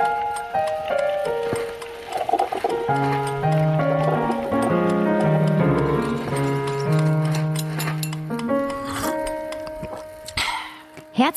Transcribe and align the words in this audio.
thank 0.00 0.24
you. 0.24 0.29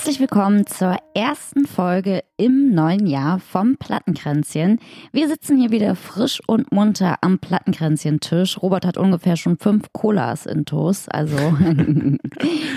Herzlich 0.04 0.20
willkommen 0.20 0.68
zur 0.68 0.97
ersten 1.16 1.66
Folge 1.66 2.26
im 2.36 2.75
neuen 2.75 3.07
Jahr 3.07 3.39
vom 3.39 3.78
Plattenkränzchen. 3.78 4.82
Wir 5.14 5.29
sitzen 5.29 5.57
hier 5.57 5.71
wieder 5.71 5.96
frisch 5.96 6.41
und 6.46 6.73
munter 6.73 7.20
am 7.21 7.39
Plattenkränzchen-Tisch. 7.39 8.61
Robert 8.61 8.86
hat 8.86 8.97
ungefähr 8.97 9.38
schon 9.38 9.57
fünf 9.57 9.93
Colas 9.93 10.46
in 10.46 10.66
Toast. 10.66 11.10
Also 11.10 11.38
du 11.38 12.18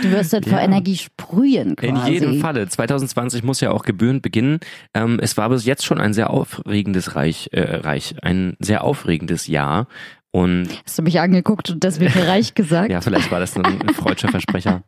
wirst 0.05 0.35
jetzt 0.35 0.49
vor 0.49 0.59
Ja. 0.59 0.65
Energie 0.65 0.97
sprühen 0.97 1.75
quasi. 1.75 2.07
In 2.07 2.13
jedem 2.13 2.41
Falle. 2.41 2.69
2020 2.69 3.43
muss 3.43 3.61
ja 3.61 3.73
auch 3.73 3.83
gebührend 3.83 4.23
beginnen. 4.23 4.61
Ähm, 4.95 5.19
es 5.21 5.37
war 5.37 5.49
bis 5.49 5.65
jetzt 5.65 5.85
schon 5.85 6.01
ein 6.01 6.13
sehr 6.15 6.31
aufregendes 6.31 7.17
Reich, 7.17 7.49
äh, 7.51 7.79
Reich, 7.79 8.15
ein 8.23 8.57
sehr 8.61 8.85
aufregendes 8.85 9.49
Jahr. 9.49 9.89
Und 10.37 10.69
Hast 10.85 10.99
du 10.99 11.03
mich 11.03 11.19
angeguckt 11.19 11.71
und 11.71 11.83
deswegen 11.83 12.13
reich 12.21 12.53
gesagt? 12.53 12.91
ja, 12.93 13.01
vielleicht 13.01 13.31
war 13.31 13.41
das 13.41 13.57
ein, 13.57 13.65
ein 13.65 13.95
freudscher 13.95 14.29
Versprecher. 14.29 14.83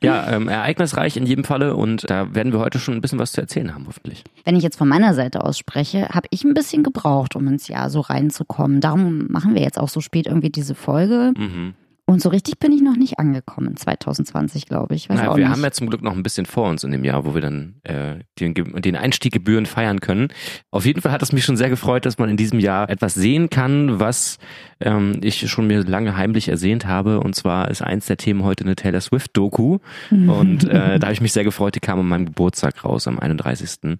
Ja, 0.00 0.30
ähm, 0.30 0.46
ereignisreich 0.46 1.16
in 1.16 1.26
jedem 1.26 1.42
Falle 1.42 1.74
und 1.74 2.08
da 2.08 2.32
werden 2.36 2.52
wir 2.52 2.60
heute 2.60 2.78
schon 2.78 2.94
ein 2.94 3.00
bisschen 3.00 3.18
was 3.18 3.32
zu 3.32 3.40
erzählen 3.40 3.74
haben, 3.74 3.88
hoffentlich. 3.88 4.22
Wenn 4.44 4.54
ich 4.54 4.62
jetzt 4.62 4.78
von 4.78 4.86
meiner 4.86 5.12
Seite 5.14 5.42
aus 5.42 5.58
spreche, 5.58 6.08
habe 6.10 6.28
ich 6.30 6.44
ein 6.44 6.54
bisschen 6.54 6.84
gebraucht, 6.84 7.34
um 7.34 7.48
ins 7.48 7.66
Jahr 7.66 7.90
so 7.90 7.98
reinzukommen. 7.98 8.80
Darum 8.80 9.26
machen 9.28 9.56
wir 9.56 9.62
jetzt 9.62 9.76
auch 9.76 9.88
so 9.88 10.00
spät 10.00 10.28
irgendwie 10.28 10.50
diese 10.50 10.76
Folge. 10.76 11.32
Mhm. 11.36 11.74
Und 12.12 12.20
so 12.20 12.28
richtig 12.28 12.58
bin 12.58 12.72
ich 12.72 12.82
noch 12.82 12.96
nicht 12.96 13.18
angekommen 13.18 13.74
2020, 13.74 14.66
glaube 14.66 14.94
ich. 14.94 15.08
Weiß 15.08 15.18
Na, 15.18 15.34
wir 15.34 15.44
nicht. 15.44 15.48
haben 15.48 15.62
ja 15.62 15.70
zum 15.70 15.88
Glück 15.88 16.02
noch 16.02 16.12
ein 16.12 16.22
bisschen 16.22 16.44
vor 16.44 16.68
uns 16.68 16.84
in 16.84 16.92
dem 16.92 17.04
Jahr, 17.04 17.24
wo 17.24 17.32
wir 17.32 17.40
dann 17.40 17.76
äh, 17.84 18.16
den, 18.38 18.52
den 18.54 18.96
Einstieg 18.96 19.32
gebührend 19.32 19.66
feiern 19.66 20.00
können. 20.00 20.28
Auf 20.70 20.84
jeden 20.84 21.00
Fall 21.00 21.10
hat 21.10 21.22
es 21.22 21.32
mich 21.32 21.42
schon 21.42 21.56
sehr 21.56 21.70
gefreut, 21.70 22.04
dass 22.04 22.18
man 22.18 22.28
in 22.28 22.36
diesem 22.36 22.60
Jahr 22.60 22.90
etwas 22.90 23.14
sehen 23.14 23.48
kann, 23.48 23.98
was 23.98 24.38
ähm, 24.80 25.20
ich 25.22 25.50
schon 25.50 25.66
mir 25.66 25.84
lange 25.84 26.14
heimlich 26.14 26.50
ersehnt 26.50 26.84
habe. 26.84 27.18
Und 27.18 27.34
zwar 27.34 27.70
ist 27.70 27.80
eins 27.80 28.04
der 28.04 28.18
Themen 28.18 28.44
heute 28.44 28.64
eine 28.64 28.76
Taylor 28.76 29.00
Swift-Doku. 29.00 29.78
Und 30.10 30.64
äh, 30.64 30.98
da 30.98 31.06
habe 31.06 31.12
ich 31.14 31.22
mich 31.22 31.32
sehr 31.32 31.44
gefreut. 31.44 31.76
Die 31.76 31.80
kam 31.80 31.98
an 31.98 32.08
meinem 32.08 32.26
Geburtstag 32.26 32.84
raus, 32.84 33.08
am 33.08 33.18
31. 33.18 33.98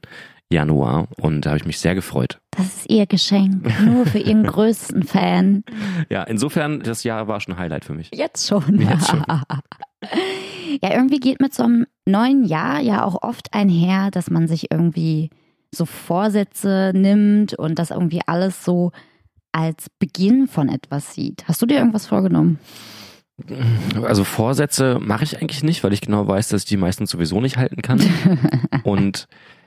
Januar. 0.53 1.09
Und 1.19 1.43
da 1.43 1.51
habe 1.51 1.59
ich 1.59 1.67
mich 1.67 1.79
sehr 1.79 1.95
gefreut. 1.95 2.39
Das 2.51 2.67
ist 2.67 2.91
ihr 2.91 3.07
Geschenk, 3.07 3.65
nur 3.85 4.07
für 4.07 4.19
ihren 4.19 4.43
größten 4.47 5.03
Fan. 5.05 5.65
Ja, 6.11 6.23
insofern, 6.23 6.81
das 6.81 7.05
Jahr 7.05 7.29
war 7.29 7.41
schon 7.41 7.55
ein 7.55 7.61
Highlight 7.61 7.85
für 7.85 7.95
mich. 7.95 8.11
Jetzt 8.15 8.47
schon. 8.47 8.81
Jetzt 8.81 9.09
schon. 9.09 9.25
Ja, 10.83 10.95
irgendwie 10.95 11.21
geht 11.21 11.41
mit 11.41 11.55
so 11.55 11.65
einem 11.65 11.87
neuen 12.07 12.45
Jahr 12.45 12.81
ja 12.81 13.05
auch 13.05 13.23
oft 13.23 13.53
einher, 13.53 14.11
dass 14.11 14.31
man 14.31 14.49
sich 14.49 14.71
irgendwie 14.71 15.31
so 15.75 15.87
Vorsätze 15.87 16.93
nimmt 16.95 17.55
und 17.55 17.79
das 17.79 17.91
irgendwie 17.91 18.21
alles 18.27 18.65
so 18.65 18.93
als 19.53 19.89
Beginn 19.99 20.47
von 20.49 20.69
etwas 20.69 21.15
sieht. 21.15 21.45
Hast 21.47 21.63
du 21.63 21.67
dir 21.67 21.79
irgendwas 21.79 22.07
vorgenommen? 22.07 22.59
Also 24.03 24.25
Vorsätze 24.25 24.99
mache 25.01 25.25
ich 25.25 25.41
eigentlich 25.41 25.63
nicht, 25.63 25.83
weil 25.85 25.93
ich 25.93 26.01
genau 26.01 26.27
weiß, 26.27 26.49
dass 26.49 26.63
ich 26.63 26.69
die 26.69 26.77
meistens 26.77 27.11
sowieso 27.11 27.41
nicht 27.41 27.57
halten 27.57 27.83
kann. 27.83 28.01
Und 28.85 29.27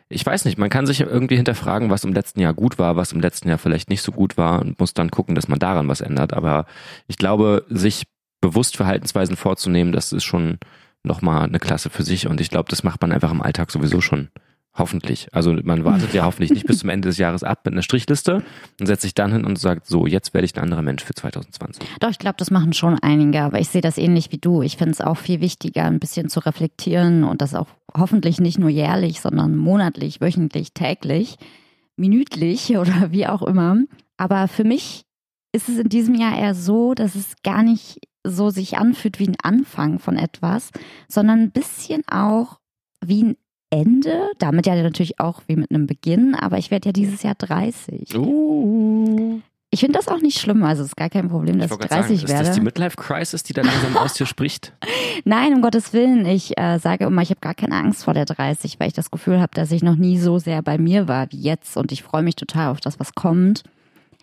ich 0.09 0.25
weiß 0.25 0.45
nicht, 0.45 0.57
man 0.57 0.69
kann 0.69 0.85
sich 0.85 1.01
irgendwie 1.01 1.35
hinterfragen, 1.35 1.89
was 1.89 2.03
im 2.03 2.13
letzten 2.13 2.39
Jahr 2.39 2.53
gut 2.53 2.77
war, 2.77 2.95
was 2.95 3.11
im 3.11 3.21
letzten 3.21 3.49
Jahr 3.49 3.57
vielleicht 3.57 3.89
nicht 3.89 4.03
so 4.03 4.11
gut 4.11 4.37
war 4.37 4.61
und 4.61 4.79
muss 4.79 4.93
dann 4.93 5.09
gucken, 5.09 5.35
dass 5.35 5.47
man 5.47 5.59
daran 5.59 5.87
was 5.87 6.01
ändert. 6.01 6.33
Aber 6.33 6.65
ich 7.07 7.17
glaube, 7.17 7.65
sich 7.69 8.03
bewusst 8.41 8.77
Verhaltensweisen 8.77 9.35
vorzunehmen, 9.35 9.91
das 9.91 10.13
ist 10.13 10.23
schon 10.23 10.59
nochmal 11.03 11.43
eine 11.43 11.59
Klasse 11.59 11.89
für 11.89 12.03
sich 12.03 12.27
und 12.27 12.39
ich 12.39 12.49
glaube, 12.49 12.69
das 12.69 12.83
macht 12.83 13.01
man 13.01 13.11
einfach 13.11 13.31
im 13.31 13.41
Alltag 13.41 13.71
sowieso 13.71 14.01
schon. 14.01 14.29
Hoffentlich. 14.77 15.29
Also 15.31 15.53
man 15.63 15.85
wartet 15.85 16.13
ja 16.13 16.25
hoffentlich 16.25 16.51
nicht 16.51 16.67
bis 16.67 16.79
zum 16.79 16.89
Ende 16.89 17.07
des 17.07 17.17
Jahres 17.17 17.43
ab 17.43 17.61
mit 17.63 17.73
einer 17.73 17.81
Strichliste 17.81 18.43
und 18.79 18.85
setzt 18.85 19.03
sich 19.03 19.13
dann 19.13 19.31
hin 19.31 19.45
und 19.45 19.57
sagt, 19.57 19.87
so, 19.87 20.05
jetzt 20.05 20.33
werde 20.33 20.45
ich 20.45 20.55
ein 20.55 20.63
anderer 20.63 20.81
Mensch 20.81 21.03
für 21.03 21.13
2020. 21.13 21.81
Doch, 22.01 22.09
ich 22.09 22.19
glaube, 22.19 22.35
das 22.37 22.51
machen 22.51 22.73
schon 22.73 22.99
einige, 22.99 23.41
aber 23.41 23.59
ich 23.59 23.69
sehe 23.69 23.81
das 23.81 23.97
ähnlich 23.97 24.33
wie 24.33 24.37
du. 24.37 24.61
Ich 24.61 24.75
finde 24.75 24.91
es 24.91 25.01
auch 25.01 25.17
viel 25.17 25.39
wichtiger, 25.39 25.85
ein 25.85 25.99
bisschen 25.99 26.27
zu 26.27 26.41
reflektieren 26.41 27.23
und 27.23 27.41
das 27.41 27.55
auch 27.55 27.67
hoffentlich 27.95 28.41
nicht 28.41 28.59
nur 28.59 28.69
jährlich, 28.69 29.21
sondern 29.21 29.55
monatlich, 29.55 30.19
wöchentlich, 30.19 30.73
täglich, 30.73 31.37
minütlich 31.95 32.77
oder 32.77 33.11
wie 33.11 33.27
auch 33.27 33.43
immer. 33.43 33.77
Aber 34.17 34.49
für 34.49 34.65
mich 34.65 35.05
ist 35.53 35.69
es 35.69 35.77
in 35.77 35.87
diesem 35.87 36.15
Jahr 36.15 36.37
eher 36.37 36.53
so, 36.53 36.93
dass 36.93 37.15
es 37.15 37.35
gar 37.43 37.63
nicht 37.63 38.01
so 38.25 38.49
sich 38.49 38.77
anfühlt 38.77 39.19
wie 39.19 39.29
ein 39.29 39.37
Anfang 39.41 39.99
von 39.99 40.17
etwas, 40.17 40.71
sondern 41.07 41.39
ein 41.39 41.51
bisschen 41.51 42.01
auch 42.09 42.59
wie 42.99 43.23
ein 43.23 43.37
Ende, 43.75 44.31
damit 44.39 44.65
ja 44.65 44.75
natürlich 44.81 45.19
auch 45.19 45.41
wie 45.47 45.57
mit 45.57 45.69
einem 45.69 45.85
Beginn, 45.85 46.33
aber 46.33 46.57
ich 46.57 46.71
werde 46.71 46.89
ja 46.89 46.93
dieses 46.93 47.23
Jahr 47.23 47.35
30. 47.35 48.15
Uh. 48.15 49.41
Ich 49.71 49.81
finde 49.81 49.99
das 49.99 50.07
auch 50.07 50.21
nicht 50.21 50.39
schlimm, 50.39 50.63
also 50.63 50.83
es 50.83 50.89
ist 50.89 50.95
gar 50.95 51.09
kein 51.09 51.27
Problem, 51.27 51.57
dass 51.57 51.65
ich, 51.65 51.71
wollte 51.71 51.89
30 51.89 52.07
gerade 52.07 52.19
sagen, 52.19 52.29
werde. 52.29 52.41
Ist 52.43 52.47
das 52.47 52.55
die 52.55 52.61
Midlife-Crisis, 52.61 53.43
die 53.43 53.51
da 53.51 53.61
langsam 53.61 53.97
aus 53.97 54.13
dir 54.13 54.25
spricht? 54.25 54.71
Nein, 55.25 55.53
um 55.53 55.61
Gottes 55.61 55.91
Willen. 55.91 56.25
Ich 56.25 56.57
äh, 56.57 56.79
sage 56.79 57.03
immer, 57.03 57.21
ich 57.21 57.29
habe 57.29 57.41
gar 57.41 57.55
keine 57.55 57.75
Angst 57.75 58.05
vor 58.05 58.13
der 58.13 58.23
30, 58.23 58.79
weil 58.79 58.87
ich 58.87 58.93
das 58.93 59.11
Gefühl 59.11 59.41
habe, 59.41 59.51
dass 59.53 59.71
ich 59.71 59.83
noch 59.83 59.97
nie 59.97 60.17
so 60.17 60.39
sehr 60.39 60.61
bei 60.61 60.77
mir 60.77 61.09
war 61.09 61.29
wie 61.31 61.41
jetzt 61.41 61.75
und 61.75 61.91
ich 61.91 62.03
freue 62.03 62.23
mich 62.23 62.37
total 62.37 62.69
auf 62.71 62.79
das, 62.79 63.01
was 63.01 63.15
kommt. 63.15 63.63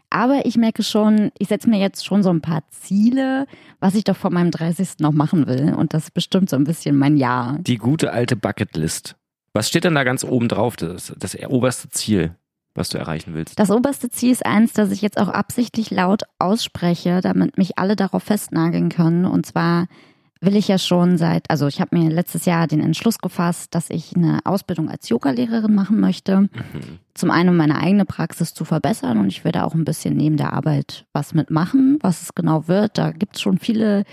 Aber 0.09 0.47
ich 0.47 0.57
merke 0.57 0.83
schon, 0.83 1.33
ich 1.39 1.49
setze 1.49 1.69
mir 1.69 1.79
jetzt 1.79 2.07
schon 2.07 2.23
so 2.23 2.31
ein 2.31 2.41
paar 2.41 2.63
Ziele, 2.71 3.47
was 3.81 3.95
ich 3.95 4.05
doch 4.05 4.17
vor 4.17 4.31
meinem 4.31 4.51
30. 4.51 5.01
noch 5.01 5.13
machen 5.13 5.47
will. 5.47 5.75
Und 5.75 5.93
das 5.93 6.05
ist 6.05 6.15
bestimmt 6.15 6.49
so 6.49 6.57
ein 6.57 6.65
bisschen 6.65 6.97
mein 6.97 7.17
Jahr. 7.17 7.59
Die 7.61 7.79
gute 7.79 8.13
alte 8.13 8.37
Bucketlist. 8.37 9.17
Was 9.53 9.69
steht 9.69 9.85
denn 9.85 9.95
da 9.95 10.05
ganz 10.05 10.25
oben 10.25 10.49
drauf, 10.49 10.77
das, 10.77 11.13
das 11.19 11.37
oberste 11.47 11.89
Ziel, 11.91 12.35
was 12.75 12.89
du 12.89 12.99
erreichen 12.99 13.35
willst? 13.35 13.59
Das 13.59 13.71
oberste 13.71 14.11
Ziel 14.11 14.33
ist 14.33 14.47
eins, 14.47 14.73
das 14.73 14.91
ich 14.91 15.03
jetzt 15.03 15.19
auch 15.19 15.29
absichtlich 15.29 15.91
laut 15.91 16.23
ausspreche, 16.39 17.21
damit 17.21 17.59
mich 17.59 17.79
alle 17.79 17.97
darauf 17.97 18.23
festnageln 18.23 18.89
können. 18.89 19.27
Und 19.27 19.45
zwar 19.45 19.89
will 20.41 20.57
ich 20.57 20.69
ja 20.69 20.79
schon 20.79 21.19
seit, 21.19 21.49
also 21.51 21.69
ich 21.69 21.81
habe 21.81 21.97
mir 21.97 22.11
letztes 22.11 22.47
Jahr 22.47 22.67
den 22.67 22.81
Entschluss 22.81 23.19
gefasst, 23.19 23.75
dass 23.75 23.91
ich 23.91 24.17
eine 24.17 24.41
Ausbildung 24.45 24.89
als 24.89 25.09
Yoga-Lehrerin 25.09 25.75
machen 25.75 26.01
möchte. 26.01 26.41
Mhm. 26.41 26.49
Zum 27.15 27.31
einen, 27.31 27.51
um 27.51 27.57
meine 27.57 27.79
eigene 27.79 28.05
Praxis 28.05 28.53
zu 28.53 28.65
verbessern 28.65 29.19
und 29.19 29.29
ich 29.29 29.45
werde 29.45 29.65
auch 29.65 29.75
ein 29.75 29.85
bisschen 29.85 30.17
neben 30.17 30.37
der 30.37 30.53
Arbeit 30.53 31.07
was 31.13 31.33
mitmachen. 31.33 31.99
Was 32.01 32.23
es 32.23 32.35
genau 32.35 32.67
wird, 32.67 32.99
da 32.99 33.13
gibt 33.13 33.37
es 33.37 33.43
schon 33.43 33.59
viele 33.59 34.05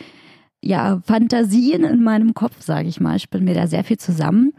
ja, 0.61 1.01
Fantasien 1.05 1.83
in 1.83 2.03
meinem 2.03 2.33
Kopf, 2.33 2.61
sage 2.61 2.89
ich 2.89 2.99
mal. 2.99 3.15
Ich 3.15 3.29
bin 3.29 3.45
mir 3.45 3.55
da 3.55 3.65
sehr 3.67 3.83
viel 3.83 3.97
zusammen. 3.97 4.53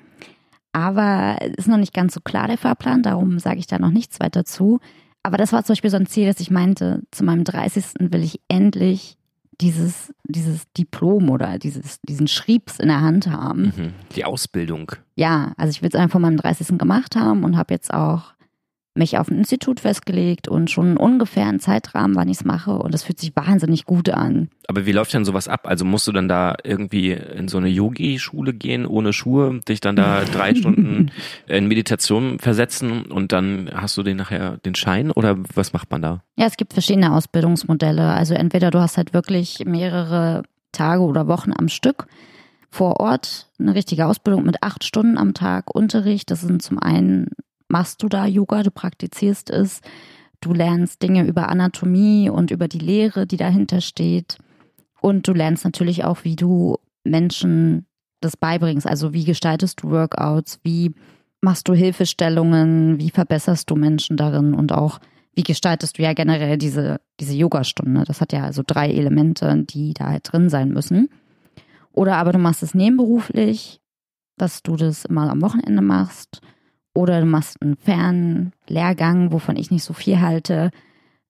Aber 0.72 1.38
ist 1.56 1.69
noch 1.69 1.76
nicht 1.76 1.94
ganz 1.94 2.14
so 2.14 2.20
klar 2.20 2.47
der 2.47 2.58
Fahrplan, 2.58 3.03
darum 3.03 3.38
sage 3.38 3.58
ich 3.58 3.66
da 3.66 3.78
noch 3.78 3.91
nichts 3.91 4.20
weiter 4.20 4.44
zu. 4.44 4.81
Aber 5.22 5.36
das 5.36 5.53
war 5.53 5.64
zum 5.64 5.75
Beispiel 5.75 5.91
so 5.91 5.97
ein 5.97 6.06
Ziel, 6.06 6.26
dass 6.26 6.41
ich 6.41 6.50
meinte, 6.50 7.03
zu 7.10 7.25
meinem 7.25 7.44
30. 7.44 7.84
will 7.98 8.22
ich 8.22 8.41
endlich 8.48 9.19
dieses, 9.60 10.14
dieses 10.25 10.70
Diplom 10.72 11.28
oder 11.28 11.58
dieses, 11.58 12.00
diesen 12.03 12.28
Schriebs 12.28 12.78
in 12.78 12.88
der 12.88 13.00
Hand 13.00 13.26
haben. 13.26 13.72
Mhm. 13.76 13.92
Die 14.14 14.25
Ausbildung. 14.25 14.92
Ja, 15.16 15.53
also 15.56 15.70
ich 15.70 15.82
will 15.82 15.91
es 15.91 15.94
einfach 15.94 16.12
vor 16.12 16.20
meinem 16.20 16.38
30. 16.38 16.78
gemacht 16.78 17.16
haben 17.16 17.44
und 17.44 17.56
habe 17.56 17.75
jetzt 17.75 17.92
auch 17.92 18.32
mich 18.94 19.18
auf 19.18 19.30
ein 19.30 19.38
Institut 19.38 19.80
festgelegt 19.80 20.48
und 20.48 20.70
schon 20.70 20.96
ungefähr 20.96 21.46
einen 21.46 21.60
Zeitrahmen, 21.60 22.16
wann 22.16 22.28
ich 22.28 22.38
es 22.38 22.44
mache. 22.44 22.72
Und 22.72 22.92
das 22.92 23.04
fühlt 23.04 23.20
sich 23.20 23.34
wahnsinnig 23.36 23.84
gut 23.84 24.10
an. 24.10 24.48
Aber 24.66 24.84
wie 24.84 24.92
läuft 24.92 25.14
denn 25.14 25.24
sowas 25.24 25.46
ab? 25.46 25.66
Also 25.66 25.84
musst 25.84 26.08
du 26.08 26.12
dann 26.12 26.28
da 26.28 26.56
irgendwie 26.64 27.12
in 27.12 27.48
so 27.48 27.58
eine 27.58 27.68
Yogi-Schule 27.68 28.52
gehen, 28.52 28.86
ohne 28.86 29.12
Schuhe, 29.12 29.60
dich 29.68 29.80
dann 29.80 29.96
da 29.96 30.24
drei 30.32 30.54
Stunden 30.54 31.10
in 31.46 31.68
Meditation 31.68 32.38
versetzen 32.38 33.02
und 33.02 33.32
dann 33.32 33.70
hast 33.72 33.96
du 33.96 34.02
den 34.02 34.16
nachher 34.16 34.56
den 34.58 34.74
Schein 34.74 35.10
oder 35.10 35.36
was 35.54 35.72
macht 35.72 35.90
man 35.90 36.02
da? 36.02 36.22
Ja, 36.36 36.46
es 36.46 36.56
gibt 36.56 36.72
verschiedene 36.72 37.12
Ausbildungsmodelle. 37.14 38.08
Also 38.08 38.34
entweder 38.34 38.70
du 38.70 38.80
hast 38.80 38.96
halt 38.96 39.14
wirklich 39.14 39.64
mehrere 39.64 40.42
Tage 40.72 41.02
oder 41.02 41.28
Wochen 41.28 41.52
am 41.56 41.68
Stück 41.68 42.06
vor 42.70 43.00
Ort 43.00 43.50
eine 43.58 43.74
richtige 43.74 44.06
Ausbildung 44.06 44.44
mit 44.44 44.62
acht 44.62 44.84
Stunden 44.84 45.18
am 45.18 45.34
Tag 45.34 45.74
Unterricht. 45.74 46.30
Das 46.30 46.40
sind 46.40 46.62
zum 46.62 46.78
einen 46.78 47.30
machst 47.70 48.02
du 48.02 48.08
da 48.08 48.26
Yoga, 48.26 48.62
du 48.62 48.70
praktizierst 48.70 49.50
es, 49.50 49.81
du 50.40 50.52
lernst 50.52 51.02
Dinge 51.02 51.26
über 51.26 51.49
Anatomie 51.49 52.28
und 52.31 52.50
über 52.50 52.69
die 52.69 52.78
Lehre, 52.78 53.26
die 53.26 53.37
dahinter 53.37 53.81
steht. 53.81 54.38
Und 55.00 55.26
du 55.28 55.32
lernst 55.32 55.64
natürlich 55.64 56.05
auch, 56.05 56.25
wie 56.25 56.37
du 56.37 56.76
Menschen 57.05 57.87
das 58.20 58.37
beibringst. 58.37 58.87
Also 58.87 59.12
wie 59.12 59.25
gestaltest 59.25 59.82
du 59.82 59.90
Workouts, 59.90 60.61
wie 60.62 60.93
machst 61.40 61.69
du 61.69 61.75
Hilfestellungen, 61.75 62.99
wie 62.99 63.11
verbesserst 63.11 63.70
du 63.70 63.76
Menschen 63.76 64.17
darin 64.17 64.52
und 64.55 64.72
auch 64.72 65.00
wie 65.34 65.43
gestaltest 65.43 65.96
du 65.96 66.02
ja 66.02 66.12
generell 66.12 66.58
diese, 66.58 67.00
diese 67.19 67.34
Yogastunde. 67.34 68.05
Das 68.05 68.20
hat 68.20 68.32
ja 68.32 68.44
also 68.44 68.62
drei 68.67 68.90
Elemente, 68.90 69.64
die 69.64 69.94
da 69.94 70.08
halt 70.08 70.31
drin 70.31 70.50
sein 70.50 70.70
müssen. 70.70 71.08
Oder 71.93 72.17
aber 72.17 72.32
du 72.32 72.38
machst 72.38 72.62
es 72.62 72.75
nebenberuflich, 72.75 73.81
dass 74.37 74.62
du 74.62 74.76
das 74.76 75.08
mal 75.08 75.31
am 75.31 75.40
Wochenende 75.40 75.82
machst. 75.82 76.40
Oder 76.94 77.20
du 77.20 77.26
machst 77.26 77.60
einen 77.62 77.76
fernen 77.76 78.52
Lehrgang, 78.69 79.32
wovon 79.32 79.56
ich 79.56 79.70
nicht 79.70 79.84
so 79.84 79.92
viel 79.92 80.20
halte, 80.20 80.70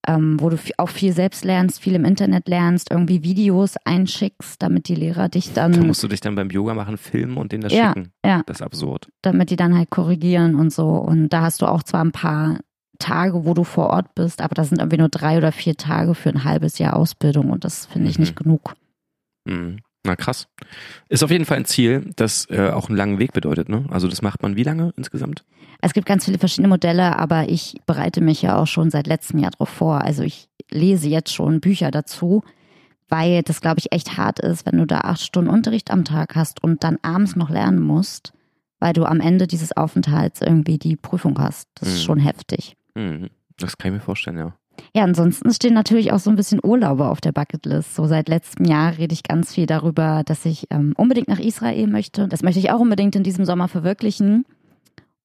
ähm, 0.06 0.40
wo 0.40 0.48
du 0.48 0.56
auch 0.78 0.88
viel 0.88 1.12
selbst 1.12 1.44
lernst, 1.44 1.80
viel 1.80 1.94
im 1.94 2.06
Internet 2.06 2.48
lernst, 2.48 2.90
irgendwie 2.90 3.22
Videos 3.22 3.76
einschickst, 3.84 4.62
damit 4.62 4.88
die 4.88 4.94
Lehrer 4.94 5.28
dich 5.28 5.52
dann. 5.52 5.72
Da 5.72 5.82
musst 5.82 6.02
du 6.02 6.08
dich 6.08 6.20
dann 6.20 6.34
beim 6.34 6.48
Yoga 6.48 6.72
machen, 6.72 6.96
filmen 6.96 7.36
und 7.36 7.52
denen 7.52 7.64
das 7.64 7.72
ja, 7.74 7.88
schicken. 7.92 8.12
Ja. 8.24 8.42
Das 8.46 8.58
ist 8.58 8.62
absurd. 8.62 9.08
Damit 9.20 9.50
die 9.50 9.56
dann 9.56 9.76
halt 9.76 9.90
korrigieren 9.90 10.54
und 10.54 10.72
so. 10.72 10.88
Und 10.88 11.28
da 11.28 11.42
hast 11.42 11.60
du 11.60 11.66
auch 11.66 11.82
zwar 11.82 12.02
ein 12.02 12.12
paar 12.12 12.60
Tage, 12.98 13.44
wo 13.44 13.52
du 13.52 13.64
vor 13.64 13.88
Ort 13.90 14.14
bist, 14.14 14.40
aber 14.40 14.54
das 14.54 14.70
sind 14.70 14.78
irgendwie 14.78 14.98
nur 14.98 15.08
drei 15.10 15.36
oder 15.36 15.52
vier 15.52 15.76
Tage 15.76 16.14
für 16.14 16.30
ein 16.30 16.44
halbes 16.44 16.78
Jahr 16.78 16.96
Ausbildung 16.96 17.50
und 17.50 17.64
das 17.64 17.84
finde 17.86 18.08
ich 18.08 18.18
Mhm. 18.18 18.22
nicht 18.22 18.36
genug. 18.36 18.74
Mhm. 19.44 19.80
Na 20.04 20.16
krass. 20.16 20.48
Ist 21.10 21.22
auf 21.22 21.30
jeden 21.30 21.44
Fall 21.44 21.58
ein 21.58 21.64
Ziel, 21.66 22.10
das 22.16 22.46
äh, 22.48 22.70
auch 22.70 22.88
einen 22.88 22.96
langen 22.96 23.18
Weg 23.18 23.32
bedeutet, 23.32 23.68
ne? 23.68 23.84
Also 23.90 24.08
das 24.08 24.22
macht 24.22 24.42
man 24.42 24.56
wie 24.56 24.62
lange 24.62 24.92
insgesamt? 24.96 25.44
Es 25.82 25.92
gibt 25.92 26.06
ganz 26.06 26.24
viele 26.24 26.38
verschiedene 26.38 26.68
Modelle, 26.68 27.18
aber 27.18 27.48
ich 27.48 27.76
bereite 27.86 28.20
mich 28.22 28.40
ja 28.42 28.56
auch 28.56 28.66
schon 28.66 28.90
seit 28.90 29.06
letztem 29.06 29.38
Jahr 29.40 29.50
darauf 29.50 29.68
vor. 29.68 30.00
Also 30.02 30.22
ich 30.22 30.48
lese 30.70 31.08
jetzt 31.08 31.32
schon 31.34 31.60
Bücher 31.60 31.90
dazu, 31.90 32.42
weil 33.08 33.42
das, 33.42 33.60
glaube 33.60 33.78
ich, 33.80 33.92
echt 33.92 34.16
hart 34.16 34.38
ist, 34.40 34.64
wenn 34.66 34.78
du 34.78 34.86
da 34.86 35.00
acht 35.00 35.20
Stunden 35.20 35.50
Unterricht 35.50 35.90
am 35.90 36.04
Tag 36.04 36.34
hast 36.34 36.62
und 36.62 36.82
dann 36.84 36.98
abends 37.02 37.36
noch 37.36 37.50
lernen 37.50 37.80
musst, 37.80 38.32
weil 38.78 38.92
du 38.94 39.04
am 39.04 39.20
Ende 39.20 39.46
dieses 39.46 39.76
Aufenthalts 39.76 40.40
irgendwie 40.40 40.78
die 40.78 40.96
Prüfung 40.96 41.38
hast. 41.38 41.68
Das 41.74 41.88
ist 41.88 42.00
Mhm. 42.02 42.04
schon 42.06 42.18
heftig. 42.20 42.76
Mhm. 42.94 43.28
Das 43.58 43.76
kann 43.76 43.92
ich 43.92 43.98
mir 43.98 44.04
vorstellen, 44.04 44.38
ja. 44.38 44.54
Ja, 44.94 45.04
ansonsten 45.04 45.52
stehen 45.52 45.74
natürlich 45.74 46.12
auch 46.12 46.18
so 46.18 46.30
ein 46.30 46.36
bisschen 46.36 46.60
Urlaube 46.62 47.08
auf 47.08 47.20
der 47.20 47.32
Bucketlist. 47.32 47.94
So 47.94 48.06
seit 48.06 48.28
letztem 48.28 48.66
Jahr 48.66 48.96
rede 48.98 49.12
ich 49.12 49.22
ganz 49.22 49.54
viel 49.54 49.66
darüber, 49.66 50.22
dass 50.24 50.44
ich 50.44 50.66
ähm, 50.70 50.94
unbedingt 50.96 51.28
nach 51.28 51.38
Israel 51.38 51.86
möchte. 51.86 52.28
Das 52.28 52.42
möchte 52.42 52.60
ich 52.60 52.70
auch 52.70 52.80
unbedingt 52.80 53.16
in 53.16 53.22
diesem 53.22 53.44
Sommer 53.44 53.68
verwirklichen. 53.68 54.44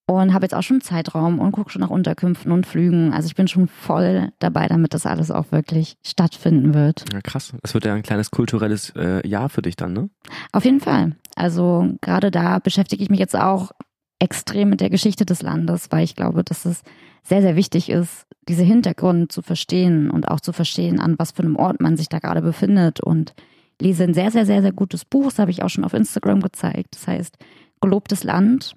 Und 0.08 0.36
habe 0.36 0.46
jetzt 0.46 0.54
auch 0.54 0.62
schon 0.62 0.82
Zeitraum 0.82 1.40
und 1.40 1.52
gucke 1.52 1.72
schon 1.72 1.82
nach 1.82 1.90
Unterkünften 1.90 2.52
und 2.52 2.68
Flügen. 2.68 3.12
Also 3.12 3.26
ich 3.26 3.34
bin 3.34 3.48
schon 3.48 3.68
voll 3.68 4.30
dabei, 4.38 4.68
damit 4.68 4.94
das 4.94 5.08
alles 5.08 5.32
auch 5.32 5.52
wirklich 5.52 5.98
stattfinden 6.06 6.76
wird. 6.76 7.06
Ja, 7.12 7.22
krass. 7.22 7.54
Das 7.64 7.74
wird 7.74 7.86
ja 7.86 7.96
ein 7.96 8.04
kleines 8.04 8.30
kulturelles 8.30 8.94
äh, 8.96 9.28
Jahr 9.28 9.50
für 9.50 9.64
dich 9.64 9.76
dann, 9.76 9.94
ne? 9.94 10.10
Auf 10.52 10.64
jeden 10.64 10.80
Fall. 10.80 11.16
Also 11.36 11.90
gerade 12.02 12.30
da 12.30 12.60
beschäftige 12.60 13.02
ich 13.02 13.10
mich 13.10 13.20
jetzt 13.20 13.36
auch 13.36 13.72
extrem 14.20 14.70
mit 14.70 14.80
der 14.80 14.92
Geschichte 14.92 15.26
des 15.26 15.42
Landes, 15.42 15.88
weil 15.92 16.04
ich 16.04 16.16
glaube, 16.16 16.44
dass 16.44 16.66
es 16.66 16.84
sehr, 17.28 17.42
sehr 17.42 17.56
wichtig 17.56 17.90
ist, 17.90 18.26
diese 18.48 18.64
Hintergründe 18.64 19.28
zu 19.30 19.42
verstehen 19.42 20.12
und 20.12 20.28
auch 20.28 20.40
zu 20.40 20.54
verstehen, 20.54 21.00
an 21.00 21.16
was 21.18 21.32
für 21.32 21.42
einem 21.42 21.56
Ort 21.56 21.82
man 21.82 21.98
sich 21.98 22.08
da 22.10 22.20
gerade 22.20 22.42
befindet. 22.42 23.00
Und 23.00 23.34
lese 23.82 24.04
ein 24.04 24.14
sehr, 24.14 24.30
sehr, 24.32 24.46
sehr, 24.46 24.62
sehr 24.62 24.72
gutes 24.72 25.06
Buch, 25.06 25.26
das 25.26 25.40
habe 25.40 25.52
ich 25.52 25.64
auch 25.64 25.70
schon 25.70 25.84
auf 25.86 25.94
Instagram 25.94 26.42
gezeigt. 26.42 26.90
Das 26.96 27.08
heißt 27.08 27.38
Gelobtes 27.82 28.24
Land, 28.24 28.76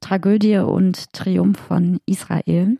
Tragödie 0.00 0.58
und 0.58 1.12
Triumph 1.12 1.58
von 1.58 1.98
Israel. 2.06 2.78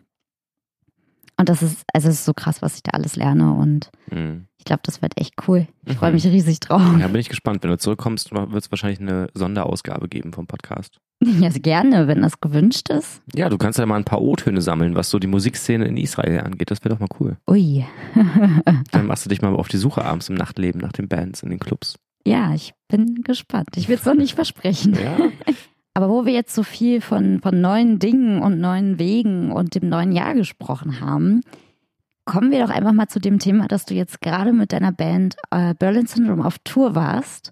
Und 1.38 1.48
das 1.50 1.62
ist, 1.62 1.82
also 1.92 2.08
es 2.08 2.14
ist 2.16 2.24
so 2.24 2.32
krass, 2.32 2.62
was 2.62 2.76
ich 2.76 2.82
da 2.82 2.92
alles 2.92 3.16
lerne 3.16 3.52
und 3.54 3.90
Mhm. 4.10 4.46
ich 4.58 4.64
glaube, 4.64 4.80
das 4.84 5.02
wird 5.02 5.18
echt 5.18 5.34
cool. 5.48 5.66
Ich 5.84 5.94
Mhm. 5.94 5.98
freue 5.98 6.12
mich 6.12 6.26
riesig 6.26 6.60
drauf. 6.60 6.80
Ja, 6.98 7.08
bin 7.08 7.20
ich 7.20 7.28
gespannt. 7.28 7.62
Wenn 7.62 7.70
du 7.70 7.78
zurückkommst, 7.78 8.32
wird 8.32 8.54
es 8.54 8.70
wahrscheinlich 8.70 9.00
eine 9.00 9.28
Sonderausgabe 9.34 10.08
geben 10.08 10.32
vom 10.32 10.46
Podcast. 10.46 10.98
Ja, 11.40 11.48
gerne, 11.48 12.08
wenn 12.08 12.22
das 12.22 12.40
gewünscht 12.40 12.90
ist. 12.90 13.22
Ja, 13.34 13.48
du 13.48 13.56
kannst 13.58 13.78
ja 13.78 13.86
mal 13.86 13.96
ein 13.96 14.04
paar 14.04 14.20
O-Töne 14.20 14.60
sammeln, 14.60 14.94
was 14.94 15.10
so 15.10 15.18
die 15.18 15.26
Musikszene 15.26 15.86
in 15.86 15.96
Israel 15.96 16.40
angeht. 16.40 16.70
Das 16.70 16.84
wäre 16.84 16.94
doch 16.94 17.00
mal 17.00 17.08
cool. 17.18 17.36
Ui. 17.48 17.84
Dann 18.92 19.06
machst 19.06 19.24
du 19.24 19.30
dich 19.30 19.42
mal 19.42 19.54
auf 19.54 19.68
die 19.68 19.78
Suche 19.78 20.04
abends 20.04 20.28
im 20.28 20.34
Nachtleben 20.34 20.80
nach 20.80 20.92
den 20.92 21.08
Bands 21.08 21.42
in 21.42 21.50
den 21.50 21.58
Clubs. 21.58 21.96
Ja, 22.26 22.54
ich 22.54 22.74
bin 22.88 23.22
gespannt. 23.22 23.70
Ich 23.76 23.88
will 23.88 23.96
es 23.96 24.04
noch 24.04 24.14
nicht 24.14 24.34
versprechen. 24.34 24.94
Ja, 24.94 25.16
Aber 25.96 26.10
wo 26.10 26.26
wir 26.26 26.34
jetzt 26.34 26.54
so 26.54 26.62
viel 26.62 27.00
von, 27.00 27.40
von 27.40 27.58
neuen 27.58 27.98
Dingen 27.98 28.42
und 28.42 28.60
neuen 28.60 28.98
Wegen 28.98 29.50
und 29.50 29.74
dem 29.74 29.88
neuen 29.88 30.12
Jahr 30.12 30.34
gesprochen 30.34 31.00
haben, 31.00 31.40
kommen 32.26 32.50
wir 32.50 32.62
doch 32.62 32.68
einfach 32.68 32.92
mal 32.92 33.08
zu 33.08 33.18
dem 33.18 33.38
Thema, 33.38 33.66
dass 33.66 33.86
du 33.86 33.94
jetzt 33.94 34.20
gerade 34.20 34.52
mit 34.52 34.72
deiner 34.72 34.92
Band 34.92 35.36
äh, 35.50 35.72
Berlin 35.72 36.06
Syndrome 36.06 36.44
auf 36.44 36.58
Tour 36.58 36.94
warst. 36.94 37.50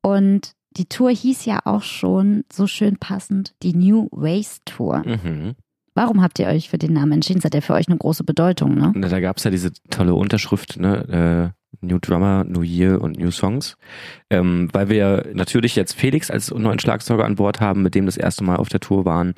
Und 0.00 0.54
die 0.76 0.86
Tour 0.86 1.10
hieß 1.10 1.44
ja 1.44 1.60
auch 1.64 1.82
schon 1.82 2.44
so 2.52 2.66
schön 2.66 2.96
passend 2.96 3.54
die 3.62 3.74
New 3.74 4.08
Ways 4.10 4.60
Tour. 4.64 5.02
mhm. 5.06 5.54
Warum 5.94 6.22
habt 6.22 6.38
ihr 6.38 6.46
euch 6.46 6.70
für 6.70 6.78
den 6.78 6.94
Namen 6.94 7.12
entschieden? 7.12 7.40
Das 7.40 7.46
hat 7.46 7.54
ja 7.54 7.60
für 7.60 7.74
euch 7.74 7.86
eine 7.86 7.98
große 7.98 8.24
Bedeutung, 8.24 8.76
ne? 8.76 8.92
Na, 8.94 9.08
Da 9.08 9.20
gab 9.20 9.36
es 9.36 9.44
ja 9.44 9.50
diese 9.50 9.72
tolle 9.90 10.14
Unterschrift, 10.14 10.80
ne? 10.80 11.52
Äh, 11.52 11.62
New 11.80 11.98
Drummer, 11.98 12.44
New 12.44 12.62
Year 12.62 13.00
und 13.00 13.18
New 13.18 13.30
Songs. 13.30 13.76
Ähm, 14.30 14.68
weil 14.72 14.88
wir 14.88 15.26
natürlich 15.34 15.74
jetzt 15.76 15.94
Felix 15.94 16.30
als 16.30 16.50
neuen 16.50 16.78
Schlagzeuger 16.78 17.24
an 17.24 17.36
Bord 17.36 17.60
haben, 17.60 17.82
mit 17.82 17.94
dem 17.94 18.06
das 18.06 18.16
erste 18.16 18.44
Mal 18.44 18.56
auf 18.56 18.68
der 18.68 18.80
Tour 18.80 19.04
waren, 19.04 19.34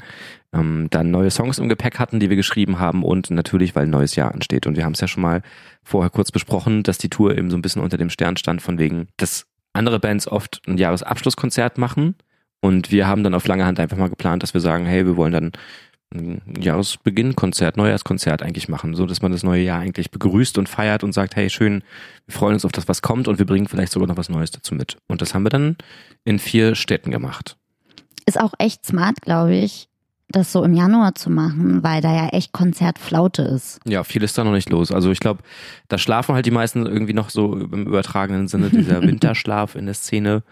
ähm, 0.52 0.88
dann 0.90 1.10
neue 1.10 1.30
Songs 1.30 1.58
im 1.58 1.68
Gepäck 1.68 1.98
hatten, 1.98 2.20
die 2.20 2.30
wir 2.30 2.36
geschrieben 2.36 2.78
haben 2.78 3.04
und 3.04 3.30
natürlich, 3.30 3.74
weil 3.74 3.84
ein 3.84 3.90
neues 3.90 4.14
Jahr 4.16 4.32
ansteht. 4.32 4.66
Und 4.66 4.76
wir 4.76 4.84
haben 4.84 4.92
es 4.92 5.00
ja 5.00 5.08
schon 5.08 5.22
mal 5.22 5.42
vorher 5.82 6.10
kurz 6.10 6.30
besprochen, 6.32 6.82
dass 6.82 6.98
die 6.98 7.08
Tour 7.08 7.36
eben 7.36 7.50
so 7.50 7.56
ein 7.56 7.62
bisschen 7.62 7.82
unter 7.82 7.96
dem 7.96 8.10
Stern 8.10 8.36
stand, 8.36 8.62
von 8.62 8.78
wegen, 8.78 9.08
dass 9.16 9.46
andere 9.74 10.00
Bands 10.00 10.26
oft 10.26 10.62
ein 10.66 10.78
Jahresabschlusskonzert 10.78 11.78
machen. 11.78 12.14
Und 12.60 12.90
wir 12.90 13.06
haben 13.06 13.22
dann 13.22 13.34
auf 13.34 13.46
lange 13.46 13.66
Hand 13.66 13.78
einfach 13.78 13.98
mal 13.98 14.08
geplant, 14.08 14.42
dass 14.42 14.54
wir 14.54 14.60
sagen, 14.62 14.86
hey, 14.86 15.04
wir 15.04 15.16
wollen 15.16 15.32
dann 15.32 15.52
ein 16.14 16.40
Jahresbeginnkonzert, 16.58 17.76
Neujahrskonzert 17.76 18.42
eigentlich 18.42 18.68
machen, 18.68 18.94
so 18.94 19.04
dass 19.04 19.20
man 19.20 19.32
das 19.32 19.42
neue 19.42 19.62
Jahr 19.62 19.80
eigentlich 19.80 20.10
begrüßt 20.10 20.58
und 20.58 20.68
feiert 20.68 21.04
und 21.04 21.12
sagt, 21.12 21.36
hey, 21.36 21.50
schön, 21.50 21.82
wir 22.26 22.34
freuen 22.34 22.54
uns 22.54 22.64
auf 22.64 22.72
das, 22.72 22.88
was 22.88 23.02
kommt 23.02 23.28
und 23.28 23.38
wir 23.38 23.46
bringen 23.46 23.66
vielleicht 23.66 23.92
sogar 23.92 24.08
noch 24.08 24.16
was 24.16 24.28
Neues 24.28 24.50
dazu 24.50 24.74
mit. 24.74 24.96
Und 25.08 25.20
das 25.20 25.34
haben 25.34 25.42
wir 25.42 25.50
dann 25.50 25.76
in 26.24 26.38
vier 26.38 26.74
Städten 26.74 27.10
gemacht. 27.10 27.56
Ist 28.26 28.40
auch 28.40 28.54
echt 28.58 28.86
smart, 28.86 29.20
glaube 29.20 29.54
ich, 29.54 29.88
das 30.28 30.52
so 30.52 30.64
im 30.64 30.74
Januar 30.74 31.14
zu 31.14 31.30
machen, 31.30 31.82
weil 31.82 32.00
da 32.00 32.12
ja 32.12 32.28
echt 32.28 32.52
Konzertflaute 32.52 33.42
ist. 33.42 33.80
Ja, 33.86 34.04
viel 34.04 34.22
ist 34.22 34.36
da 34.36 34.44
noch 34.44 34.52
nicht 34.52 34.70
los. 34.70 34.90
Also 34.90 35.10
ich 35.10 35.20
glaube, 35.20 35.42
da 35.88 35.98
schlafen 35.98 36.34
halt 36.34 36.46
die 36.46 36.50
meisten 36.50 36.86
irgendwie 36.86 37.12
noch 37.12 37.30
so 37.30 37.54
im 37.54 37.86
übertragenen 37.86 38.48
Sinne, 38.48 38.70
dieser 38.70 39.02
Winterschlaf 39.02 39.74
in 39.74 39.86
der 39.86 39.94
Szene. 39.94 40.42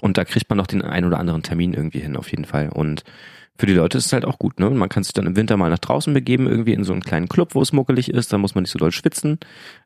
Und 0.00 0.18
da 0.18 0.24
kriegt 0.24 0.50
man 0.50 0.58
noch 0.58 0.66
den 0.66 0.82
einen 0.82 1.06
oder 1.06 1.18
anderen 1.18 1.42
Termin 1.42 1.72
irgendwie 1.72 2.00
hin, 2.00 2.16
auf 2.16 2.30
jeden 2.30 2.44
Fall. 2.44 2.68
Und 2.68 3.04
für 3.58 3.66
die 3.66 3.72
Leute 3.74 3.98
ist 3.98 4.06
es 4.06 4.12
halt 4.12 4.24
auch 4.24 4.38
gut, 4.38 4.60
ne? 4.60 4.68
Man 4.70 4.88
kann 4.88 5.02
sich 5.02 5.12
dann 5.12 5.26
im 5.26 5.36
Winter 5.36 5.56
mal 5.56 5.70
nach 5.70 5.78
draußen 5.78 6.12
begeben, 6.12 6.46
irgendwie 6.46 6.72
in 6.72 6.84
so 6.84 6.92
einen 6.92 7.02
kleinen 7.02 7.28
Club, 7.28 7.54
wo 7.54 7.62
es 7.62 7.72
muckelig 7.72 8.10
ist. 8.10 8.32
Da 8.32 8.38
muss 8.38 8.54
man 8.54 8.62
nicht 8.62 8.70
so 8.70 8.78
doll 8.78 8.92
schwitzen 8.92 9.38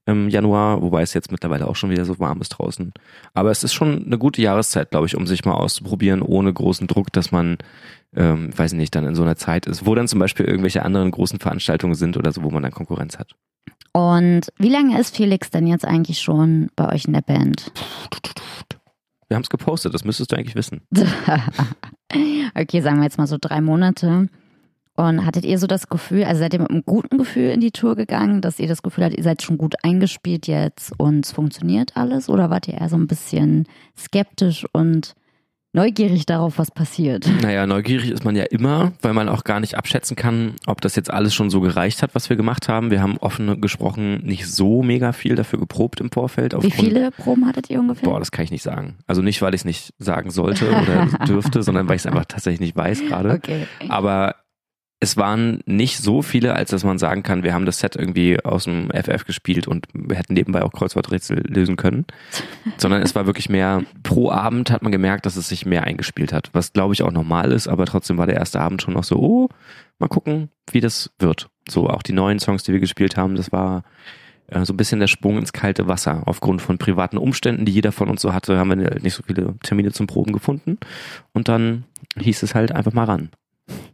im 0.06 0.28
Januar, 0.28 0.82
wobei 0.82 1.02
es 1.02 1.14
jetzt 1.14 1.30
mittlerweile 1.30 1.66
auch 1.66 1.76
schon 1.76 1.90
wieder 1.90 2.04
so 2.04 2.18
warm 2.18 2.40
ist 2.40 2.50
draußen. 2.50 2.92
Aber 3.34 3.50
es 3.50 3.62
ist 3.62 3.72
schon 3.72 4.04
eine 4.06 4.18
gute 4.18 4.42
Jahreszeit, 4.42 4.90
glaube 4.90 5.06
ich, 5.06 5.16
um 5.16 5.26
sich 5.26 5.44
mal 5.44 5.54
auszuprobieren, 5.54 6.22
ohne 6.22 6.52
großen 6.52 6.86
Druck, 6.86 7.12
dass 7.12 7.32
man, 7.32 7.58
ähm, 8.14 8.56
weiß 8.56 8.72
nicht, 8.72 8.94
dann 8.94 9.06
in 9.06 9.14
so 9.14 9.22
einer 9.22 9.36
Zeit 9.36 9.66
ist, 9.66 9.86
wo 9.86 9.94
dann 9.94 10.08
zum 10.08 10.18
Beispiel 10.18 10.46
irgendwelche 10.46 10.84
anderen 10.84 11.10
großen 11.10 11.38
Veranstaltungen 11.38 11.94
sind 11.94 12.16
oder 12.16 12.32
so, 12.32 12.42
wo 12.42 12.50
man 12.50 12.62
dann 12.62 12.72
Konkurrenz 12.72 13.18
hat. 13.18 13.34
Und 13.92 14.52
wie 14.58 14.68
lange 14.68 14.98
ist 15.00 15.16
Felix 15.16 15.50
denn 15.50 15.66
jetzt 15.66 15.84
eigentlich 15.84 16.20
schon 16.20 16.70
bei 16.76 16.92
euch 16.92 17.06
in 17.06 17.12
der 17.12 17.22
Band? 17.22 17.72
Wir 19.30 19.36
haben 19.36 19.44
es 19.44 19.48
gepostet, 19.48 19.94
das 19.94 20.04
müsstest 20.04 20.32
du 20.32 20.36
eigentlich 20.36 20.56
wissen. 20.56 20.80
okay, 22.56 22.80
sagen 22.80 22.96
wir 22.96 23.04
jetzt 23.04 23.16
mal 23.16 23.28
so 23.28 23.36
drei 23.40 23.60
Monate. 23.60 24.28
Und 24.96 25.24
hattet 25.24 25.44
ihr 25.44 25.56
so 25.56 25.68
das 25.68 25.88
Gefühl, 25.88 26.24
also 26.24 26.40
seid 26.40 26.52
ihr 26.52 26.58
mit 26.58 26.70
einem 26.70 26.82
guten 26.84 27.16
Gefühl 27.16 27.50
in 27.50 27.60
die 27.60 27.70
Tour 27.70 27.94
gegangen, 27.94 28.40
dass 28.40 28.58
ihr 28.58 28.66
das 28.66 28.82
Gefühl 28.82 29.04
habt, 29.04 29.16
ihr 29.16 29.22
seid 29.22 29.40
schon 29.40 29.56
gut 29.56 29.76
eingespielt 29.84 30.48
jetzt 30.48 30.92
und 30.98 31.24
es 31.24 31.30
funktioniert 31.30 31.96
alles? 31.96 32.28
Oder 32.28 32.50
wart 32.50 32.66
ihr 32.66 32.74
eher 32.74 32.88
so 32.88 32.96
ein 32.96 33.06
bisschen 33.06 33.68
skeptisch 33.96 34.66
und 34.72 35.14
neugierig 35.72 36.26
darauf, 36.26 36.58
was 36.58 36.70
passiert? 36.70 37.28
Naja, 37.42 37.66
neugierig 37.66 38.10
ist 38.10 38.24
man 38.24 38.36
ja 38.36 38.44
immer, 38.44 38.92
weil 39.02 39.12
man 39.12 39.28
auch 39.28 39.44
gar 39.44 39.60
nicht 39.60 39.76
abschätzen 39.76 40.16
kann, 40.16 40.54
ob 40.66 40.80
das 40.80 40.96
jetzt 40.96 41.10
alles 41.10 41.34
schon 41.34 41.50
so 41.50 41.60
gereicht 41.60 42.02
hat, 42.02 42.14
was 42.14 42.28
wir 42.28 42.36
gemacht 42.36 42.68
haben. 42.68 42.90
Wir 42.90 43.02
haben 43.02 43.16
offen 43.18 43.60
gesprochen 43.60 44.24
nicht 44.24 44.46
so 44.46 44.82
mega 44.82 45.12
viel 45.12 45.34
dafür 45.36 45.58
geprobt 45.58 46.00
im 46.00 46.10
Vorfeld. 46.10 46.54
Wie 46.60 46.70
viele 46.70 47.10
Proben 47.10 47.46
hattet 47.46 47.70
ihr 47.70 47.80
ungefähr? 47.80 48.08
Boah, 48.08 48.18
das 48.18 48.30
kann 48.30 48.44
ich 48.44 48.50
nicht 48.50 48.62
sagen. 48.62 48.96
Also 49.06 49.22
nicht, 49.22 49.40
weil 49.42 49.54
ich 49.54 49.62
es 49.62 49.64
nicht 49.64 49.94
sagen 49.98 50.30
sollte 50.30 50.68
oder 50.70 51.06
dürfte, 51.26 51.62
sondern 51.62 51.88
weil 51.88 51.96
ich 51.96 52.02
es 52.02 52.06
einfach 52.06 52.24
tatsächlich 52.24 52.60
nicht 52.60 52.76
weiß 52.76 53.02
gerade. 53.06 53.30
okay. 53.30 53.66
Aber 53.88 54.36
es 55.02 55.16
waren 55.16 55.60
nicht 55.64 55.96
so 55.96 56.20
viele, 56.20 56.54
als 56.54 56.70
dass 56.70 56.84
man 56.84 56.98
sagen 56.98 57.22
kann, 57.22 57.42
wir 57.42 57.54
haben 57.54 57.64
das 57.64 57.78
Set 57.78 57.96
irgendwie 57.96 58.44
aus 58.44 58.64
dem 58.64 58.90
FF 58.90 59.24
gespielt 59.24 59.66
und 59.66 59.86
wir 59.94 60.16
hätten 60.16 60.34
nebenbei 60.34 60.62
auch 60.62 60.72
Kreuzworträtsel 60.72 61.42
lösen 61.48 61.76
können. 61.76 62.04
Sondern 62.76 63.00
es 63.00 63.14
war 63.14 63.24
wirklich 63.24 63.48
mehr, 63.48 63.82
pro 64.02 64.30
Abend 64.30 64.70
hat 64.70 64.82
man 64.82 64.92
gemerkt, 64.92 65.24
dass 65.24 65.36
es 65.36 65.48
sich 65.48 65.64
mehr 65.64 65.84
eingespielt 65.84 66.34
hat. 66.34 66.50
Was 66.52 66.74
glaube 66.74 66.92
ich 66.92 67.02
auch 67.02 67.12
normal 67.12 67.50
ist, 67.50 67.66
aber 67.66 67.86
trotzdem 67.86 68.18
war 68.18 68.26
der 68.26 68.36
erste 68.36 68.60
Abend 68.60 68.82
schon 68.82 68.92
noch 68.92 69.04
so, 69.04 69.16
oh, 69.16 69.48
mal 69.98 70.08
gucken, 70.08 70.50
wie 70.70 70.80
das 70.80 71.10
wird. 71.18 71.48
So 71.66 71.88
auch 71.88 72.02
die 72.02 72.12
neuen 72.12 72.38
Songs, 72.38 72.62
die 72.62 72.72
wir 72.72 72.80
gespielt 72.80 73.16
haben, 73.16 73.36
das 73.36 73.52
war 73.52 73.84
äh, 74.48 74.66
so 74.66 74.74
ein 74.74 74.76
bisschen 74.76 75.00
der 75.00 75.06
Sprung 75.06 75.38
ins 75.38 75.54
kalte 75.54 75.88
Wasser. 75.88 76.24
Aufgrund 76.26 76.60
von 76.60 76.76
privaten 76.76 77.16
Umständen, 77.16 77.64
die 77.64 77.72
jeder 77.72 77.92
von 77.92 78.10
uns 78.10 78.20
so 78.20 78.34
hatte, 78.34 78.58
haben 78.58 78.68
wir 78.68 79.00
nicht 79.00 79.14
so 79.14 79.22
viele 79.22 79.54
Termine 79.62 79.92
zum 79.92 80.06
Proben 80.06 80.34
gefunden. 80.34 80.76
Und 81.32 81.48
dann 81.48 81.84
hieß 82.18 82.42
es 82.42 82.54
halt 82.54 82.72
einfach 82.72 82.92
mal 82.92 83.04
ran. 83.04 83.30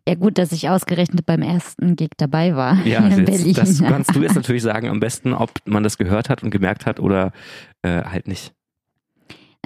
Ja 0.08 0.14
gut, 0.14 0.38
dass 0.38 0.52
ich 0.52 0.68
ausgerechnet 0.68 1.26
beim 1.26 1.42
ersten 1.42 1.96
Gig 1.96 2.10
dabei 2.16 2.54
war 2.54 2.76
Ja, 2.84 3.06
jetzt, 3.08 3.58
das 3.58 3.82
kannst 3.82 4.14
du 4.14 4.22
jetzt 4.22 4.36
natürlich 4.36 4.62
sagen, 4.62 4.88
am 4.88 5.00
besten, 5.00 5.32
ob 5.32 5.50
man 5.64 5.82
das 5.82 5.98
gehört 5.98 6.28
hat 6.28 6.42
und 6.42 6.50
gemerkt 6.50 6.86
hat 6.86 7.00
oder 7.00 7.32
äh, 7.82 8.02
halt 8.04 8.28
nicht. 8.28 8.52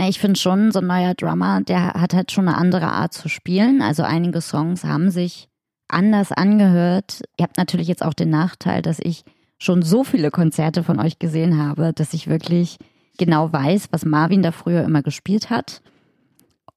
Ich 0.08 0.18
finde 0.18 0.40
schon, 0.40 0.72
so 0.72 0.78
ein 0.78 0.86
neuer 0.86 1.14
Drummer, 1.14 1.60
der 1.60 1.92
hat 1.92 2.14
halt 2.14 2.32
schon 2.32 2.48
eine 2.48 2.56
andere 2.56 2.86
Art 2.86 3.12
zu 3.12 3.28
spielen. 3.28 3.82
Also 3.82 4.02
einige 4.02 4.40
Songs 4.40 4.82
haben 4.82 5.10
sich 5.10 5.48
anders 5.88 6.32
angehört. 6.32 7.22
Ihr 7.38 7.42
habt 7.42 7.58
natürlich 7.58 7.88
jetzt 7.88 8.02
auch 8.02 8.14
den 8.14 8.30
Nachteil, 8.30 8.80
dass 8.80 8.98
ich 8.98 9.24
schon 9.58 9.82
so 9.82 10.04
viele 10.04 10.30
Konzerte 10.30 10.82
von 10.84 10.98
euch 11.00 11.18
gesehen 11.18 11.62
habe, 11.62 11.92
dass 11.92 12.14
ich 12.14 12.28
wirklich 12.28 12.78
genau 13.18 13.52
weiß, 13.52 13.88
was 13.90 14.06
Marvin 14.06 14.40
da 14.40 14.52
früher 14.52 14.84
immer 14.84 15.02
gespielt 15.02 15.50
hat. 15.50 15.82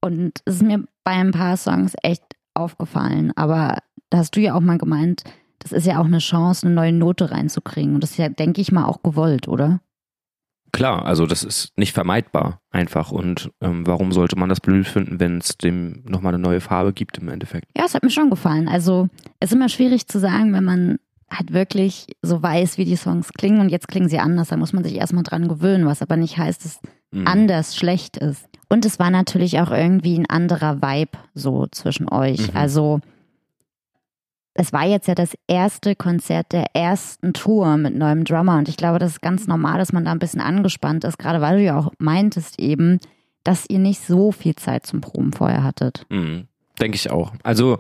Und 0.02 0.42
es 0.44 0.56
ist 0.56 0.64
mir 0.64 0.84
bei 1.06 1.12
ein 1.12 1.32
paar 1.32 1.56
Songs 1.56 1.94
echt 2.04 2.24
aufgefallen. 2.54 3.32
Aber 3.36 3.80
da 4.10 4.20
hast 4.20 4.36
du 4.36 4.42
ja 4.42 4.54
auch 4.56 4.62
mal 4.62 4.78
gemeint, 4.78 5.24
das 5.60 5.72
ist 5.72 5.88
ja 5.88 6.00
auch 6.00 6.06
eine 6.06 6.20
Chance, 6.20 6.66
eine 6.66 6.76
neue 6.76 6.94
Note 6.94 7.32
reinzukriegen. 7.32 7.96
Und 7.96 8.04
das 8.04 8.12
ist 8.12 8.18
ja, 8.18 8.30
denke 8.30 8.62
ich 8.62 8.72
mal, 8.72 8.86
auch 8.86 9.02
gewollt, 9.02 9.48
oder? 9.48 9.80
Klar, 10.74 11.06
also 11.06 11.28
das 11.28 11.44
ist 11.44 11.78
nicht 11.78 11.94
vermeidbar 11.94 12.60
einfach. 12.72 13.12
Und 13.12 13.52
ähm, 13.62 13.86
warum 13.86 14.12
sollte 14.12 14.38
man 14.38 14.50
das 14.50 14.60
blöd 14.60 14.88
finden, 14.88 15.20
wenn 15.20 15.38
es 15.38 15.58
dem 15.58 16.04
nochmal 16.06 16.34
eine 16.34 16.42
neue 16.42 16.62
Farbe 16.62 16.94
gibt 16.94 17.20
im 17.20 17.30
Endeffekt? 17.30 17.68
Ja, 17.78 17.86
es 17.86 17.94
hat 17.94 18.04
mir 18.04 18.10
schon 18.10 18.32
gefallen. 18.32 18.68
Also 18.68 19.08
es 19.40 19.52
ist 19.52 19.56
immer 19.56 19.70
schwierig 19.70 20.08
zu 20.08 20.20
sagen, 20.20 20.52
wenn 20.52 20.64
man 20.64 20.98
halt 21.30 21.54
wirklich 21.54 22.08
so 22.22 22.42
weiß, 22.42 22.78
wie 22.78 22.86
die 22.86 22.96
Songs 22.96 23.34
klingen 23.34 23.62
und 23.62 23.70
jetzt 23.70 23.88
klingen 23.88 24.10
sie 24.10 24.20
anders, 24.20 24.50
da 24.50 24.58
muss 24.58 24.74
man 24.74 24.84
sich 24.84 24.96
erstmal 24.96 25.24
dran 25.24 25.48
gewöhnen, 25.48 25.86
was 25.86 26.02
aber 26.02 26.18
nicht 26.18 26.38
heißt, 26.38 26.66
dass 26.66 26.80
mhm. 27.12 27.28
anders 27.28 27.76
schlecht 27.76 28.18
ist. 28.18 28.48
Und 28.74 28.86
es 28.86 28.98
war 28.98 29.12
natürlich 29.12 29.60
auch 29.60 29.70
irgendwie 29.70 30.18
ein 30.18 30.28
anderer 30.28 30.82
Vibe 30.82 31.20
so 31.36 31.68
zwischen 31.68 32.10
euch. 32.10 32.52
Mhm. 32.52 32.58
Also 32.58 33.02
es 34.56 34.74
war 34.74 34.88
jetzt 34.88 35.08
ja 35.08 35.14
das 35.14 35.38
erste 35.48 35.96
Konzert 35.96 36.52
der 36.54 36.76
ersten 36.76 37.34
Tour 37.34 37.78
mit 37.78 37.96
neuem 37.96 38.24
Drummer 38.24 38.58
und 38.58 38.68
ich 38.70 38.76
glaube, 38.76 38.98
das 38.98 39.12
ist 39.12 39.22
ganz 39.22 39.46
normal, 39.46 39.78
dass 39.78 39.94
man 39.94 40.06
da 40.06 40.12
ein 40.12 40.18
bisschen 40.18 40.42
angespannt 40.42 41.04
ist, 41.04 41.20
gerade 41.20 41.40
weil 41.40 41.58
du 41.58 41.64
ja 41.64 41.78
auch 41.78 41.92
meintest 42.00 42.60
eben, 42.60 43.00
dass 43.44 43.70
ihr 43.70 43.78
nicht 43.78 44.02
so 44.02 44.32
viel 44.32 44.56
Zeit 44.56 44.88
zum 44.88 45.02
Proben 45.02 45.34
vorher 45.34 45.64
hattet. 45.64 46.08
Mhm. 46.10 46.48
Denke 46.82 46.96
ich 46.96 47.12
auch. 47.12 47.34
Also 47.44 47.78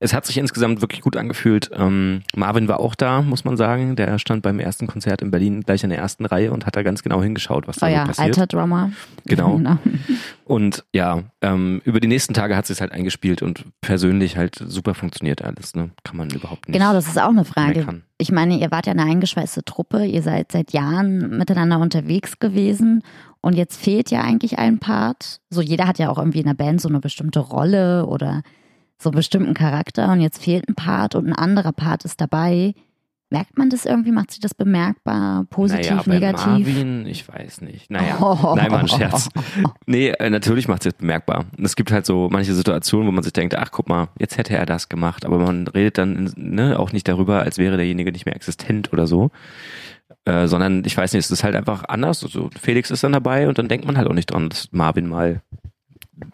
es 0.00 0.12
hat 0.12 0.26
sich 0.26 0.36
insgesamt 0.36 0.82
wirklich 0.82 1.00
gut 1.00 1.16
angefühlt. 1.16 1.70
Ähm, 1.74 2.22
Marvin 2.36 2.68
war 2.68 2.78
auch 2.78 2.94
da, 2.94 3.22
muss 3.22 3.44
man 3.44 3.56
sagen. 3.56 3.96
Der 3.96 4.18
stand 4.18 4.42
beim 4.42 4.58
ersten 4.58 4.86
Konzert 4.86 5.22
in 5.22 5.30
Berlin 5.30 5.62
gleich 5.62 5.82
in 5.82 5.88
der 5.88 5.98
ersten 5.98 6.26
Reihe 6.26 6.52
und 6.52 6.66
hat 6.66 6.76
da 6.76 6.82
ganz 6.82 7.02
genau 7.02 7.22
hingeschaut, 7.22 7.66
was 7.66 7.76
da 7.76 7.86
oh 7.86 7.88
ja, 7.88 8.02
so 8.02 8.08
passiert. 8.08 8.38
Alter 8.38 8.46
Drummer. 8.46 8.92
Genau. 9.24 9.56
genau. 9.56 9.78
Und 10.44 10.84
ja, 10.92 11.22
ähm, 11.40 11.80
über 11.86 12.00
die 12.00 12.08
nächsten 12.08 12.34
Tage 12.34 12.54
hat 12.54 12.68
es 12.68 12.82
halt 12.82 12.92
eingespielt 12.92 13.40
und 13.40 13.64
persönlich 13.80 14.36
halt 14.36 14.56
super 14.56 14.94
funktioniert 14.94 15.42
alles. 15.42 15.74
Ne? 15.74 15.90
Kann 16.04 16.18
man 16.18 16.28
überhaupt 16.28 16.68
nicht. 16.68 16.78
Genau, 16.78 16.92
das 16.92 17.06
ist 17.06 17.18
auch 17.18 17.30
eine 17.30 17.46
Frage. 17.46 18.02
Ich 18.18 18.30
meine, 18.30 18.58
ihr 18.58 18.70
wart 18.70 18.86
ja 18.86 18.92
eine 18.92 19.04
eingeschweißte 19.04 19.64
Truppe. 19.64 20.04
Ihr 20.04 20.22
seid 20.22 20.52
seit 20.52 20.72
Jahren 20.72 21.38
miteinander 21.38 21.78
unterwegs 21.78 22.38
gewesen 22.38 23.02
und 23.44 23.54
jetzt 23.54 23.78
fehlt 23.78 24.10
ja 24.10 24.22
eigentlich 24.22 24.58
ein 24.58 24.78
Part. 24.78 25.40
So 25.50 25.60
jeder 25.60 25.86
hat 25.86 25.98
ja 25.98 26.08
auch 26.08 26.16
irgendwie 26.16 26.40
in 26.40 26.46
der 26.46 26.54
Band 26.54 26.80
so 26.80 26.88
eine 26.88 27.00
bestimmte 27.00 27.40
Rolle 27.40 28.06
oder 28.06 28.42
so 28.96 29.10
einen 29.10 29.16
bestimmten 29.16 29.52
Charakter 29.52 30.10
und 30.12 30.22
jetzt 30.22 30.42
fehlt 30.42 30.66
ein 30.66 30.74
Part 30.74 31.14
und 31.14 31.26
ein 31.26 31.34
anderer 31.34 31.72
Part 31.72 32.06
ist 32.06 32.22
dabei. 32.22 32.74
Merkt 33.28 33.58
man 33.58 33.68
das 33.68 33.84
irgendwie? 33.84 34.12
Macht 34.12 34.30
sich 34.30 34.40
das 34.40 34.54
bemerkbar? 34.54 35.44
Positiv, 35.50 35.90
naja, 35.90 36.02
negativ? 36.06 36.46
Marvin, 36.46 37.04
ich 37.04 37.28
weiß 37.28 37.60
nicht. 37.62 37.90
Naja, 37.90 38.16
oh. 38.20 38.54
nein, 38.54 38.70
mal 38.70 38.80
ein 38.80 38.88
Scherz. 38.88 39.28
Nee, 39.86 40.08
äh, 40.10 40.30
natürlich 40.30 40.66
macht 40.68 40.86
es 40.86 40.94
bemerkbar. 40.94 41.44
Es 41.62 41.76
gibt 41.76 41.92
halt 41.92 42.06
so 42.06 42.28
manche 42.30 42.54
Situationen, 42.54 43.08
wo 43.08 43.12
man 43.12 43.24
sich 43.24 43.32
denkt, 43.34 43.54
ach 43.56 43.70
guck 43.72 43.88
mal, 43.88 44.08
jetzt 44.18 44.38
hätte 44.38 44.56
er 44.56 44.64
das 44.64 44.88
gemacht. 44.88 45.26
Aber 45.26 45.38
man 45.38 45.66
redet 45.68 45.98
dann 45.98 46.32
ne, 46.36 46.78
auch 46.78 46.92
nicht 46.92 47.08
darüber, 47.08 47.40
als 47.40 47.58
wäre 47.58 47.76
derjenige 47.76 48.12
nicht 48.12 48.24
mehr 48.24 48.36
existent 48.36 48.92
oder 48.92 49.06
so. 49.06 49.30
Äh, 50.26 50.46
sondern 50.48 50.84
ich 50.84 50.96
weiß 50.96 51.12
nicht, 51.12 51.24
es 51.24 51.30
ist 51.30 51.44
halt 51.44 51.54
einfach 51.54 51.84
anders. 51.88 52.24
Also 52.24 52.48
Felix 52.60 52.90
ist 52.90 53.04
dann 53.04 53.12
dabei 53.12 53.48
und 53.48 53.58
dann 53.58 53.68
denkt 53.68 53.86
man 53.86 53.98
halt 53.98 54.08
auch 54.08 54.14
nicht 54.14 54.30
dran, 54.30 54.48
dass 54.48 54.68
Marvin 54.72 55.06
mal 55.06 55.42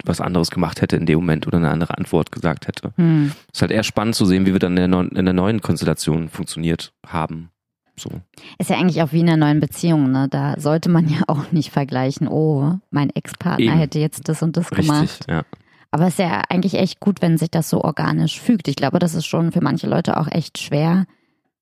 was 0.05 0.21
anderes 0.21 0.51
gemacht 0.51 0.81
hätte 0.81 0.95
in 0.95 1.05
dem 1.05 1.19
Moment 1.19 1.47
oder 1.47 1.57
eine 1.57 1.69
andere 1.69 1.97
Antwort 1.97 2.31
gesagt 2.31 2.67
hätte. 2.67 2.93
Hm. 2.95 3.31
Es 3.47 3.57
ist 3.57 3.61
halt 3.61 3.71
eher 3.71 3.83
spannend 3.83 4.15
zu 4.15 4.25
sehen, 4.25 4.45
wie 4.45 4.53
wir 4.53 4.59
dann 4.59 4.77
in 4.77 4.91
der, 4.91 4.99
in 5.01 5.25
der 5.25 5.33
neuen 5.33 5.61
Konstellation 5.61 6.29
funktioniert 6.29 6.93
haben. 7.05 7.49
So. 7.97 8.09
Ist 8.57 8.69
ja 8.69 8.77
eigentlich 8.77 9.01
auch 9.01 9.11
wie 9.11 9.19
in 9.19 9.29
einer 9.29 9.45
neuen 9.45 9.59
Beziehung, 9.59 10.11
ne? 10.11 10.27
Da 10.29 10.59
sollte 10.59 10.89
man 10.89 11.09
ja 11.09 11.21
auch 11.27 11.51
nicht 11.51 11.71
vergleichen, 11.71 12.27
oh, 12.27 12.75
mein 12.89 13.09
Ex-Partner 13.09 13.73
hätte 13.73 13.99
jetzt 13.99 14.29
das 14.29 14.41
und 14.41 14.55
das 14.55 14.71
Richtig, 14.71 14.87
gemacht. 14.87 15.25
Ja. 15.29 15.43
Aber 15.91 16.07
es 16.07 16.13
ist 16.13 16.19
ja 16.19 16.41
eigentlich 16.49 16.75
echt 16.75 16.99
gut, 17.01 17.21
wenn 17.21 17.37
sich 17.37 17.51
das 17.51 17.69
so 17.69 17.81
organisch 17.83 18.39
fügt. 18.39 18.69
Ich 18.69 18.77
glaube, 18.77 18.99
das 18.99 19.13
ist 19.13 19.25
schon 19.25 19.51
für 19.51 19.61
manche 19.61 19.87
Leute 19.87 20.17
auch 20.17 20.27
echt 20.27 20.57
schwer, 20.57 21.05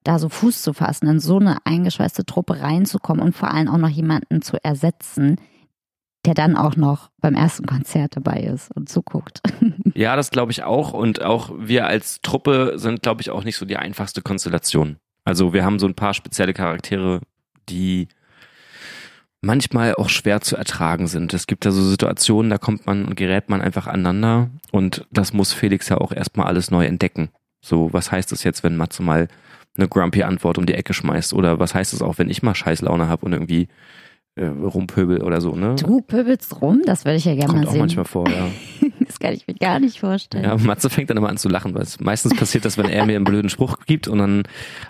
da 0.03 0.19
so 0.19 0.29
Fuß 0.29 0.61
zu 0.61 0.73
fassen, 0.73 1.07
in 1.07 1.19
so 1.19 1.39
eine 1.39 1.65
eingeschweißte 1.65 2.25
Truppe 2.25 2.61
reinzukommen 2.61 3.23
und 3.23 3.35
vor 3.35 3.51
allem 3.51 3.67
auch 3.67 3.77
noch 3.77 3.89
jemanden 3.89 4.41
zu 4.41 4.57
ersetzen, 4.63 5.37
der 6.25 6.33
dann 6.33 6.57
auch 6.57 6.75
noch 6.75 7.09
beim 7.21 7.35
ersten 7.35 7.65
Konzert 7.65 8.15
dabei 8.15 8.41
ist 8.41 8.71
und 8.75 8.89
zuguckt. 8.89 9.41
Ja, 9.95 10.15
das 10.15 10.31
glaube 10.31 10.51
ich 10.53 10.63
auch. 10.63 10.93
Und 10.93 11.21
auch 11.21 11.51
wir 11.57 11.85
als 11.85 12.21
Truppe 12.21 12.73
sind, 12.75 13.01
glaube 13.01 13.21
ich, 13.21 13.31
auch 13.31 13.43
nicht 13.43 13.57
so 13.57 13.65
die 13.65 13.75
einfachste 13.75 14.21
Konstellation. 14.21 14.97
Also 15.25 15.51
wir 15.51 15.65
haben 15.65 15.77
so 15.77 15.87
ein 15.87 15.95
paar 15.95 16.13
spezielle 16.13 16.53
Charaktere, 16.53 17.19
die 17.67 18.07
manchmal 19.41 19.95
auch 19.95 20.09
schwer 20.09 20.39
zu 20.41 20.55
ertragen 20.55 21.07
sind. 21.07 21.33
Es 21.33 21.47
gibt 21.47 21.65
da 21.65 21.71
so 21.71 21.83
Situationen, 21.83 22.49
da 22.49 22.57
kommt 22.57 22.85
man 22.85 23.05
und 23.05 23.15
gerät 23.15 23.49
man 23.49 23.61
einfach 23.61 23.87
aneinander 23.87 24.49
und 24.71 25.05
das 25.11 25.33
muss 25.33 25.51
Felix 25.51 25.89
ja 25.89 25.97
auch 25.97 26.11
erstmal 26.11 26.47
alles 26.47 26.71
neu 26.71 26.85
entdecken. 26.85 27.29
So, 27.61 27.91
was 27.91 28.11
heißt 28.11 28.31
das 28.31 28.43
jetzt, 28.43 28.63
wenn 28.63 28.77
Matze 28.77 29.03
mal 29.03 29.27
eine 29.77 29.87
grumpy 29.87 30.23
Antwort 30.23 30.57
um 30.57 30.65
die 30.65 30.73
Ecke 30.73 30.93
schmeißt? 30.93 31.33
Oder 31.33 31.59
was 31.59 31.73
heißt 31.75 31.93
es 31.93 32.01
auch, 32.01 32.17
wenn 32.17 32.29
ich 32.29 32.43
mal 32.43 32.55
Scheißlaune 32.55 33.07
habe 33.07 33.25
und 33.25 33.33
irgendwie 33.33 33.67
äh, 34.35 34.45
rumpöbel 34.45 35.21
oder 35.23 35.41
so, 35.41 35.55
ne? 35.55 35.75
Du 35.79 36.01
pöbelst 36.01 36.61
rum? 36.61 36.81
Das 36.85 37.05
würde 37.05 37.17
ich 37.17 37.25
ja 37.25 37.33
gerne 37.33 37.47
Kommt 37.47 37.61
mal 37.61 37.67
auch 37.67 37.71
sehen. 37.71 37.79
manchmal 37.81 38.05
vor, 38.05 38.29
ja. 38.29 38.47
das 39.05 39.19
kann 39.19 39.33
ich 39.33 39.47
mir 39.47 39.55
gar 39.55 39.79
nicht 39.79 39.99
vorstellen. 39.99 40.43
Ja, 40.45 40.55
Matze 40.57 40.89
fängt 40.89 41.09
dann 41.09 41.17
immer 41.17 41.29
an 41.29 41.37
zu 41.37 41.49
lachen, 41.49 41.73
weil 41.73 41.81
es 41.83 41.99
meistens 41.99 42.35
passiert 42.35 42.63
das, 42.65 42.77
wenn 42.77 42.87
er 42.89 43.05
mir 43.05 43.15
einen 43.15 43.25
blöden 43.25 43.49
Spruch 43.49 43.77
gibt 43.85 44.07
und 44.07 44.19
dann 44.19 44.43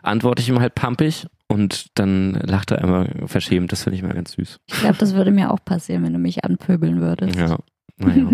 antworte 0.04 0.42
ich 0.42 0.50
ihm 0.50 0.60
halt 0.60 0.76
pampig 0.76 1.26
und 1.48 1.88
dann 1.98 2.34
lacht 2.46 2.72
er 2.72 2.80
immer 2.82 3.08
verschämt. 3.26 3.72
Das 3.72 3.84
finde 3.84 3.98
ich 3.98 4.04
mal 4.04 4.14
ganz 4.14 4.34
süß. 4.34 4.60
Ich 4.68 4.80
glaube, 4.82 4.98
das 5.00 5.16
würde 5.16 5.32
mir 5.32 5.52
auch 5.52 5.64
passieren, 5.64 6.04
wenn 6.04 6.14
du 6.14 6.20
mich 6.20 6.44
anpöbeln 6.46 7.02
würdest. 7.02 7.36
Ja. 7.40 7.58
Naja. 7.98 8.30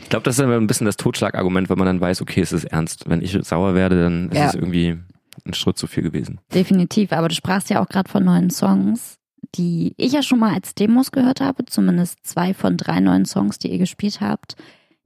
ich 0.00 0.08
glaube, 0.10 0.22
das 0.24 0.36
ist 0.38 0.44
immer 0.44 0.56
ein 0.56 0.66
bisschen 0.68 0.84
das 0.84 0.96
Totschlagargument, 0.96 1.70
wenn 1.70 1.78
man 1.78 1.86
dann 1.86 2.00
weiß, 2.00 2.20
okay, 2.22 2.40
es 2.40 2.52
ist 2.52 2.64
ernst. 2.64 3.08
Wenn 3.08 3.20
ich 3.22 3.36
sauer 3.42 3.74
werde, 3.74 4.00
dann 4.02 4.28
ist 4.28 4.36
Ja. 4.38 4.46
es 4.48 4.54
irgendwie 4.54 4.98
ein 5.46 5.54
Schritt 5.54 5.78
zu 5.78 5.86
viel 5.86 6.02
gewesen. 6.02 6.40
Definitiv, 6.54 7.12
aber 7.12 7.28
du 7.28 7.34
sprachst 7.34 7.70
ja 7.70 7.82
auch 7.82 7.88
gerade 7.88 8.10
von 8.10 8.24
neuen 8.24 8.50
Songs, 8.50 9.16
die 9.54 9.94
ich 9.96 10.12
ja 10.12 10.22
schon 10.22 10.38
mal 10.38 10.54
als 10.54 10.74
Demos 10.74 11.12
gehört 11.12 11.40
habe, 11.40 11.64
zumindest 11.66 12.24
zwei 12.24 12.54
von 12.54 12.76
drei 12.76 13.00
neuen 13.00 13.24
Songs, 13.24 13.58
die 13.58 13.70
ihr 13.70 13.78
gespielt 13.78 14.20
habt, 14.20 14.56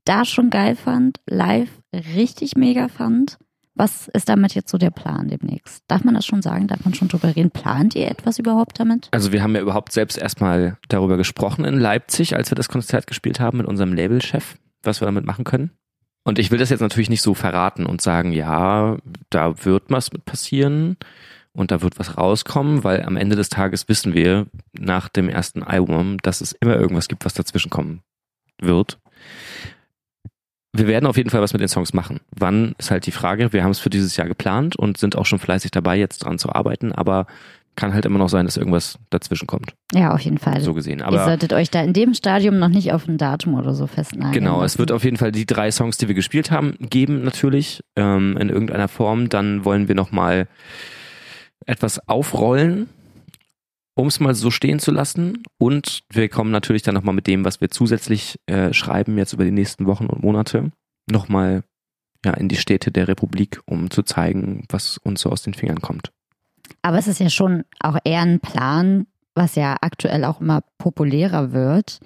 da 0.05 0.25
schon 0.25 0.51
geil 0.51 0.77
fand, 0.77 1.21
live 1.27 1.71
richtig 1.93 2.57
mega 2.57 2.89
fand. 2.89 3.39
Was 3.75 4.09
ist 4.09 4.31
damit 4.31 4.55
jetzt 4.55 4.71
so 4.71 4.79
der 4.79 4.91
Plan 4.91 5.29
demnächst? 5.29 5.85
Darf 5.87 6.03
man 6.03 6.15
das 6.15 6.25
schon 6.25 6.41
sagen? 6.41 6.67
Darf 6.67 6.85
man 6.85 6.95
schon 6.95 7.09
drüber 7.09 7.37
reden? 7.37 7.51
Plant 7.51 7.95
ihr 7.95 8.11
etwas 8.11 8.39
überhaupt 8.39 8.81
damit? 8.81 9.09
Also 9.11 9.33
wir 9.33 9.43
haben 9.43 9.55
ja 9.55 9.61
überhaupt 9.61 9.93
selbst 9.93 10.17
erstmal 10.17 10.79
darüber 10.89 11.19
gesprochen 11.19 11.67
in 11.67 11.79
Leipzig, 11.79 12.37
als 12.37 12.51
wir 12.51 12.55
das 12.55 12.71
Konzert 12.71 13.07
gespielt 13.07 13.39
haben 13.39 13.59
mit 13.59 13.67
unserem 13.67 13.93
Labelchef, 13.93 14.57
was 14.83 15.03
wir 15.03 15.07
damit 15.07 15.27
machen 15.27 15.45
können. 15.45 15.73
Und 16.27 16.41
ich 16.41 16.51
will 16.51 16.59
das 16.59 16.71
jetzt 16.71 16.81
natürlich 16.81 17.09
nicht 17.09 17.23
so 17.23 17.35
verraten 17.35 17.87
und 17.87 18.01
sagen, 18.01 18.33
ja, 18.33 18.97
da 19.31 19.65
wird 19.65 19.85
was 19.91 20.13
mit 20.13 20.25
passieren 20.25 20.97
und 21.53 21.71
da 21.71 21.83
wird 21.83 22.01
was 22.01 22.17
rauskommen, 22.17 22.83
weil 22.83 23.05
am 23.05 23.17
Ende 23.17 23.37
des 23.37 23.49
Tages 23.49 23.89
wissen 23.89 24.13
wir 24.13 24.49
nach 24.73 25.09
dem 25.09 25.29
ersten 25.29 25.63
Album, 25.63 26.19
dass 26.25 26.41
es 26.41 26.51
immer 26.51 26.75
irgendwas 26.75 27.07
gibt, 27.07 27.25
was 27.25 27.35
dazwischen 27.35 27.71
kommen 27.71 28.01
wird. 28.61 28.99
Wir 30.73 30.89
werden 30.89 31.07
auf 31.07 31.17
jeden 31.17 31.31
Fall 31.31 31.43
was 31.43 31.53
mit 31.53 31.63
den 31.63 31.69
Songs 31.69 31.95
machen. 31.95 32.19
Wann 32.37 32.75
ist 32.77 32.91
halt 32.91 33.07
die 33.07 33.13
Frage. 33.13 33.53
Wir 33.53 33.63
haben 33.63 33.71
es 33.71 33.79
für 33.79 33.89
dieses 33.89 34.17
Jahr 34.17 34.27
geplant 34.27 34.75
und 34.75 34.99
sind 34.99 35.15
auch 35.15 35.27
schon 35.27 35.39
fleißig 35.39 35.71
dabei, 35.71 35.97
jetzt 35.97 36.25
dran 36.25 36.41
zu 36.41 36.53
arbeiten, 36.53 36.91
aber 36.91 37.29
kann 37.77 37.93
halt 37.95 38.05
immer 38.07 38.19
noch 38.19 38.29
sein, 38.29 38.47
dass 38.47 38.57
irgendwas 38.57 38.99
dazwischen 39.11 39.47
kommt. 39.47 39.75
Ja, 39.93 40.13
auf 40.13 40.21
jeden 40.21 40.39
Fall. 40.39 40.61
So 40.61 40.75
gesehen. 40.75 40.99
ihr 41.01 41.07
Aber 41.07 41.25
solltet 41.25 41.53
euch 41.53 41.71
da 41.71 41.83
in 41.83 41.93
dem 41.93 42.15
Stadium 42.15 42.59
noch 42.59 42.69
nicht 42.69 42.93
auf 42.93 43.07
ein 43.07 43.19
Datum 43.19 43.55
oder 43.55 43.75
so 43.75 43.87
festnageln. 43.87 44.33
Genau, 44.33 44.57
es 44.57 44.73
lassen. 44.73 44.79
wird 44.79 44.93
auf 44.93 45.05
jeden 45.05 45.19
Fall 45.19 45.31
die 45.31 45.47
drei 45.47 45.71
Songs, 45.71 45.99
die 45.99 46.09
wir 46.09 46.15
gespielt 46.15 46.51
haben, 46.51 46.75
geben 46.81 47.23
natürlich 47.23 47.83
ähm, 47.97 48.37
in 48.39 48.49
irgendeiner 48.49 48.89
Form. 48.89 49.29
Dann 49.29 49.65
wollen 49.65 49.89
wir 49.89 49.95
nochmal 49.95 50.49
etwas 51.67 52.01
aufrollen, 52.09 52.89
um 53.95 54.07
es 54.09 54.21
mal 54.21 54.35
so 54.35 54.51
stehen 54.51 54.79
zu 54.79 54.91
lassen. 54.91 55.43
Und 55.59 56.01
wir 56.11 56.29
kommen 56.29 56.51
natürlich 56.51 56.83
dann 56.83 56.95
nochmal 56.95 57.15
mit 57.15 57.27
dem, 57.27 57.45
was 57.45 57.61
wir 57.61 57.71
zusätzlich 57.71 58.39
äh, 58.47 58.73
schreiben, 58.73 59.19
jetzt 59.19 59.35
über 59.35 59.45
die 59.45 59.51
nächsten 59.51 59.87
Wochen 59.87 60.07
und 60.07 60.23
Monate, 60.23 60.73
nochmal 61.11 61.63
ja, 62.25 62.33
in 62.33 62.49
die 62.49 62.57
Städte 62.57 62.91
der 62.91 63.09
Republik, 63.09 63.61
um 63.67 63.91
zu 63.91 64.03
zeigen, 64.03 64.65
was 64.69 64.99
uns 64.99 65.21
so 65.21 65.31
aus 65.31 65.43
den 65.43 65.55
Fingern 65.55 65.81
kommt. 65.81 66.11
Aber 66.83 66.99
es 66.99 67.09
ist 67.09 67.21
ja 67.21 67.31
schon 67.31 67.65
auch 67.81 67.97
eher 68.05 68.23
ein 68.23 68.41
Plan, 68.41 69.07
was 69.35 69.55
ja 69.55 69.77
aktuell 69.81 70.25
auch 70.25 70.41
immer 70.41 70.63
populärer 70.79 71.53
wird, 71.53 72.01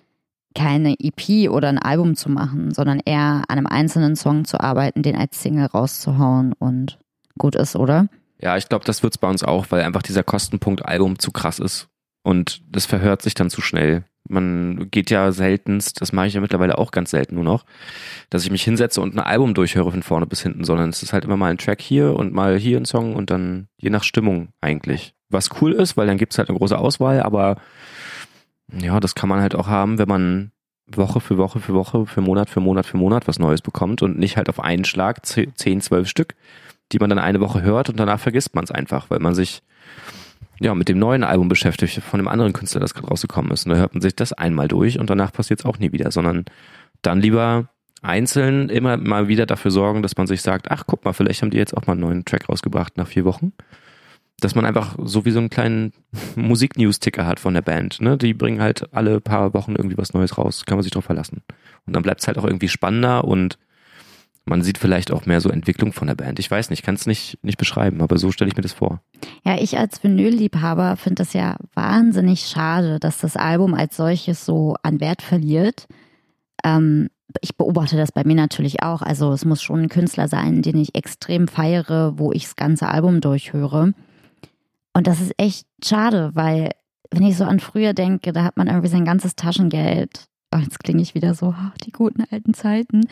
keine 0.54 0.96
EP 0.98 1.48
oder 1.50 1.68
ein 1.68 1.78
Album 1.78 2.16
zu 2.16 2.28
machen, 2.28 2.72
sondern 2.72 3.00
eher 3.04 3.44
an 3.48 3.58
einem 3.58 3.66
einzelnen 3.66 4.16
Song 4.16 4.44
zu 4.44 4.60
arbeiten, 4.60 5.02
den 5.02 5.16
als 5.16 5.40
Single 5.40 5.66
rauszuhauen 5.66 6.52
und 6.54 6.98
gut 7.38 7.54
ist, 7.54 7.76
oder? 7.76 8.08
Ja, 8.40 8.56
ich 8.56 8.68
glaube, 8.68 8.84
das 8.84 9.02
wird's 9.02 9.18
bei 9.18 9.28
uns 9.28 9.44
auch, 9.44 9.66
weil 9.70 9.82
einfach 9.82 10.02
dieser 10.02 10.22
Kostenpunkt 10.22 10.84
Album 10.84 11.18
zu 11.18 11.30
krass 11.30 11.58
ist. 11.58 11.88
Und 12.22 12.62
das 12.68 12.86
verhört 12.86 13.22
sich 13.22 13.34
dann 13.34 13.50
zu 13.50 13.60
schnell. 13.60 14.04
Man 14.30 14.90
geht 14.90 15.10
ja 15.10 15.32
seltenst, 15.32 16.00
das 16.00 16.12
mache 16.12 16.28
ich 16.28 16.34
ja 16.34 16.40
mittlerweile 16.40 16.78
auch 16.78 16.92
ganz 16.92 17.10
selten 17.10 17.34
nur 17.34 17.44
noch, 17.44 17.64
dass 18.30 18.44
ich 18.44 18.50
mich 18.50 18.62
hinsetze 18.62 19.00
und 19.00 19.14
ein 19.14 19.20
Album 19.20 19.54
durchhöre 19.54 19.90
von 19.90 20.02
vorne 20.02 20.26
bis 20.26 20.42
hinten, 20.42 20.64
sondern 20.64 20.90
es 20.90 21.02
ist 21.02 21.12
halt 21.12 21.24
immer 21.24 21.36
mal 21.36 21.50
ein 21.50 21.58
Track 21.58 21.80
hier 21.80 22.14
und 22.14 22.32
mal 22.32 22.58
hier 22.58 22.78
ein 22.78 22.84
Song 22.84 23.16
und 23.16 23.30
dann 23.30 23.68
je 23.76 23.90
nach 23.90 24.04
Stimmung 24.04 24.48
eigentlich. 24.60 25.14
Was 25.28 25.50
cool 25.60 25.72
ist, 25.72 25.96
weil 25.96 26.06
dann 26.06 26.18
gibt's 26.18 26.38
halt 26.38 26.48
eine 26.48 26.58
große 26.58 26.78
Auswahl, 26.78 27.22
aber 27.22 27.56
ja, 28.72 29.00
das 29.00 29.14
kann 29.14 29.28
man 29.28 29.40
halt 29.40 29.54
auch 29.54 29.66
haben, 29.66 29.98
wenn 29.98 30.08
man 30.08 30.52
Woche 30.86 31.20
für 31.20 31.38
Woche 31.38 31.60
für 31.60 31.74
Woche, 31.74 32.06
für 32.06 32.20
Monat 32.20 32.50
für 32.50 32.60
Monat 32.60 32.86
für 32.86 32.96
Monat 32.96 33.28
was 33.28 33.38
Neues 33.38 33.62
bekommt 33.62 34.02
und 34.02 34.18
nicht 34.18 34.36
halt 34.36 34.48
auf 34.48 34.60
einen 34.60 34.84
Schlag 34.84 35.24
10, 35.26 35.80
12 35.80 36.08
Stück, 36.08 36.34
die 36.92 36.98
man 36.98 37.10
dann 37.10 37.18
eine 37.18 37.40
Woche 37.40 37.62
hört 37.62 37.88
und 37.88 37.98
danach 37.98 38.20
vergisst 38.20 38.54
man 38.54 38.64
es 38.64 38.70
einfach, 38.70 39.10
weil 39.10 39.20
man 39.20 39.34
sich 39.34 39.62
ja 40.60 40.74
mit 40.74 40.88
dem 40.88 40.98
neuen 40.98 41.24
Album 41.24 41.48
beschäftigt 41.48 42.02
von 42.02 42.18
dem 42.18 42.28
anderen 42.28 42.52
Künstler, 42.52 42.80
das 42.80 42.94
gerade 42.94 43.08
rausgekommen 43.08 43.50
ist. 43.50 43.66
Und 43.66 43.72
da 43.72 43.78
hört 43.78 43.94
man 43.94 44.00
sich 44.00 44.14
das 44.14 44.32
einmal 44.32 44.68
durch 44.68 44.98
und 44.98 45.10
danach 45.10 45.32
passiert 45.32 45.60
es 45.60 45.66
auch 45.66 45.78
nie 45.78 45.92
wieder, 45.92 46.10
sondern 46.10 46.44
dann 47.02 47.20
lieber 47.20 47.68
einzeln 48.02 48.68
immer 48.68 48.96
mal 48.96 49.28
wieder 49.28 49.46
dafür 49.46 49.70
sorgen, 49.70 50.02
dass 50.02 50.16
man 50.16 50.26
sich 50.26 50.42
sagt, 50.42 50.70
ach 50.70 50.84
guck 50.86 51.04
mal, 51.04 51.12
vielleicht 51.12 51.42
haben 51.42 51.50
die 51.50 51.58
jetzt 51.58 51.76
auch 51.76 51.86
mal 51.86 51.92
einen 51.92 52.02
neuen 52.02 52.24
Track 52.24 52.48
rausgebracht 52.48 52.96
nach 52.96 53.08
vier 53.08 53.24
Wochen 53.24 53.52
dass 54.40 54.54
man 54.54 54.64
einfach 54.64 54.96
so 55.02 55.24
wie 55.24 55.30
so 55.30 55.38
einen 55.38 55.50
kleinen 55.50 55.92
Musik-News-Ticker 56.36 57.26
hat 57.26 57.40
von 57.40 57.54
der 57.54 57.62
Band. 57.62 58.00
Ne? 58.00 58.16
Die 58.16 58.34
bringen 58.34 58.60
halt 58.60 58.92
alle 58.92 59.20
paar 59.20 59.54
Wochen 59.54 59.76
irgendwie 59.76 59.98
was 59.98 60.14
Neues 60.14 60.36
raus, 60.38 60.64
kann 60.66 60.76
man 60.76 60.82
sich 60.82 60.92
drauf 60.92 61.04
verlassen. 61.04 61.42
Und 61.86 61.94
dann 61.94 62.02
bleibt 62.02 62.20
es 62.20 62.26
halt 62.26 62.38
auch 62.38 62.44
irgendwie 62.44 62.68
spannender 62.68 63.24
und 63.24 63.58
man 64.50 64.62
sieht 64.62 64.78
vielleicht 64.78 65.12
auch 65.12 65.26
mehr 65.26 65.40
so 65.40 65.48
Entwicklung 65.48 65.92
von 65.92 66.08
der 66.08 66.16
Band. 66.16 66.38
Ich 66.40 66.50
weiß 66.50 66.70
nicht, 66.70 66.82
kann 66.82 66.96
es 66.96 67.06
nicht, 67.06 67.38
nicht 67.42 67.56
beschreiben, 67.56 68.02
aber 68.02 68.18
so 68.18 68.32
stelle 68.32 68.50
ich 68.50 68.56
mir 68.56 68.62
das 68.62 68.72
vor. 68.72 69.00
Ja, 69.44 69.56
ich 69.58 69.78
als 69.78 70.02
Vinyl-Liebhaber 70.02 70.96
finde 70.96 71.22
das 71.22 71.32
ja 71.32 71.56
wahnsinnig 71.74 72.40
schade, 72.40 72.98
dass 72.98 73.18
das 73.18 73.36
Album 73.36 73.74
als 73.74 73.96
solches 73.96 74.44
so 74.44 74.74
an 74.82 75.00
Wert 75.00 75.22
verliert. 75.22 75.86
Ähm, 76.64 77.08
ich 77.40 77.56
beobachte 77.56 77.96
das 77.96 78.10
bei 78.10 78.24
mir 78.24 78.34
natürlich 78.34 78.82
auch. 78.82 79.02
Also 79.02 79.32
es 79.32 79.44
muss 79.44 79.62
schon 79.62 79.82
ein 79.82 79.88
Künstler 79.88 80.26
sein, 80.26 80.62
den 80.62 80.76
ich 80.76 80.96
extrem 80.96 81.46
feiere, 81.46 82.18
wo 82.18 82.32
ich 82.32 82.42
das 82.42 82.56
ganze 82.56 82.88
Album 82.88 83.20
durchhöre. 83.20 83.94
Und 84.92 85.06
das 85.06 85.20
ist 85.20 85.32
echt 85.38 85.66
schade, 85.82 86.32
weil 86.34 86.70
wenn 87.12 87.22
ich 87.22 87.36
so 87.36 87.44
an 87.44 87.60
früher 87.60 87.94
denke, 87.94 88.32
da 88.32 88.42
hat 88.42 88.56
man 88.56 88.66
irgendwie 88.66 88.88
sein 88.88 89.04
ganzes 89.04 89.36
Taschengeld. 89.36 90.26
Oh, 90.52 90.58
jetzt 90.58 90.82
klinge 90.82 91.02
ich 91.02 91.14
wieder 91.14 91.34
so, 91.34 91.54
oh, 91.56 91.70
die 91.84 91.92
guten 91.92 92.24
alten 92.30 92.54
Zeiten. 92.54 93.02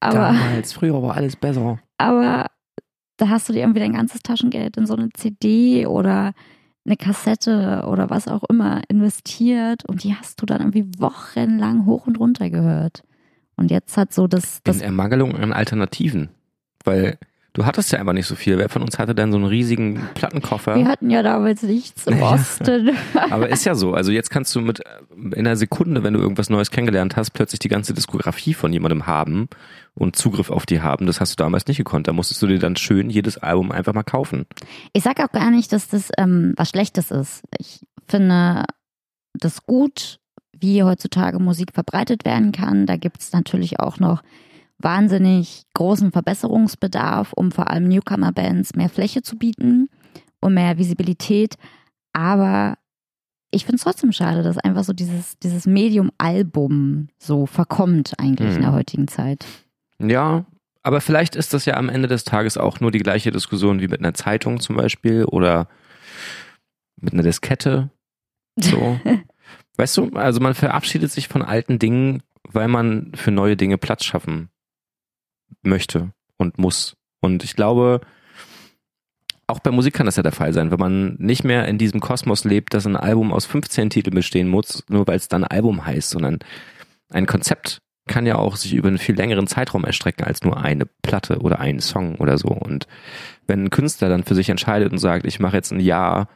Aber, 0.00 0.32
Damals, 0.32 0.72
früher 0.72 1.02
war 1.02 1.16
alles 1.16 1.36
besser. 1.36 1.78
Aber 1.98 2.46
da 3.18 3.28
hast 3.28 3.48
du 3.48 3.52
dir 3.52 3.60
irgendwie 3.60 3.80
dein 3.80 3.92
ganzes 3.92 4.22
Taschengeld 4.22 4.76
in 4.78 4.86
so 4.86 4.96
eine 4.96 5.10
CD 5.10 5.86
oder 5.86 6.32
eine 6.86 6.96
Kassette 6.96 7.84
oder 7.86 8.08
was 8.08 8.26
auch 8.28 8.42
immer 8.48 8.82
investiert 8.88 9.84
und 9.84 10.02
die 10.02 10.14
hast 10.14 10.40
du 10.40 10.46
dann 10.46 10.60
irgendwie 10.60 10.86
wochenlang 10.98 11.84
hoch 11.84 12.06
und 12.06 12.18
runter 12.18 12.48
gehört. 12.48 13.02
Und 13.56 13.70
jetzt 13.70 13.98
hat 13.98 14.14
so 14.14 14.26
das. 14.26 14.62
das 14.64 14.78
in 14.78 14.82
Ermangelung 14.82 15.36
an 15.36 15.52
Alternativen. 15.52 16.30
Weil 16.82 17.18
Du 17.52 17.66
hattest 17.66 17.90
ja 17.90 17.98
einfach 17.98 18.12
nicht 18.12 18.26
so 18.26 18.36
viel. 18.36 18.58
Wer 18.58 18.68
von 18.68 18.82
uns 18.82 18.98
hatte 18.98 19.14
denn 19.14 19.32
so 19.32 19.38
einen 19.38 19.46
riesigen 19.46 20.08
Plattenkoffer? 20.14 20.76
Wir 20.76 20.86
hatten 20.86 21.10
ja 21.10 21.22
damals 21.22 21.62
nichts 21.62 22.06
im 22.06 22.22
Osten. 22.22 22.90
Aber 23.30 23.48
ist 23.48 23.64
ja 23.64 23.74
so. 23.74 23.92
Also 23.92 24.12
jetzt 24.12 24.30
kannst 24.30 24.54
du 24.54 24.60
mit 24.60 24.80
in 25.12 25.34
einer 25.34 25.56
Sekunde, 25.56 26.04
wenn 26.04 26.14
du 26.14 26.20
irgendwas 26.20 26.48
Neues 26.48 26.70
kennengelernt 26.70 27.16
hast, 27.16 27.30
plötzlich 27.30 27.58
die 27.58 27.68
ganze 27.68 27.92
Diskografie 27.92 28.54
von 28.54 28.72
jemandem 28.72 29.06
haben 29.08 29.48
und 29.94 30.14
Zugriff 30.14 30.50
auf 30.50 30.64
die 30.64 30.80
haben. 30.80 31.06
Das 31.06 31.20
hast 31.20 31.32
du 31.32 31.42
damals 31.42 31.66
nicht 31.66 31.78
gekonnt. 31.78 32.06
Da 32.06 32.12
musstest 32.12 32.40
du 32.40 32.46
dir 32.46 32.60
dann 32.60 32.76
schön 32.76 33.10
jedes 33.10 33.36
Album 33.38 33.72
einfach 33.72 33.94
mal 33.94 34.04
kaufen. 34.04 34.46
Ich 34.92 35.02
sag 35.02 35.18
auch 35.20 35.32
gar 35.32 35.50
nicht, 35.50 35.72
dass 35.72 35.88
das 35.88 36.10
ähm, 36.18 36.54
was 36.56 36.70
Schlechtes 36.70 37.10
ist. 37.10 37.42
Ich 37.58 37.80
finde 38.06 38.64
das 39.34 39.66
gut, 39.66 40.18
wie 40.56 40.82
heutzutage 40.82 41.40
Musik 41.40 41.72
verbreitet 41.74 42.24
werden 42.24 42.52
kann. 42.52 42.86
Da 42.86 42.96
gibt 42.96 43.22
es 43.22 43.32
natürlich 43.32 43.80
auch 43.80 43.98
noch 43.98 44.22
wahnsinnig 44.82 45.64
großen 45.74 46.12
Verbesserungsbedarf, 46.12 47.32
um 47.32 47.52
vor 47.52 47.70
allem 47.70 47.88
Newcomer-Bands 47.88 48.74
mehr 48.74 48.88
Fläche 48.88 49.22
zu 49.22 49.36
bieten 49.36 49.88
und 50.40 50.54
mehr 50.54 50.78
Visibilität. 50.78 51.56
Aber 52.12 52.78
ich 53.50 53.64
finde 53.64 53.76
es 53.76 53.82
trotzdem 53.82 54.12
schade, 54.12 54.42
dass 54.42 54.58
einfach 54.58 54.84
so 54.84 54.92
dieses, 54.92 55.38
dieses 55.38 55.66
Medium-Album 55.66 57.08
so 57.18 57.46
verkommt 57.46 58.14
eigentlich 58.18 58.50
mhm. 58.50 58.56
in 58.56 58.62
der 58.62 58.70
mhm. 58.70 58.76
heutigen 58.76 59.08
Zeit. 59.08 59.44
Ja, 59.98 60.44
aber 60.82 61.00
vielleicht 61.00 61.36
ist 61.36 61.52
das 61.52 61.66
ja 61.66 61.74
am 61.74 61.88
Ende 61.88 62.08
des 62.08 62.24
Tages 62.24 62.56
auch 62.56 62.80
nur 62.80 62.90
die 62.90 63.00
gleiche 63.00 63.30
Diskussion 63.30 63.80
wie 63.80 63.88
mit 63.88 64.00
einer 64.00 64.14
Zeitung 64.14 64.60
zum 64.60 64.76
Beispiel 64.76 65.24
oder 65.24 65.68
mit 66.96 67.12
einer 67.12 67.22
Diskette. 67.22 67.90
So. 68.56 68.98
weißt 69.76 69.96
du, 69.96 70.10
also 70.14 70.40
man 70.40 70.54
verabschiedet 70.54 71.10
sich 71.10 71.28
von 71.28 71.42
alten 71.42 71.78
Dingen, 71.78 72.22
weil 72.44 72.68
man 72.68 73.12
für 73.14 73.30
neue 73.30 73.56
Dinge 73.56 73.78
Platz 73.78 74.04
schaffen 74.04 74.48
möchte 75.62 76.12
und 76.36 76.58
muss. 76.58 76.96
Und 77.20 77.44
ich 77.44 77.54
glaube, 77.54 78.00
auch 79.46 79.60
bei 79.60 79.70
Musik 79.70 79.94
kann 79.94 80.06
das 80.06 80.16
ja 80.16 80.22
der 80.22 80.32
Fall 80.32 80.52
sein, 80.52 80.70
wenn 80.70 80.78
man 80.78 81.16
nicht 81.18 81.44
mehr 81.44 81.66
in 81.66 81.78
diesem 81.78 82.00
Kosmos 82.00 82.44
lebt, 82.44 82.72
dass 82.72 82.86
ein 82.86 82.96
Album 82.96 83.32
aus 83.32 83.46
15 83.46 83.90
Titeln 83.90 84.14
bestehen 84.14 84.48
muss, 84.48 84.84
nur 84.88 85.06
weil 85.06 85.16
es 85.16 85.28
dann 85.28 85.44
Album 85.44 85.84
heißt, 85.84 86.10
sondern 86.10 86.38
ein 87.10 87.26
Konzept 87.26 87.80
kann 88.06 88.26
ja 88.26 88.36
auch 88.36 88.56
sich 88.56 88.74
über 88.74 88.88
einen 88.88 88.98
viel 88.98 89.14
längeren 89.14 89.46
Zeitraum 89.46 89.84
erstrecken 89.84 90.24
als 90.24 90.42
nur 90.42 90.56
eine 90.56 90.86
Platte 91.02 91.38
oder 91.40 91.60
einen 91.60 91.80
Song 91.80 92.16
oder 92.16 92.38
so. 92.38 92.48
Und 92.48 92.86
wenn 93.46 93.64
ein 93.64 93.70
Künstler 93.70 94.08
dann 94.08 94.24
für 94.24 94.34
sich 94.34 94.48
entscheidet 94.48 94.90
und 94.90 94.98
sagt, 94.98 95.26
ich 95.26 95.38
mache 95.38 95.56
jetzt 95.56 95.72
ein 95.72 95.80
Jahr 95.80 96.28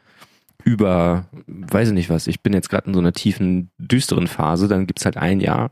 über, 0.63 1.27
weiß 1.47 1.89
ich 1.89 1.95
nicht 1.95 2.11
was, 2.11 2.27
ich 2.27 2.43
bin 2.43 2.53
jetzt 2.53 2.71
gerade 2.71 2.87
in 2.89 2.95
so 2.95 3.01
einer 3.01 3.13
tiefen, 3.13 3.71
düsteren 3.79 4.29
Phase, 4.29 4.69
dann 4.69 4.87
gibt's 4.87 5.05
halt 5.05 5.17
ein 5.17 5.41
Jahr, 5.41 5.71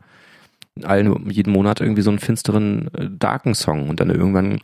allen, 0.83 1.31
jeden 1.31 1.53
Monat 1.53 1.81
irgendwie 1.81 2.03
so 2.03 2.11
einen 2.11 2.19
finsteren, 2.19 2.89
äh, 2.95 3.09
darken 3.11 3.55
Song 3.55 3.89
und 3.89 4.01
dann 4.01 4.11
irgendwann 4.11 4.61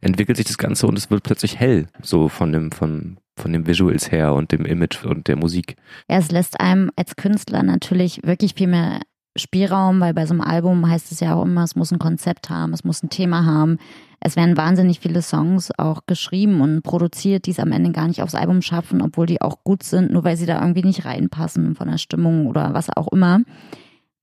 entwickelt 0.00 0.36
sich 0.36 0.46
das 0.46 0.58
Ganze 0.58 0.86
und 0.86 0.96
es 0.96 1.10
wird 1.10 1.22
plötzlich 1.22 1.58
hell, 1.58 1.86
so 2.02 2.28
von 2.28 2.52
dem, 2.52 2.72
von, 2.72 3.18
von 3.36 3.52
dem 3.52 3.66
Visuals 3.66 4.10
her 4.10 4.34
und 4.34 4.52
dem 4.52 4.64
Image 4.64 5.04
und 5.04 5.28
der 5.28 5.36
Musik. 5.36 5.76
Ja, 6.08 6.18
es 6.18 6.30
lässt 6.30 6.58
einem 6.60 6.90
als 6.96 7.16
Künstler 7.16 7.62
natürlich 7.62 8.20
wirklich 8.24 8.54
viel 8.54 8.68
mehr 8.68 9.00
Spielraum, 9.36 10.00
weil 10.00 10.14
bei 10.14 10.26
so 10.26 10.34
einem 10.34 10.40
Album 10.40 10.88
heißt 10.88 11.12
es 11.12 11.20
ja 11.20 11.34
auch 11.34 11.44
immer, 11.44 11.62
es 11.62 11.76
muss 11.76 11.92
ein 11.92 11.98
Konzept 11.98 12.50
haben, 12.50 12.72
es 12.72 12.84
muss 12.84 13.02
ein 13.02 13.10
Thema 13.10 13.44
haben. 13.44 13.78
Es 14.18 14.36
werden 14.36 14.56
wahnsinnig 14.56 15.00
viele 15.00 15.22
Songs 15.22 15.70
auch 15.78 16.02
geschrieben 16.06 16.60
und 16.60 16.82
produziert, 16.82 17.46
die 17.46 17.52
es 17.52 17.60
am 17.60 17.72
Ende 17.72 17.92
gar 17.92 18.06
nicht 18.06 18.22
aufs 18.22 18.34
Album 18.34 18.60
schaffen, 18.60 19.00
obwohl 19.00 19.26
die 19.26 19.40
auch 19.40 19.64
gut 19.64 19.82
sind, 19.82 20.10
nur 20.10 20.24
weil 20.24 20.36
sie 20.36 20.46
da 20.46 20.60
irgendwie 20.60 20.82
nicht 20.82 21.04
reinpassen 21.04 21.74
von 21.74 21.88
der 21.88 21.98
Stimmung 21.98 22.46
oder 22.46 22.74
was 22.74 22.94
auch 22.94 23.08
immer. 23.12 23.40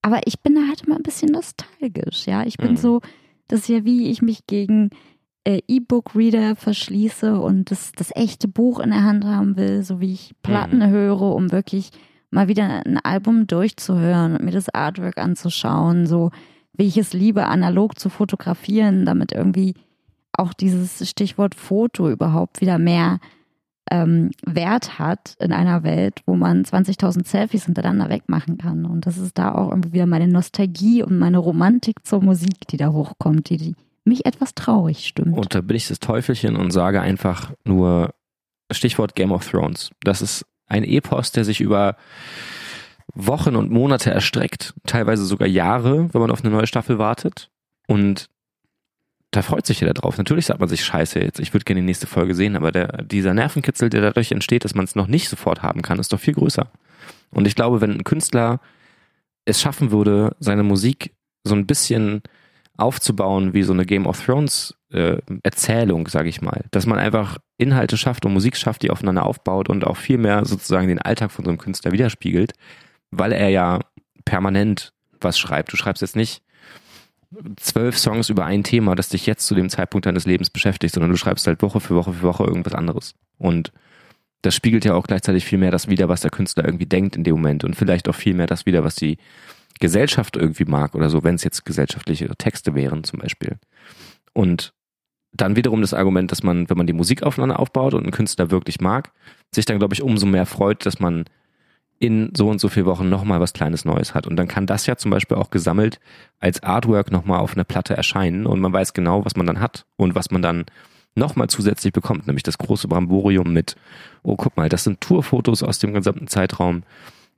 Aber 0.08 0.22
ich 0.24 0.40
bin 0.40 0.56
da 0.56 0.62
halt 0.70 0.84
immer 0.84 0.96
ein 0.96 1.04
bisschen 1.04 1.34
nostalgisch, 1.34 2.28
ja. 2.28 2.46
Ich 2.46 2.56
bin 2.56 2.72
mhm. 2.72 2.78
so, 2.78 3.02
das 3.50 3.60
ist 3.60 3.68
ja 3.68 3.84
wie 3.84 4.10
ich 4.10 4.22
mich 4.22 4.48
gegen 4.48 4.92
äh, 5.44 5.60
E-Book-Reader 5.68 6.56
verschließe 6.56 7.38
und 7.38 7.72
das, 7.72 7.92
das 7.92 8.16
echte 8.16 8.48
Buch 8.48 8.80
in 8.80 8.92
der 8.92 9.04
Hand 9.04 9.26
haben 9.26 9.58
will, 9.58 9.84
so 9.84 10.00
wie 10.00 10.14
ich 10.14 10.34
Platten 10.44 10.78
mhm. 10.78 10.92
höre, 10.92 11.22
um 11.36 11.52
wirklich 11.52 11.90
mal 12.32 12.48
wieder 12.48 12.86
ein 12.86 12.98
Album 13.00 13.48
durchzuhören 13.48 14.38
und 14.38 14.46
mir 14.46 14.52
das 14.52 14.74
Artwork 14.74 15.18
anzuschauen, 15.18 16.08
so 16.08 16.32
wie 16.72 16.86
ich 16.86 16.98
es 16.98 17.12
liebe, 17.12 17.46
analog 17.48 18.00
zu 18.00 18.08
fotografieren, 18.08 19.06
damit 19.06 19.34
irgendwie 19.34 19.74
auch 20.32 20.54
dieses 20.54 21.10
Stichwort 21.10 21.54
Foto 21.54 22.10
überhaupt 22.10 22.62
wieder 22.62 22.80
mehr 22.80 23.20
ähm, 23.92 24.32
Wert 24.46 25.00
hat 25.00 25.36
in 25.40 25.52
einer 25.52 25.84
Welt, 25.84 26.22
wo 26.26 26.36
man 26.36 26.64
20.000 26.64 27.26
Selfies 27.28 27.66
hintereinander 27.66 28.10
wegmachen 28.10 28.58
kann. 28.58 28.86
Und 28.86 29.06
das 29.06 29.18
ist 29.18 29.38
da 29.38 29.54
auch 29.54 29.70
irgendwie 29.70 29.94
wieder 29.94 30.06
meine 30.06 30.28
Nostalgie 30.28 31.04
und 31.04 31.18
meine 31.20 31.38
Romantik 31.38 32.06
zur 32.06 32.24
Musik, 32.24 32.68
die 32.70 32.78
da 32.78 32.92
hochkommt, 32.92 33.50
die, 33.50 33.58
die 33.58 33.76
mich 34.06 34.26
etwas 34.26 34.56
traurig 34.56 35.06
stimmt. 35.06 35.38
Und 35.38 35.54
da 35.54 35.62
bin 35.62 35.76
ich 35.76 35.88
das 35.88 36.00
Teufelchen 36.00 36.56
und 36.56 36.72
sage 36.72 37.02
einfach 37.02 37.52
nur 37.66 38.14
Stichwort 38.72 39.16
Game 39.16 39.32
of 39.32 39.50
Thrones. 39.50 39.92
Das 40.02 40.22
ist 40.22 40.46
ein 40.68 40.84
Epos, 40.84 41.32
der 41.32 41.46
sich 41.46 41.62
über 41.62 41.96
Wochen 43.14 43.56
und 43.56 43.72
Monate 43.72 44.12
erstreckt, 44.12 44.74
teilweise 44.86 45.26
sogar 45.26 45.48
Jahre, 45.48 46.14
wenn 46.14 46.22
man 46.22 46.32
auf 46.32 46.44
eine 46.44 46.54
neue 46.54 46.68
Staffel 46.68 47.00
wartet. 47.00 47.50
Und 47.88 48.30
da 49.32 49.42
freut 49.42 49.66
sich 49.66 49.82
jeder 49.82 49.94
drauf. 49.94 50.18
Natürlich 50.18 50.46
sagt 50.46 50.60
man 50.60 50.70
sich, 50.70 50.86
scheiße, 50.86 51.20
jetzt, 51.20 51.40
ich 51.40 51.54
würde 51.54 51.66
gerne 51.66 51.82
die 51.82 51.86
nächste 51.86 52.08
Folge 52.08 52.34
sehen, 52.34 52.56
aber 52.56 52.72
der, 52.72 53.04
dieser 53.04 53.34
Nervenkitzel, 53.34 53.90
der 53.90 54.02
dadurch 54.02 54.32
entsteht, 54.32 54.64
dass 54.64 54.76
man 54.76 54.86
es 54.86 54.96
noch 54.96 55.08
nicht 55.08 55.30
sofort 55.30 55.64
haben 55.64 55.82
kann, 55.82 56.00
ist 56.00 56.14
doch 56.14 56.20
viel 56.20 56.34
größer. 56.34 56.72
Und 57.32 57.46
ich 57.46 57.56
glaube, 57.56 57.82
wenn 57.82 57.92
ein 57.92 58.04
Künstler 58.04 58.60
es 59.46 59.62
schaffen 59.62 59.92
würde, 59.92 60.36
seine 60.40 60.64
Musik 60.64 61.14
so 61.44 61.56
ein 61.56 61.68
bisschen 61.68 62.22
aufzubauen 62.78 63.54
wie 63.54 63.64
so 63.64 63.74
eine 63.74 63.86
Game 63.86 64.06
of 64.06 64.24
Thrones 64.24 64.76
äh, 64.92 65.18
Erzählung, 65.44 66.08
sage 66.08 66.30
ich 66.30 66.42
mal, 66.42 66.66
dass 66.72 66.86
man 66.86 67.00
einfach 67.00 67.38
Inhalte 67.58 67.98
schafft 67.98 68.26
und 68.26 68.34
Musik 68.34 68.56
schafft, 68.56 68.84
die 68.84 68.92
aufeinander 68.92 69.26
aufbaut 69.26 69.68
und 69.70 69.86
auch 69.86 69.98
viel 69.98 70.18
mehr 70.18 70.46
sozusagen 70.46 70.88
den 70.88 71.02
Alltag 71.02 71.32
von 71.32 71.44
so 71.44 71.50
einem 71.50 71.58
Künstler 71.58 71.92
widerspiegelt, 71.92 72.54
weil 73.12 73.32
er 73.32 73.50
ja 73.50 73.80
permanent 74.26 74.94
was 75.20 75.40
schreibt. 75.40 75.74
Du 75.74 75.78
schreibst 75.78 76.02
jetzt 76.02 76.16
nicht 76.16 76.44
zwölf 77.58 77.98
Songs 77.98 78.30
über 78.30 78.46
ein 78.46 78.64
Thema, 78.64 78.96
das 78.96 79.10
dich 79.10 79.26
jetzt 79.26 79.46
zu 79.46 79.56
dem 79.56 79.70
Zeitpunkt 79.70 80.06
deines 80.06 80.26
Lebens 80.26 80.50
beschäftigt, 80.50 80.94
sondern 80.94 81.12
du 81.12 81.18
schreibst 81.18 81.48
halt 81.48 81.62
Woche 81.62 81.80
für 81.80 81.96
Woche 81.96 82.14
für 82.14 82.24
Woche 82.24 82.44
irgendwas 82.44 82.74
anderes. 82.74 83.16
Und 83.38 83.72
das 84.42 84.56
spiegelt 84.56 84.86
ja 84.86 84.94
auch 84.94 85.08
gleichzeitig 85.08 85.46
viel 85.46 85.58
mehr 85.58 85.72
das 85.72 85.90
wider, 85.90 86.10
was 86.10 86.22
der 86.22 86.32
Künstler 86.32 86.66
irgendwie 86.66 86.86
denkt 86.86 87.16
in 87.16 87.24
dem 87.24 87.36
Moment 87.36 87.64
und 87.64 87.76
vielleicht 87.76 88.08
auch 88.08 88.16
viel 88.16 88.34
mehr 88.34 88.48
das 88.48 88.66
wider, 88.66 88.84
was 88.84 88.96
die 88.96 89.18
Gesellschaft 89.80 90.38
irgendwie 90.38 90.66
mag 90.66 90.96
oder 90.96 91.10
so, 91.10 91.24
wenn 91.24 91.36
es 91.36 91.44
jetzt 91.44 91.66
gesellschaftliche 91.66 92.28
Texte 92.38 92.76
wären 92.76 93.04
zum 93.04 93.20
Beispiel. 93.20 93.58
Und 94.34 94.74
dann 95.34 95.56
wiederum 95.56 95.82
das 95.82 95.94
Argument, 95.94 96.32
dass 96.32 96.44
man, 96.44 96.70
wenn 96.70 96.78
man 96.78 96.88
die 96.88 96.94
Musik 96.94 97.24
aufeinander 97.24 97.60
aufbaut 97.60 97.94
und 97.94 98.04
einen 98.04 98.12
Künstler 98.12 98.50
wirklich 98.50 98.80
mag, 98.80 99.12
sich 99.54 99.66
dann, 99.66 99.80
glaube 99.80 99.94
ich, 99.94 100.02
umso 100.02 100.26
mehr 100.26 100.46
freut, 100.46 100.86
dass 100.86 101.00
man 101.00 101.26
in 102.00 102.32
so 102.36 102.50
und 102.50 102.60
so 102.60 102.70
vier 102.70 102.86
Wochen 102.86 103.10
nochmal 103.10 103.40
was 103.40 103.54
Kleines 103.54 103.86
Neues 103.86 104.14
hat. 104.14 104.28
Und 104.28 104.36
dann 104.36 104.48
kann 104.48 104.68
das 104.68 104.86
ja 104.86 104.98
zum 104.98 105.12
Beispiel 105.12 105.38
auch 105.38 105.50
gesammelt 105.50 106.00
als 106.40 106.62
Artwork 106.62 107.12
nochmal 107.12 107.40
auf 107.40 107.54
einer 107.54 107.64
Platte 107.64 107.98
erscheinen 107.98 108.46
und 108.46 108.60
man 108.60 108.74
weiß 108.74 108.94
genau, 108.94 109.26
was 109.26 109.36
man 109.36 109.48
dann 109.48 109.60
hat 109.60 109.86
und 109.96 110.16
was 110.16 110.30
man 110.30 110.42
dann 110.42 110.66
nochmal 111.16 111.48
zusätzlich 111.48 111.94
bekommt, 111.94 112.28
nämlich 112.28 112.44
das 112.44 112.60
große 112.60 112.88
Bramborium 112.88 113.52
mit, 113.52 113.76
oh 114.22 114.36
guck 114.36 114.56
mal, 114.56 114.70
das 114.70 114.84
sind 114.84 115.02
Tourfotos 115.02 115.64
aus 115.64 115.80
dem 115.80 115.94
gesamten 115.94 116.28
Zeitraum. 116.28 116.84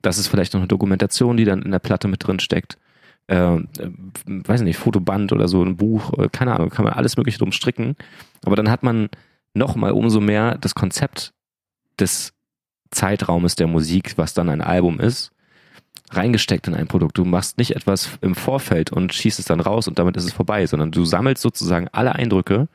Das 0.02 0.18
ist 0.18 0.28
vielleicht 0.28 0.52
noch 0.52 0.60
eine 0.60 0.68
Dokumentation, 0.68 1.36
die 1.36 1.44
dann 1.44 1.62
in 1.62 1.70
der 1.70 1.78
Platte 1.78 2.06
mit 2.06 2.26
drin 2.26 2.40
steckt. 2.40 2.78
Äh, 3.26 3.56
äh, 3.56 3.60
weiß 4.26 4.62
nicht, 4.62 4.76
Fotoband 4.76 5.32
oder 5.32 5.48
so, 5.48 5.62
ein 5.62 5.76
Buch, 5.76 6.12
äh, 6.18 6.28
keine 6.30 6.54
Ahnung, 6.54 6.70
kann 6.70 6.84
man 6.84 6.94
alles 6.94 7.16
mögliche 7.16 7.38
drum 7.38 7.52
stricken. 7.52 7.96
Aber 8.44 8.56
dann 8.56 8.70
hat 8.70 8.82
man 8.82 9.08
nochmal 9.54 9.92
umso 9.92 10.20
mehr 10.20 10.58
das 10.58 10.74
Konzept 10.74 11.32
des 11.98 12.32
Zeitraumes 12.90 13.54
der 13.54 13.66
Musik, 13.66 14.14
was 14.16 14.34
dann 14.34 14.48
ein 14.48 14.60
Album 14.60 15.00
ist, 15.00 15.32
reingesteckt 16.10 16.66
in 16.68 16.74
ein 16.74 16.88
Produkt. 16.88 17.18
Du 17.18 17.24
machst 17.24 17.58
nicht 17.58 17.76
etwas 17.76 18.18
im 18.20 18.34
Vorfeld 18.34 18.92
und 18.92 19.14
schießt 19.14 19.38
es 19.38 19.44
dann 19.44 19.60
raus 19.60 19.88
und 19.88 19.98
damit 19.98 20.16
ist 20.16 20.24
es 20.24 20.32
vorbei, 20.32 20.66
sondern 20.66 20.90
du 20.90 21.04
sammelst 21.04 21.42
sozusagen 21.42 21.88
alle 21.92 22.14
Eindrücke, 22.14 22.68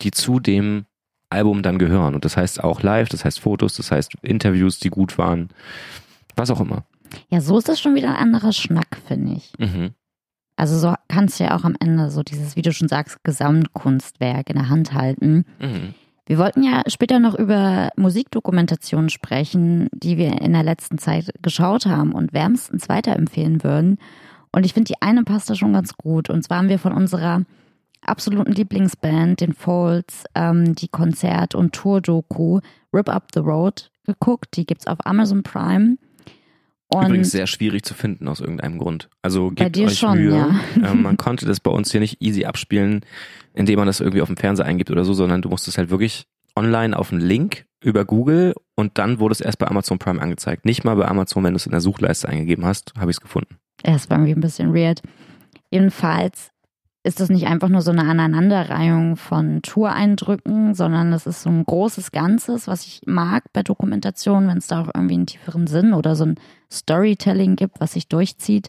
die 0.00 0.10
zu 0.10 0.40
dem 0.40 0.86
Album 1.30 1.62
dann 1.62 1.78
gehören. 1.78 2.14
Und 2.14 2.24
das 2.24 2.36
heißt 2.36 2.62
auch 2.62 2.82
live, 2.82 3.08
das 3.08 3.24
heißt 3.24 3.40
Fotos, 3.40 3.76
das 3.76 3.90
heißt 3.90 4.14
Interviews, 4.22 4.78
die 4.78 4.90
gut 4.90 5.18
waren, 5.18 5.48
was 6.36 6.50
auch 6.50 6.60
immer. 6.60 6.84
Ja, 7.28 7.40
so 7.40 7.58
ist 7.58 7.68
das 7.68 7.80
schon 7.80 7.94
wieder 7.94 8.10
ein 8.10 8.16
anderer 8.16 8.52
Schnack, 8.52 8.98
finde 9.06 9.34
ich. 9.34 9.52
Mhm. 9.58 9.90
Also 10.56 10.78
so 10.78 10.94
kannst 11.08 11.40
du 11.40 11.44
ja 11.44 11.56
auch 11.56 11.64
am 11.64 11.76
Ende 11.80 12.10
so 12.10 12.22
dieses, 12.22 12.56
wie 12.56 12.62
du 12.62 12.72
schon 12.72 12.88
sagst, 12.88 13.24
Gesamtkunstwerk 13.24 14.48
in 14.50 14.56
der 14.56 14.68
Hand 14.68 14.92
halten. 14.92 15.44
Mhm. 15.58 15.94
Wir 16.32 16.38
wollten 16.38 16.62
ja 16.62 16.82
später 16.86 17.18
noch 17.18 17.34
über 17.34 17.90
Musikdokumentationen 17.96 19.10
sprechen, 19.10 19.90
die 19.92 20.16
wir 20.16 20.40
in 20.40 20.54
der 20.54 20.62
letzten 20.62 20.96
Zeit 20.96 21.30
geschaut 21.42 21.84
haben 21.84 22.12
und 22.12 22.32
wärmstens 22.32 22.88
weiterempfehlen 22.88 23.62
würden. 23.62 23.98
Und 24.50 24.64
ich 24.64 24.72
finde, 24.72 24.94
die 24.94 25.02
eine 25.02 25.24
passt 25.24 25.50
da 25.50 25.54
schon 25.54 25.74
ganz 25.74 25.94
gut. 25.98 26.30
Und 26.30 26.42
zwar 26.42 26.56
haben 26.56 26.70
wir 26.70 26.78
von 26.78 26.94
unserer 26.94 27.42
absoluten 28.00 28.52
Lieblingsband, 28.52 29.42
den 29.42 29.52
Folds, 29.52 30.24
ähm, 30.34 30.74
die 30.74 30.88
Konzert- 30.88 31.54
und 31.54 31.74
Tour-Doku 31.74 32.60
Rip 32.94 33.10
Up 33.10 33.28
the 33.34 33.40
Road 33.40 33.90
geguckt. 34.06 34.56
Die 34.56 34.64
gibt's 34.64 34.86
auf 34.86 35.04
Amazon 35.04 35.42
Prime. 35.42 35.98
Und 36.92 37.06
Übrigens 37.06 37.30
sehr 37.30 37.46
schwierig 37.46 37.84
zu 37.84 37.94
finden 37.94 38.28
aus 38.28 38.40
irgendeinem 38.40 38.78
Grund. 38.78 39.08
Also 39.22 39.50
gebt 39.50 39.76
euch 39.78 39.98
schon, 39.98 40.18
Mühe. 40.18 40.36
Ja. 40.36 40.60
Ähm, 40.92 41.02
man 41.02 41.16
konnte 41.18 41.46
das 41.46 41.60
bei 41.60 41.70
uns 41.70 41.90
hier 41.90 42.00
nicht 42.00 42.20
easy 42.20 42.44
abspielen, 42.44 43.04
indem 43.54 43.78
man 43.78 43.86
das 43.86 44.00
irgendwie 44.00 44.22
auf 44.22 44.28
dem 44.28 44.36
Fernseher 44.36 44.66
eingibt 44.66 44.90
oder 44.90 45.04
so, 45.04 45.14
sondern 45.14 45.42
du 45.42 45.48
musstest 45.48 45.78
halt 45.78 45.90
wirklich 45.90 46.26
online 46.56 46.98
auf 46.98 47.12
einen 47.12 47.20
Link 47.20 47.64
über 47.82 48.04
Google 48.04 48.54
und 48.74 48.98
dann 48.98 49.18
wurde 49.18 49.32
es 49.32 49.40
erst 49.40 49.58
bei 49.58 49.66
Amazon 49.66 49.98
Prime 49.98 50.20
angezeigt. 50.20 50.64
Nicht 50.64 50.84
mal 50.84 50.96
bei 50.96 51.06
Amazon, 51.06 51.44
wenn 51.44 51.52
du 51.52 51.56
es 51.56 51.66
in 51.66 51.72
der 51.72 51.80
Suchleiste 51.80 52.28
eingegeben 52.28 52.64
hast, 52.64 52.92
habe 52.98 53.10
ich 53.10 53.16
es 53.16 53.20
gefunden. 53.20 53.56
Ja, 53.84 53.94
es 53.94 54.08
war 54.10 54.18
irgendwie 54.18 54.34
ein 54.34 54.40
bisschen 54.40 54.74
weird. 54.74 55.02
Jedenfalls 55.70 56.51
ist 57.04 57.18
das 57.18 57.30
nicht 57.30 57.46
einfach 57.46 57.68
nur 57.68 57.82
so 57.82 57.90
eine 57.90 58.04
Aneinanderreihung 58.04 59.16
von 59.16 59.60
Toureindrücken, 59.62 60.74
sondern 60.74 61.10
das 61.10 61.26
ist 61.26 61.42
so 61.42 61.50
ein 61.50 61.64
großes 61.64 62.12
Ganzes, 62.12 62.68
was 62.68 62.86
ich 62.86 63.00
mag 63.06 63.44
bei 63.52 63.62
Dokumentationen, 63.62 64.48
wenn 64.48 64.58
es 64.58 64.68
da 64.68 64.82
auch 64.82 64.90
irgendwie 64.94 65.14
einen 65.14 65.26
tieferen 65.26 65.66
Sinn 65.66 65.94
oder 65.94 66.14
so 66.14 66.26
ein 66.26 66.36
Storytelling 66.70 67.56
gibt, 67.56 67.80
was 67.80 67.94
sich 67.94 68.06
durchzieht. 68.06 68.68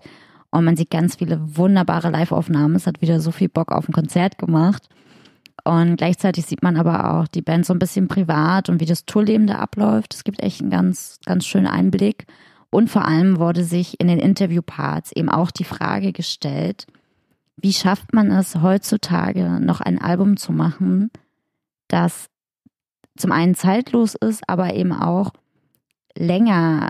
Und 0.50 0.66
man 0.66 0.76
sieht 0.76 0.90
ganz 0.90 1.16
viele 1.16 1.40
wunderbare 1.58 2.10
Live-Aufnahmen. 2.10 2.76
Es 2.76 2.88
hat 2.88 3.02
wieder 3.02 3.20
so 3.20 3.32
viel 3.32 3.50
Bock 3.50 3.72
auf 3.72 3.88
ein 3.88 3.94
Konzert 3.94 4.40
gemacht. 4.40 4.90
Und 5.64 5.98
gleichzeitig 5.98 6.46
sieht 6.46 6.64
man 6.64 6.78
aber 6.78 7.14
auch 7.14 7.28
die 7.28 7.42
Band 7.42 7.66
so 7.66 7.74
ein 7.74 7.80
bisschen 7.80 8.08
privat 8.08 8.68
und 8.68 8.82
wie 8.82 8.86
das 8.86 9.06
Tourleben 9.06 9.48
da 9.48 9.56
abläuft. 9.56 10.14
Es 10.14 10.24
gibt 10.24 10.42
echt 10.42 10.62
einen 10.62 10.72
ganz, 10.72 11.20
ganz 11.26 11.46
schönen 11.46 11.68
Einblick. 11.68 12.26
Und 12.70 12.90
vor 12.90 13.06
allem 13.06 13.38
wurde 13.38 13.64
sich 13.64 14.00
in 14.00 14.08
den 14.08 14.20
Interviewparts 14.20 15.12
eben 15.12 15.30
auch 15.30 15.52
die 15.52 15.64
Frage 15.64 16.12
gestellt, 16.12 16.88
wie 17.58 17.74
schafft 17.74 18.14
man 18.14 18.32
es 18.32 18.62
heutzutage 18.62 19.60
noch 19.60 19.82
ein 19.82 20.02
Album 20.02 20.38
zu 20.38 20.52
machen, 20.52 21.12
das 21.88 22.28
zum 23.16 23.32
einen 23.32 23.56
zeitlos 23.56 24.16
ist, 24.16 24.44
aber 24.48 24.74
eben 24.74 24.92
auch 24.92 25.32
länger 26.18 26.90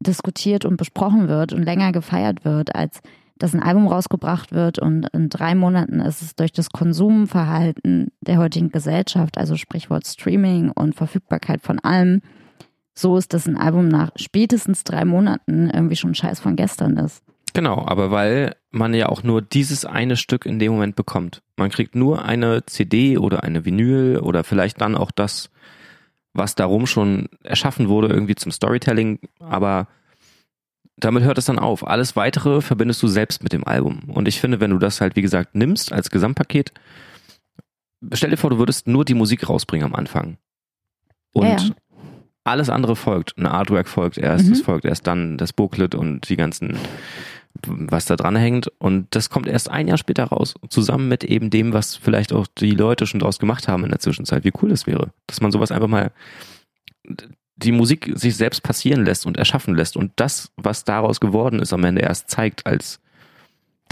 diskutiert 0.00 0.64
und 0.64 0.76
besprochen 0.76 1.28
wird 1.28 1.52
und 1.52 1.62
länger 1.62 1.92
gefeiert 1.92 2.44
wird, 2.44 2.74
als 2.74 3.00
dass 3.40 3.54
ein 3.54 3.62
Album 3.62 3.86
rausgebracht 3.86 4.52
wird 4.52 4.78
und 4.78 5.08
in 5.14 5.30
drei 5.30 5.54
Monaten 5.54 6.00
ist 6.00 6.20
es 6.20 6.36
durch 6.36 6.52
das 6.52 6.70
Konsumverhalten 6.70 8.12
der 8.20 8.36
heutigen 8.36 8.70
Gesellschaft, 8.70 9.38
also 9.38 9.56
Sprichwort 9.56 10.06
Streaming 10.06 10.70
und 10.70 10.94
Verfügbarkeit 10.94 11.62
von 11.62 11.78
allem, 11.78 12.20
so 12.94 13.16
ist, 13.16 13.32
dass 13.32 13.46
ein 13.46 13.56
Album 13.56 13.88
nach 13.88 14.10
spätestens 14.16 14.84
drei 14.84 15.06
Monaten 15.06 15.70
irgendwie 15.70 15.96
schon 15.96 16.14
Scheiß 16.14 16.40
von 16.40 16.54
gestern 16.54 16.98
ist. 16.98 17.24
Genau, 17.52 17.84
aber 17.86 18.10
weil 18.10 18.56
man 18.70 18.94
ja 18.94 19.08
auch 19.08 19.22
nur 19.22 19.42
dieses 19.42 19.84
eine 19.84 20.16
Stück 20.16 20.46
in 20.46 20.58
dem 20.58 20.72
Moment 20.72 20.96
bekommt. 20.96 21.42
Man 21.56 21.70
kriegt 21.70 21.94
nur 21.94 22.24
eine 22.24 22.64
CD 22.66 23.18
oder 23.18 23.42
eine 23.42 23.64
Vinyl 23.64 24.18
oder 24.18 24.44
vielleicht 24.44 24.80
dann 24.80 24.96
auch 24.96 25.10
das, 25.10 25.50
was 26.32 26.54
darum 26.54 26.86
schon 26.86 27.28
erschaffen 27.42 27.88
wurde, 27.88 28.08
irgendwie 28.08 28.36
zum 28.36 28.52
Storytelling, 28.52 29.18
aber 29.40 29.88
damit 30.96 31.24
hört 31.24 31.38
es 31.38 31.46
dann 31.46 31.58
auf. 31.58 31.86
Alles 31.86 32.14
weitere 32.14 32.60
verbindest 32.60 33.02
du 33.02 33.08
selbst 33.08 33.42
mit 33.42 33.52
dem 33.52 33.66
Album. 33.66 34.02
Und 34.08 34.28
ich 34.28 34.40
finde, 34.40 34.60
wenn 34.60 34.70
du 34.70 34.78
das 34.78 35.00
halt, 35.00 35.16
wie 35.16 35.22
gesagt, 35.22 35.54
nimmst 35.54 35.92
als 35.92 36.10
Gesamtpaket, 36.10 36.72
stell 38.12 38.30
dir 38.30 38.36
vor, 38.36 38.50
du 38.50 38.58
würdest 38.58 38.86
nur 38.86 39.04
die 39.04 39.14
Musik 39.14 39.48
rausbringen 39.48 39.86
am 39.86 39.94
Anfang. 39.94 40.36
Und 41.32 41.46
ja, 41.46 41.56
ja. 41.56 41.74
alles 42.44 42.68
andere 42.68 42.96
folgt. 42.96 43.36
Ein 43.38 43.46
Artwork 43.46 43.88
folgt 43.88 44.18
erst, 44.18 44.46
mhm. 44.46 44.52
es 44.52 44.60
folgt 44.60 44.84
erst 44.84 45.06
dann 45.06 45.38
das 45.38 45.52
Booklet 45.52 45.94
und 45.94 46.28
die 46.28 46.36
ganzen 46.36 46.76
was 47.66 48.06
da 48.06 48.16
dran 48.16 48.36
hängt. 48.36 48.68
Und 48.78 49.14
das 49.14 49.30
kommt 49.30 49.46
erst 49.46 49.70
ein 49.70 49.88
Jahr 49.88 49.98
später 49.98 50.24
raus, 50.24 50.54
zusammen 50.68 51.08
mit 51.08 51.24
eben 51.24 51.50
dem, 51.50 51.72
was 51.72 51.96
vielleicht 51.96 52.32
auch 52.32 52.46
die 52.46 52.70
Leute 52.70 53.06
schon 53.06 53.20
draus 53.20 53.38
gemacht 53.38 53.68
haben 53.68 53.84
in 53.84 53.90
der 53.90 54.00
Zwischenzeit. 54.00 54.44
Wie 54.44 54.52
cool 54.62 54.70
das 54.70 54.86
wäre, 54.86 55.10
dass 55.26 55.40
man 55.40 55.52
sowas 55.52 55.72
einfach 55.72 55.88
mal 55.88 56.12
die 57.56 57.72
Musik 57.72 58.12
sich 58.14 58.36
selbst 58.36 58.62
passieren 58.62 59.04
lässt 59.04 59.26
und 59.26 59.36
erschaffen 59.36 59.74
lässt 59.74 59.96
und 59.96 60.12
das, 60.16 60.50
was 60.56 60.84
daraus 60.84 61.20
geworden 61.20 61.60
ist, 61.60 61.72
am 61.72 61.84
Ende 61.84 62.02
erst 62.02 62.30
zeigt 62.30 62.66
als 62.66 63.00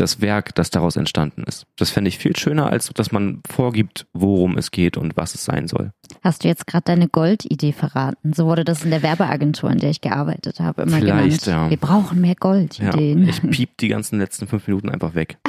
das 0.00 0.20
Werk, 0.20 0.54
das 0.54 0.70
daraus 0.70 0.96
entstanden 0.96 1.44
ist. 1.44 1.66
Das 1.76 1.90
fände 1.90 2.08
ich 2.08 2.18
viel 2.18 2.37
schöner, 2.37 2.70
als 2.70 2.88
dass 2.94 3.12
man 3.12 3.40
vorgibt, 3.48 4.06
worum 4.12 4.56
es 4.56 4.70
geht 4.70 4.96
und 4.96 5.16
was 5.16 5.34
es 5.34 5.44
sein 5.44 5.68
soll. 5.68 5.92
Hast 6.22 6.44
du 6.44 6.48
jetzt 6.48 6.66
gerade 6.66 6.84
deine 6.84 7.08
Gold-Idee 7.08 7.72
verraten? 7.72 8.32
So 8.32 8.46
wurde 8.46 8.64
das 8.64 8.84
in 8.84 8.90
der 8.90 9.02
Werbeagentur, 9.02 9.70
in 9.70 9.78
der 9.78 9.90
ich 9.90 10.00
gearbeitet 10.00 10.61
habe, 10.61 10.82
immer 10.82 10.98
Vielleicht, 10.98 11.44
genannt. 11.44 11.64
Ja. 11.64 11.70
Wir 11.70 11.76
brauchen 11.76 12.20
mehr 12.20 12.34
Gold-Ideen. 12.34 13.24
Ja, 13.24 13.28
ich 13.28 13.42
piep 13.42 13.76
die 13.78 13.88
ganzen 13.88 14.18
letzten 14.18 14.46
fünf 14.46 14.66
Minuten 14.66 14.88
einfach 14.88 15.14
weg. 15.14 15.38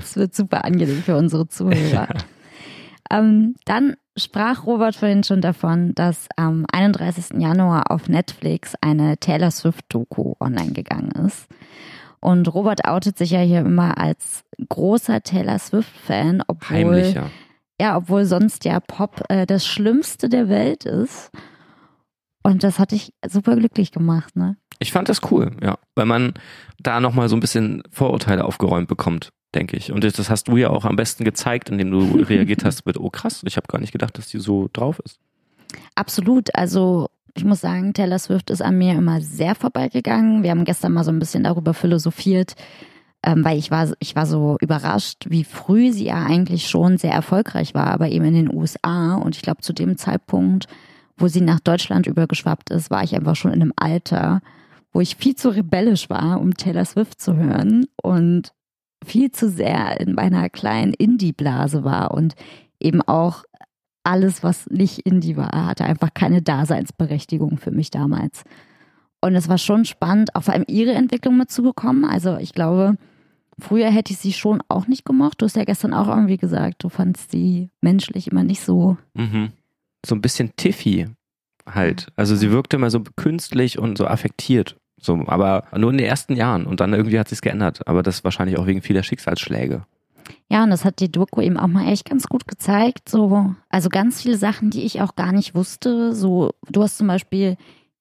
Es 0.00 0.16
wird 0.16 0.36
super 0.36 0.64
angenehm 0.64 1.02
für 1.02 1.16
unsere 1.16 1.48
Zuhörer. 1.48 1.92
Ja. 1.92 2.08
Ähm, 3.10 3.56
dann 3.64 3.96
sprach 4.16 4.66
Robert 4.66 4.96
vorhin 4.96 5.24
schon 5.24 5.40
davon, 5.40 5.94
dass 5.94 6.28
am 6.36 6.66
31. 6.72 7.40
Januar 7.40 7.90
auf 7.90 8.08
Netflix 8.08 8.74
eine 8.80 9.18
Taylor 9.18 9.50
Swift-Doku 9.50 10.34
online 10.40 10.72
gegangen 10.72 11.12
ist. 11.26 11.48
Und 12.20 12.52
Robert 12.52 12.86
outet 12.86 13.18
sich 13.18 13.30
ja 13.30 13.40
hier 13.40 13.60
immer 13.60 13.98
als 13.98 14.44
großer 14.68 15.22
Taylor 15.22 15.58
Swift-Fan, 15.58 16.42
obwohl, 16.46 17.14
ja, 17.80 17.96
obwohl 17.96 18.24
sonst 18.24 18.64
ja 18.64 18.80
Pop 18.80 19.22
äh, 19.28 19.46
das 19.46 19.66
Schlimmste 19.66 20.28
der 20.28 20.48
Welt 20.48 20.84
ist. 20.84 21.30
Und 22.42 22.64
das 22.64 22.78
hat 22.78 22.92
dich 22.92 23.12
super 23.26 23.56
glücklich 23.56 23.92
gemacht, 23.92 24.36
ne? 24.36 24.56
Ich 24.78 24.92
fand 24.92 25.08
das 25.08 25.20
cool, 25.30 25.56
ja, 25.62 25.76
weil 25.96 26.06
man 26.06 26.34
da 26.78 27.00
nochmal 27.00 27.28
so 27.28 27.36
ein 27.36 27.40
bisschen 27.40 27.82
Vorurteile 27.90 28.44
aufgeräumt 28.44 28.88
bekommt, 28.88 29.30
denke 29.54 29.76
ich. 29.76 29.92
Und 29.92 30.04
das 30.04 30.30
hast 30.30 30.48
du 30.48 30.56
ja 30.56 30.70
auch 30.70 30.84
am 30.84 30.96
besten 30.96 31.24
gezeigt, 31.24 31.68
indem 31.68 31.90
du 31.90 31.98
reagiert 32.22 32.64
hast 32.64 32.86
mit, 32.86 32.98
oh 32.98 33.10
krass, 33.10 33.42
ich 33.44 33.56
habe 33.56 33.66
gar 33.68 33.80
nicht 33.80 33.92
gedacht, 33.92 34.16
dass 34.18 34.28
die 34.28 34.38
so 34.38 34.68
drauf 34.72 35.00
ist. 35.04 35.18
Absolut, 35.94 36.54
also 36.54 37.10
ich 37.38 37.44
muss 37.44 37.60
sagen, 37.60 37.94
Taylor 37.94 38.18
Swift 38.18 38.50
ist 38.50 38.62
an 38.62 38.78
mir 38.78 38.94
immer 38.94 39.20
sehr 39.20 39.54
vorbeigegangen. 39.54 40.42
Wir 40.42 40.50
haben 40.50 40.64
gestern 40.64 40.92
mal 40.92 41.04
so 41.04 41.10
ein 41.10 41.18
bisschen 41.18 41.44
darüber 41.44 41.72
philosophiert, 41.72 42.54
ähm, 43.22 43.44
weil 43.44 43.58
ich 43.58 43.70
war, 43.70 43.92
ich 44.00 44.16
war 44.16 44.26
so 44.26 44.56
überrascht, 44.60 45.26
wie 45.28 45.44
früh 45.44 45.92
sie 45.92 46.06
ja 46.06 46.24
eigentlich 46.24 46.68
schon 46.68 46.98
sehr 46.98 47.12
erfolgreich 47.12 47.74
war, 47.74 47.88
aber 47.88 48.08
eben 48.08 48.24
in 48.24 48.34
den 48.34 48.54
USA. 48.54 49.14
Und 49.14 49.36
ich 49.36 49.42
glaube, 49.42 49.60
zu 49.60 49.72
dem 49.72 49.96
Zeitpunkt, 49.96 50.66
wo 51.16 51.28
sie 51.28 51.40
nach 51.40 51.60
Deutschland 51.60 52.06
übergeschwappt 52.06 52.70
ist, 52.70 52.90
war 52.90 53.02
ich 53.02 53.14
einfach 53.14 53.36
schon 53.36 53.52
in 53.52 53.62
einem 53.62 53.72
Alter, 53.76 54.40
wo 54.92 55.00
ich 55.00 55.16
viel 55.16 55.34
zu 55.34 55.50
rebellisch 55.50 56.10
war, 56.10 56.40
um 56.40 56.54
Taylor 56.54 56.84
Swift 56.84 57.20
zu 57.20 57.36
hören 57.36 57.86
und 58.02 58.52
viel 59.04 59.30
zu 59.30 59.48
sehr 59.48 60.00
in 60.00 60.14
meiner 60.14 60.48
kleinen 60.48 60.92
Indie-Blase 60.92 61.84
war 61.84 62.12
und 62.12 62.34
eben 62.80 63.02
auch 63.02 63.44
alles, 64.04 64.42
was 64.42 64.66
nicht 64.68 65.00
Indie 65.00 65.36
war, 65.36 65.66
hatte 65.66 65.84
einfach 65.84 66.14
keine 66.14 66.42
Daseinsberechtigung 66.42 67.58
für 67.58 67.70
mich 67.70 67.90
damals. 67.90 68.44
Und 69.20 69.34
es 69.34 69.48
war 69.48 69.58
schon 69.58 69.84
spannend, 69.84 70.34
auch 70.34 70.44
vor 70.44 70.54
allem 70.54 70.64
ihre 70.68 70.92
Entwicklung 70.92 71.36
mitzubekommen. 71.36 72.04
Also 72.04 72.36
ich 72.36 72.52
glaube, 72.52 72.96
früher 73.58 73.90
hätte 73.90 74.12
ich 74.12 74.18
sie 74.18 74.32
schon 74.32 74.62
auch 74.68 74.86
nicht 74.86 75.04
gemocht. 75.04 75.40
Du 75.40 75.46
hast 75.46 75.56
ja 75.56 75.64
gestern 75.64 75.92
auch 75.92 76.08
irgendwie 76.08 76.36
gesagt, 76.36 76.84
du 76.84 76.88
fandst 76.88 77.32
sie 77.32 77.70
menschlich 77.80 78.28
immer 78.30 78.44
nicht 78.44 78.62
so. 78.62 78.96
Mhm. 79.14 79.50
So 80.06 80.14
ein 80.14 80.22
bisschen 80.22 80.52
Tiffy 80.56 81.08
halt. 81.66 82.08
Also 82.16 82.36
sie 82.36 82.50
wirkte 82.50 82.76
immer 82.76 82.90
so 82.90 83.02
künstlich 83.16 83.78
und 83.78 83.98
so 83.98 84.06
affektiert. 84.06 84.76
So, 85.00 85.14
aber 85.26 85.64
nur 85.76 85.90
in 85.90 85.98
den 85.98 86.06
ersten 86.06 86.34
Jahren 86.34 86.66
und 86.66 86.80
dann 86.80 86.92
irgendwie 86.92 87.18
hat 87.18 87.28
sich's 87.28 87.42
geändert. 87.42 87.86
Aber 87.86 88.02
das 88.02 88.24
wahrscheinlich 88.24 88.58
auch 88.58 88.66
wegen 88.66 88.82
vieler 88.82 89.02
Schicksalsschläge. 89.02 89.84
Ja, 90.50 90.64
und 90.64 90.70
das 90.70 90.84
hat 90.84 91.00
die 91.00 91.10
Doku 91.10 91.40
eben 91.40 91.56
auch 91.56 91.66
mal 91.66 91.88
echt 91.92 92.08
ganz 92.08 92.26
gut 92.26 92.46
gezeigt. 92.48 93.08
So, 93.08 93.54
also 93.68 93.88
ganz 93.88 94.22
viele 94.22 94.36
Sachen, 94.36 94.70
die 94.70 94.82
ich 94.82 95.00
auch 95.00 95.14
gar 95.16 95.32
nicht 95.32 95.54
wusste. 95.54 96.14
So, 96.14 96.50
du 96.70 96.82
hast 96.82 96.98
zum 96.98 97.06
Beispiel 97.06 97.56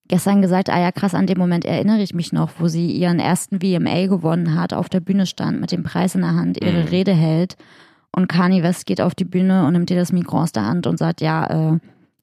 gestern 0.08 0.42
gesagt, 0.42 0.70
ah 0.70 0.80
ja, 0.80 0.92
krass, 0.92 1.14
an 1.14 1.28
dem 1.28 1.38
Moment 1.38 1.66
erinnere 1.66 2.02
ich 2.02 2.14
mich 2.14 2.32
noch, 2.32 2.52
wo 2.60 2.68
sie 2.68 2.92
ihren 2.92 3.20
ersten 3.20 3.60
VMA 3.60 4.08
gewonnen 4.08 4.56
hat, 4.60 4.74
auf 4.74 4.88
der 4.90 5.02
Bühne 5.02 5.26
stand, 5.26 5.60
mit 5.60 5.72
dem 5.72 5.84
Preis 5.84 6.16
in 6.16 6.22
der 6.22 6.34
Hand, 6.36 6.64
ihre 6.64 6.84
Mhm. 6.84 6.88
Rede 6.88 7.14
hält. 7.14 7.56
Und 8.16 8.28
Kanye 8.30 8.64
West 8.64 8.86
geht 8.86 9.02
auf 9.02 9.16
die 9.16 9.26
Bühne 9.26 9.66
und 9.66 9.74
nimmt 9.74 9.92
ihr 9.92 9.98
das 9.98 10.14
Mikro 10.14 10.42
aus 10.42 10.52
der 10.54 10.66
Hand 10.66 10.88
und 10.88 10.98
sagt, 10.98 11.20
ja, 11.22 11.74
äh, 11.74 11.80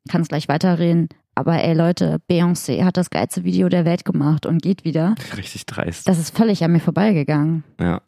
kannst 0.08 0.30
gleich 0.30 0.48
weiterreden. 0.48 1.08
Aber 1.36 1.62
ey 1.62 1.74
Leute, 1.74 2.20
Beyoncé 2.30 2.84
hat 2.84 2.96
das 2.96 3.10
geilste 3.10 3.44
Video 3.44 3.68
der 3.68 3.84
Welt 3.84 4.04
gemacht 4.04 4.46
und 4.46 4.62
geht 4.62 4.84
wieder. 4.84 5.14
Richtig 5.36 5.66
dreist. 5.66 6.08
Das 6.08 6.18
ist 6.18 6.34
völlig 6.36 6.62
an 6.64 6.72
mir 6.72 6.80
vorbeigegangen. 6.80 7.64
Ja. 7.80 8.00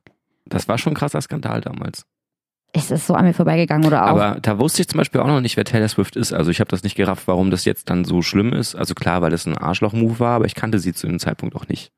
Das 0.46 0.68
war 0.68 0.78
schon 0.78 0.92
ein 0.92 0.96
krasser 0.96 1.20
Skandal 1.20 1.60
damals. 1.60 2.04
Es 2.72 2.90
ist 2.90 3.06
so 3.06 3.14
an 3.14 3.24
mir 3.24 3.32
vorbeigegangen 3.32 3.86
oder 3.86 4.04
auch. 4.04 4.08
Aber 4.20 4.38
da 4.40 4.58
wusste 4.58 4.82
ich 4.82 4.88
zum 4.88 4.98
Beispiel 4.98 5.20
auch 5.20 5.26
noch 5.28 5.40
nicht, 5.40 5.56
wer 5.56 5.64
Taylor 5.64 5.88
Swift 5.88 6.14
ist. 6.14 6.32
Also 6.32 6.50
ich 6.50 6.60
habe 6.60 6.68
das 6.68 6.82
nicht 6.82 6.94
gerafft, 6.94 7.26
warum 7.26 7.50
das 7.50 7.64
jetzt 7.64 7.88
dann 7.88 8.04
so 8.04 8.20
schlimm 8.22 8.52
ist. 8.52 8.74
Also 8.74 8.94
klar, 8.94 9.22
weil 9.22 9.30
das 9.30 9.46
ein 9.46 9.56
Arschloch-Move 9.56 10.20
war, 10.20 10.36
aber 10.36 10.44
ich 10.44 10.54
kannte 10.54 10.78
sie 10.78 10.92
zu 10.92 11.06
dem 11.06 11.18
Zeitpunkt 11.18 11.56
auch 11.56 11.68
nicht. 11.68 11.90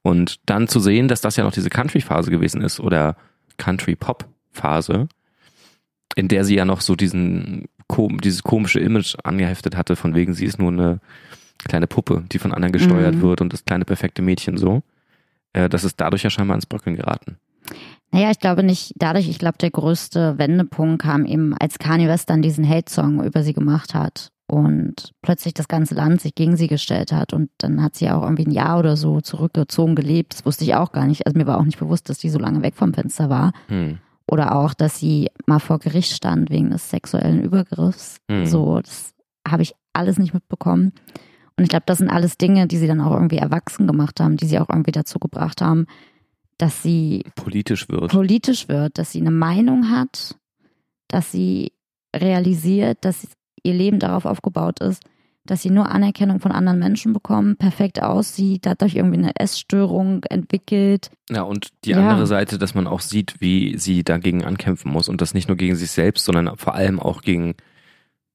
Und 0.00 0.40
dann 0.46 0.68
zu 0.68 0.80
sehen, 0.80 1.08
dass 1.08 1.20
das 1.20 1.36
ja 1.36 1.44
noch 1.44 1.52
diese 1.52 1.68
Country-Phase 1.70 2.30
gewesen 2.30 2.62
ist 2.62 2.80
oder 2.80 3.16
Country-Pop-Phase, 3.58 5.08
in 6.14 6.28
der 6.28 6.44
sie 6.44 6.56
ja 6.56 6.64
noch 6.64 6.80
so 6.80 6.96
diesen 6.96 7.66
dieses 8.24 8.42
komische 8.42 8.80
Image 8.80 9.16
angeheftet 9.22 9.76
hatte, 9.76 9.96
von 9.96 10.14
wegen 10.14 10.32
sie 10.32 10.46
ist 10.46 10.58
nur 10.58 10.72
eine 10.72 11.00
kleine 11.68 11.86
Puppe, 11.86 12.24
die 12.32 12.38
von 12.38 12.52
anderen 12.54 12.72
gesteuert 12.72 13.16
Mhm. 13.16 13.20
wird 13.20 13.40
und 13.42 13.52
das 13.52 13.66
kleine 13.66 13.84
perfekte 13.84 14.22
Mädchen 14.22 14.56
so. 14.56 14.82
Äh, 15.52 15.68
das 15.68 15.84
ist 15.84 16.00
dadurch 16.00 16.22
ja 16.22 16.30
scheinbar 16.30 16.54
ins 16.54 16.64
Bröckeln 16.64 16.96
geraten. 16.96 17.36
Naja, 18.10 18.30
ich 18.30 18.38
glaube 18.38 18.62
nicht 18.62 18.92
dadurch, 18.96 19.28
ich 19.28 19.38
glaube, 19.38 19.58
der 19.58 19.70
größte 19.70 20.38
Wendepunkt 20.38 21.02
kam 21.02 21.24
eben, 21.24 21.54
als 21.58 21.78
Kanye 21.78 22.08
West 22.08 22.28
dann 22.28 22.42
diesen 22.42 22.68
Hate-Song 22.68 23.24
über 23.24 23.42
sie 23.42 23.54
gemacht 23.54 23.94
hat 23.94 24.28
und 24.46 25.12
plötzlich 25.22 25.54
das 25.54 25.66
ganze 25.66 25.94
Land 25.94 26.20
sich 26.20 26.34
gegen 26.34 26.56
sie 26.56 26.66
gestellt 26.66 27.10
hat 27.10 27.32
und 27.32 27.48
dann 27.56 27.82
hat 27.82 27.94
sie 27.94 28.10
auch 28.10 28.22
irgendwie 28.22 28.44
ein 28.44 28.50
Jahr 28.50 28.78
oder 28.78 28.98
so 28.98 29.22
zurückgezogen 29.22 29.94
gelebt. 29.94 30.34
Das 30.34 30.44
wusste 30.44 30.64
ich 30.64 30.74
auch 30.74 30.92
gar 30.92 31.06
nicht. 31.06 31.26
Also 31.26 31.38
mir 31.38 31.46
war 31.46 31.58
auch 31.58 31.64
nicht 31.64 31.78
bewusst, 31.78 32.10
dass 32.10 32.18
die 32.18 32.28
so 32.28 32.38
lange 32.38 32.62
weg 32.62 32.74
vom 32.76 32.92
Fenster 32.92 33.30
war. 33.30 33.52
Hm. 33.68 33.98
Oder 34.30 34.54
auch, 34.56 34.74
dass 34.74 34.98
sie 34.98 35.30
mal 35.46 35.58
vor 35.58 35.78
Gericht 35.78 36.12
stand 36.12 36.50
wegen 36.50 36.70
des 36.70 36.90
sexuellen 36.90 37.42
Übergriffs. 37.42 38.18
Mhm. 38.28 38.46
So, 38.46 38.80
das 38.80 39.12
habe 39.48 39.62
ich 39.62 39.74
alles 39.94 40.18
nicht 40.18 40.34
mitbekommen. 40.34 40.92
Und 41.56 41.64
ich 41.64 41.70
glaube, 41.70 41.84
das 41.86 41.98
sind 41.98 42.10
alles 42.10 42.38
Dinge, 42.38 42.66
die 42.66 42.76
sie 42.76 42.86
dann 42.86 43.00
auch 43.00 43.12
irgendwie 43.12 43.38
erwachsen 43.38 43.86
gemacht 43.86 44.20
haben, 44.20 44.36
die 44.36 44.46
sie 44.46 44.58
auch 44.58 44.68
irgendwie 44.68 44.92
dazu 44.92 45.18
gebracht 45.18 45.60
haben, 45.60 45.86
dass 46.62 46.80
sie 46.80 47.24
Politisch 47.34 47.88
wird. 47.88 48.12
politisch 48.12 48.68
wird, 48.68 48.96
dass 48.96 49.10
sie 49.10 49.20
eine 49.20 49.32
Meinung 49.32 49.90
hat, 49.90 50.36
dass 51.08 51.32
sie 51.32 51.72
realisiert, 52.14 52.98
dass 53.00 53.26
ihr 53.64 53.74
Leben 53.74 53.98
darauf 53.98 54.26
aufgebaut 54.26 54.78
ist, 54.78 55.02
dass 55.44 55.62
sie 55.62 55.70
nur 55.70 55.90
Anerkennung 55.90 56.38
von 56.38 56.52
anderen 56.52 56.78
Menschen 56.78 57.12
bekommen, 57.12 57.56
perfekt 57.56 58.00
aussieht, 58.00 58.64
dadurch 58.64 58.94
irgendwie 58.94 59.18
eine 59.18 59.34
Essstörung 59.34 60.22
entwickelt. 60.30 61.10
Ja, 61.30 61.42
und 61.42 61.70
die 61.84 61.90
Ja. 61.90 61.98
andere 61.98 62.28
Seite, 62.28 62.58
dass 62.58 62.76
man 62.76 62.86
auch 62.86 63.00
sieht, 63.00 63.40
wie 63.40 63.76
sie 63.76 64.04
dagegen 64.04 64.44
ankämpfen 64.44 64.92
muss 64.92 65.08
und 65.08 65.20
das 65.20 65.34
nicht 65.34 65.48
nur 65.48 65.56
gegen 65.56 65.74
sich 65.74 65.90
selbst, 65.90 66.24
sondern 66.24 66.56
vor 66.58 66.76
allem 66.76 67.00
auch 67.00 67.22
gegen 67.22 67.56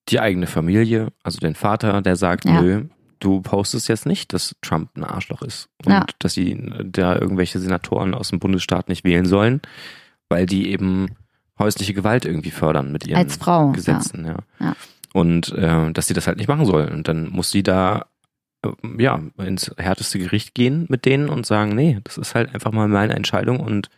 die 0.10 0.20
eigene 0.20 0.48
Familie, 0.48 1.14
also 1.24 1.40
den 1.40 1.56
Vater, 1.56 2.02
der 2.02 2.18
sagt, 2.18 2.44
Ja. 2.44 2.62
nö, 2.62 2.84
du 3.20 3.42
postest 3.42 3.88
jetzt 3.90 4.06
nicht, 4.06 4.34
dass 4.34 4.56
Trump 4.62 4.90
ein 4.96 5.04
Arschloch 5.04 5.42
ist 5.42 5.70
und 5.86 5.92
Ja. 5.94 6.06
dass 6.20 6.34
sie 6.34 6.58
da 6.84 7.16
irgendwelche 7.16 7.60
Senatoren 7.60 8.14
aus 8.14 8.30
dem 8.30 8.40
Bundesstaat 8.40 8.90
nicht 8.90 9.04
wählen 9.04 9.26
sollen, 9.26 9.62
weil 10.30 10.46
die 10.46 10.72
eben 10.72 11.16
häusliche 11.60 11.94
Gewalt 11.94 12.26
irgendwie 12.26 12.52
fördern 12.52 12.92
mit 12.92 13.08
ihren 13.08 13.18
Als 13.18 13.38
Frau, 13.38 13.72
Gesetzen, 13.72 14.26
ja. 14.26 14.38
Ja. 14.60 14.76
Und 15.14 15.52
äh, 15.54 15.92
dass 15.94 16.08
sie 16.08 16.14
das 16.14 16.28
halt 16.28 16.38
nicht 16.38 16.48
machen 16.48 16.66
soll. 16.66 16.88
Und 16.90 17.08
dann 17.08 17.30
muss 17.30 17.50
sie 17.50 17.64
da 17.64 18.06
äh, 18.64 18.70
ja 19.00 19.20
ins 19.38 19.72
härteste 19.78 20.20
Gericht 20.20 20.54
gehen 20.54 20.86
mit 20.90 21.06
denen 21.06 21.30
und 21.30 21.46
sagen, 21.46 21.74
nee, 21.76 22.00
das 22.04 22.18
ist 22.18 22.36
halt 22.36 22.54
einfach 22.54 22.72
mal 22.72 22.88
meine 22.88 23.16
Entscheidung 23.16 23.60
und 23.60 23.90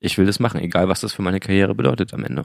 ich 0.00 0.18
will 0.18 0.26
das 0.26 0.40
machen, 0.40 0.60
egal 0.60 0.88
was 0.88 1.00
das 1.00 1.12
für 1.12 1.22
meine 1.22 1.40
Karriere 1.40 1.74
bedeutet 1.74 2.12
am 2.14 2.24
Ende. 2.24 2.44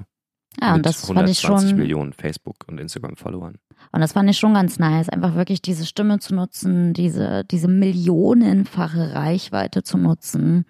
Ja, 0.59 0.75
und 0.75 0.85
das 0.85 1.05
fand 1.05 1.29
ich 1.29 1.43
120 1.43 1.69
schon. 1.69 1.77
Millionen 1.77 2.13
Facebook 2.13 2.55
und 2.67 2.79
Instagram 2.79 3.15
Followern. 3.15 3.57
Und 3.91 4.01
das 4.01 4.13
fand 4.13 4.29
ich 4.29 4.37
schon 4.37 4.53
ganz 4.55 4.79
nice, 4.79 5.09
einfach 5.09 5.35
wirklich 5.35 5.61
diese 5.61 5.85
Stimme 5.85 6.19
zu 6.19 6.33
nutzen, 6.33 6.93
diese, 6.93 7.43
diese 7.45 7.67
millionenfache 7.67 9.13
Reichweite 9.13 9.83
zu 9.83 9.97
nutzen 9.97 10.65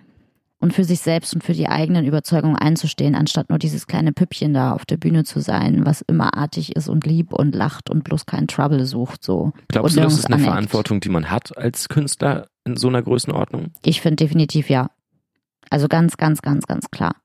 und 0.60 0.74
für 0.74 0.84
sich 0.84 1.00
selbst 1.00 1.34
und 1.34 1.44
für 1.44 1.54
die 1.54 1.70
eigenen 1.70 2.06
Überzeugungen 2.06 2.56
einzustehen, 2.56 3.16
anstatt 3.16 3.50
nur 3.50 3.60
dieses 3.60 3.88
kleine 3.88 4.12
Püppchen 4.12 4.54
da 4.54 4.72
auf 4.74 4.86
der 4.86 4.98
Bühne 4.98 5.24
zu 5.24 5.40
sein, 5.40 5.86
was 5.86 6.02
immer 6.02 6.36
artig 6.36 6.76
ist 6.76 6.90
und 6.90 7.06
lieb 7.06 7.32
und 7.34 7.56
lacht 7.56 7.90
und 7.90 8.04
bloß 8.04 8.26
keinen 8.26 8.48
Trouble 8.48 8.86
sucht, 8.86 9.24
so. 9.24 9.54
Glaubst 9.68 9.96
Und 9.96 10.04
du, 10.04 10.08
das 10.08 10.20
ist 10.20 10.26
eine 10.26 10.36
aneckt. 10.36 10.50
Verantwortung, 10.52 11.00
die 11.00 11.10
man 11.10 11.30
hat 11.30 11.58
als 11.58 11.90
Künstler 11.90 12.48
in 12.66 12.76
so 12.76 12.88
einer 12.88 13.02
Größenordnung? 13.02 13.72
Ich 13.84 14.02
finde 14.02 14.18
definitiv 14.18 14.70
ja. 14.70 14.90
Also 15.70 15.88
ganz, 15.88 16.18
ganz, 16.18 16.42
ganz, 16.42 16.66
ganz 16.66 16.90
klar. 16.92 17.16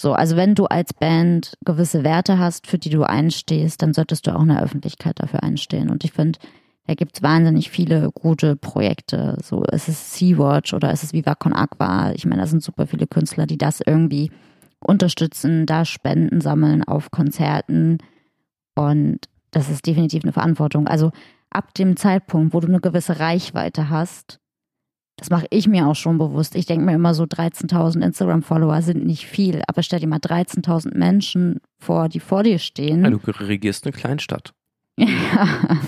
So, 0.00 0.14
also 0.14 0.34
wenn 0.34 0.54
du 0.54 0.64
als 0.64 0.94
Band 0.94 1.58
gewisse 1.62 2.04
Werte 2.04 2.38
hast, 2.38 2.66
für 2.66 2.78
die 2.78 2.88
du 2.88 3.02
einstehst, 3.02 3.82
dann 3.82 3.92
solltest 3.92 4.26
du 4.26 4.34
auch 4.34 4.40
in 4.40 4.48
der 4.48 4.62
Öffentlichkeit 4.62 5.20
dafür 5.20 5.42
einstehen. 5.42 5.90
Und 5.90 6.04
ich 6.04 6.12
finde, 6.12 6.38
da 6.86 6.94
gibt's 6.94 7.22
wahnsinnig 7.22 7.68
viele 7.68 8.10
gute 8.14 8.56
Projekte. 8.56 9.36
So, 9.42 9.62
es 9.70 9.88
ist 9.88 10.14
Sea-Watch 10.14 10.72
oder 10.72 10.90
es 10.90 11.02
ist 11.02 11.12
Viva 11.12 11.34
Con 11.34 11.52
Aqua. 11.52 12.12
Ich 12.12 12.24
meine, 12.24 12.40
da 12.40 12.46
sind 12.46 12.62
super 12.62 12.86
viele 12.86 13.06
Künstler, 13.06 13.44
die 13.44 13.58
das 13.58 13.82
irgendwie 13.84 14.30
unterstützen, 14.82 15.66
da 15.66 15.84
Spenden 15.84 16.40
sammeln 16.40 16.82
auf 16.82 17.10
Konzerten. 17.10 17.98
Und 18.74 19.18
das 19.50 19.68
ist 19.68 19.86
definitiv 19.86 20.22
eine 20.22 20.32
Verantwortung. 20.32 20.86
Also 20.86 21.12
ab 21.50 21.74
dem 21.74 21.98
Zeitpunkt, 21.98 22.54
wo 22.54 22.60
du 22.60 22.68
eine 22.68 22.80
gewisse 22.80 23.20
Reichweite 23.20 23.90
hast, 23.90 24.40
das 25.20 25.30
mache 25.30 25.46
ich 25.50 25.68
mir 25.68 25.86
auch 25.86 25.94
schon 25.94 26.18
bewusst. 26.18 26.56
Ich 26.56 26.66
denke 26.66 26.84
mir 26.84 26.94
immer 26.94 27.14
so, 27.14 27.24
13.000 27.24 28.02
Instagram-Follower 28.02 28.82
sind 28.82 29.04
nicht 29.06 29.26
viel, 29.26 29.62
aber 29.68 29.82
stell 29.82 30.00
dir 30.00 30.08
mal 30.08 30.18
13.000 30.18 30.96
Menschen 30.96 31.60
vor, 31.78 32.08
die 32.08 32.20
vor 32.20 32.42
dir 32.42 32.58
stehen. 32.58 33.04
Ja, 33.04 33.10
du 33.10 33.18
regierst 33.18 33.84
eine 33.84 33.92
Kleinstadt. 33.92 34.52
Ja. 34.98 35.08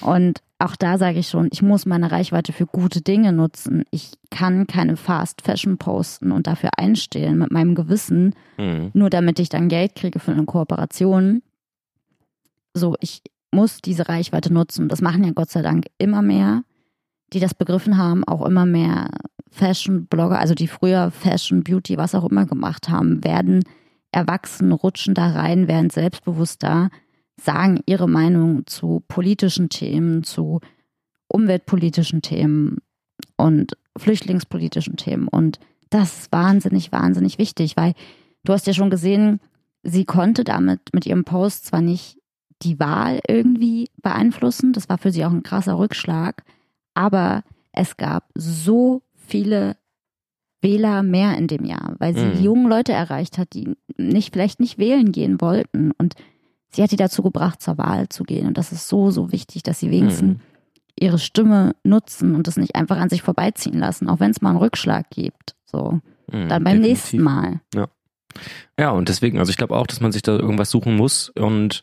Und 0.00 0.40
auch 0.58 0.76
da 0.76 0.98
sage 0.98 1.18
ich 1.18 1.28
schon, 1.28 1.48
ich 1.52 1.62
muss 1.62 1.86
meine 1.86 2.10
Reichweite 2.10 2.52
für 2.52 2.66
gute 2.66 3.02
Dinge 3.02 3.32
nutzen. 3.32 3.84
Ich 3.90 4.12
kann 4.30 4.66
keine 4.66 4.96
Fast 4.96 5.42
Fashion 5.42 5.78
posten 5.78 6.32
und 6.32 6.46
dafür 6.46 6.70
einstehen 6.78 7.38
mit 7.38 7.50
meinem 7.50 7.74
Gewissen, 7.74 8.34
Mhm. 8.58 8.90
nur 8.94 9.10
damit 9.10 9.38
ich 9.38 9.48
dann 9.48 9.68
Geld 9.68 9.94
kriege 9.94 10.18
für 10.18 10.32
eine 10.32 10.44
Kooperation. 10.44 11.42
So, 12.74 12.94
ich 13.00 13.22
muss 13.52 13.80
diese 13.82 14.08
Reichweite 14.08 14.52
nutzen. 14.52 14.88
Das 14.88 15.02
machen 15.02 15.24
ja 15.24 15.32
Gott 15.32 15.50
sei 15.50 15.62
Dank 15.62 15.86
immer 15.98 16.22
mehr, 16.22 16.62
die 17.32 17.40
das 17.40 17.54
begriffen 17.54 17.96
haben, 17.96 18.24
auch 18.24 18.44
immer 18.44 18.66
mehr 18.66 19.10
Fashion-Blogger, 19.50 20.38
also 20.38 20.54
die 20.54 20.68
früher 20.68 21.10
Fashion, 21.10 21.62
Beauty, 21.62 21.96
was 21.96 22.14
auch 22.14 22.28
immer 22.30 22.46
gemacht 22.46 22.88
haben, 22.88 23.24
werden 23.24 23.64
erwachsen, 24.12 24.72
rutschen 24.72 25.14
da 25.14 25.30
rein, 25.30 25.68
werden 25.68 25.90
selbstbewusster, 25.90 26.90
sagen 27.40 27.80
ihre 27.86 28.08
Meinung 28.08 28.66
zu 28.66 29.02
politischen 29.08 29.68
Themen, 29.68 30.24
zu 30.24 30.60
umweltpolitischen 31.28 32.22
Themen 32.22 32.78
und 33.36 33.76
flüchtlingspolitischen 33.96 34.96
Themen. 34.96 35.28
Und 35.28 35.60
das 35.90 36.20
ist 36.20 36.32
wahnsinnig, 36.32 36.92
wahnsinnig 36.92 37.38
wichtig, 37.38 37.76
weil 37.76 37.94
du 38.44 38.52
hast 38.52 38.66
ja 38.66 38.72
schon 38.72 38.90
gesehen, 38.90 39.40
sie 39.82 40.04
konnte 40.04 40.44
damit 40.44 40.80
mit 40.92 41.06
ihrem 41.06 41.24
Post 41.24 41.66
zwar 41.66 41.80
nicht 41.80 42.18
die 42.62 42.78
Wahl 42.78 43.20
irgendwie 43.26 43.88
beeinflussen, 44.02 44.72
das 44.72 44.88
war 44.88 44.98
für 44.98 45.10
sie 45.10 45.24
auch 45.24 45.30
ein 45.30 45.42
krasser 45.42 45.78
Rückschlag, 45.78 46.44
aber 47.00 47.42
es 47.72 47.96
gab 47.96 48.24
so 48.34 49.02
viele 49.14 49.76
Wähler 50.60 51.02
mehr 51.02 51.38
in 51.38 51.46
dem 51.46 51.64
Jahr, 51.64 51.94
weil 51.98 52.14
sie 52.14 52.26
Mhm. 52.26 52.42
junge 52.42 52.68
Leute 52.68 52.92
erreicht 52.92 53.38
hat, 53.38 53.54
die 53.54 53.74
nicht, 53.96 54.32
vielleicht 54.34 54.60
nicht 54.60 54.76
wählen 54.78 55.10
gehen 55.12 55.40
wollten. 55.40 55.90
Und 55.92 56.14
sie 56.68 56.82
hat 56.82 56.92
die 56.92 56.96
dazu 56.96 57.22
gebracht, 57.22 57.62
zur 57.62 57.78
Wahl 57.78 58.08
zu 58.10 58.24
gehen. 58.24 58.46
Und 58.46 58.58
das 58.58 58.70
ist 58.72 58.86
so, 58.88 59.10
so 59.10 59.32
wichtig, 59.32 59.62
dass 59.62 59.80
sie 59.80 59.90
wenigstens 59.90 60.36
Mhm. 60.36 60.40
ihre 61.00 61.18
Stimme 61.18 61.74
nutzen 61.82 62.34
und 62.34 62.46
das 62.46 62.58
nicht 62.58 62.74
einfach 62.74 62.98
an 62.98 63.08
sich 63.08 63.22
vorbeiziehen 63.22 63.78
lassen, 63.78 64.08
auch 64.10 64.20
wenn 64.20 64.32
es 64.32 64.42
mal 64.42 64.50
einen 64.50 64.58
Rückschlag 64.58 65.08
gibt. 65.10 65.54
So, 65.64 66.00
Mhm, 66.30 66.48
dann 66.48 66.64
beim 66.64 66.82
definitiv. 66.82 66.88
nächsten 66.88 67.22
Mal. 67.22 67.60
Ja, 68.78 68.90
und 68.90 69.08
deswegen, 69.08 69.38
also 69.38 69.50
ich 69.50 69.56
glaube 69.56 69.76
auch, 69.76 69.86
dass 69.86 70.00
man 70.00 70.12
sich 70.12 70.22
da 70.22 70.32
irgendwas 70.36 70.70
suchen 70.70 70.94
muss 70.96 71.30
und 71.30 71.82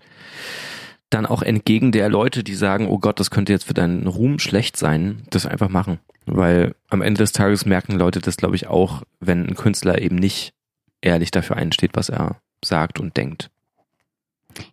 dann 1.10 1.26
auch 1.26 1.42
entgegen 1.42 1.92
der 1.92 2.10
Leute, 2.10 2.44
die 2.44 2.56
sagen, 2.56 2.88
oh 2.88 3.00
Gott, 3.00 3.20
das 3.20 3.32
könnte 3.32 3.54
jetzt 3.54 3.66
für 3.66 3.74
deinen 3.74 4.08
Ruhm 4.08 4.40
schlecht 4.40 4.78
sein, 4.78 5.24
das 5.30 5.46
einfach 5.46 5.70
machen. 5.70 6.00
Weil 6.26 6.76
am 6.90 7.02
Ende 7.02 7.20
des 7.20 7.32
Tages 7.32 7.66
merken 7.66 7.94
Leute 7.98 8.20
das, 8.20 8.36
glaube 8.38 8.56
ich, 8.56 8.68
auch, 8.68 9.04
wenn 9.20 9.48
ein 9.48 9.56
Künstler 9.56 10.02
eben 10.02 10.18
nicht 10.18 10.54
ehrlich 11.02 11.32
dafür 11.32 11.56
einsteht, 11.56 11.92
was 11.94 12.10
er 12.10 12.42
sagt 12.64 13.00
und 13.00 13.16
denkt. 13.16 13.50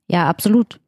Ja, 0.09 0.29
absolut. 0.29 0.81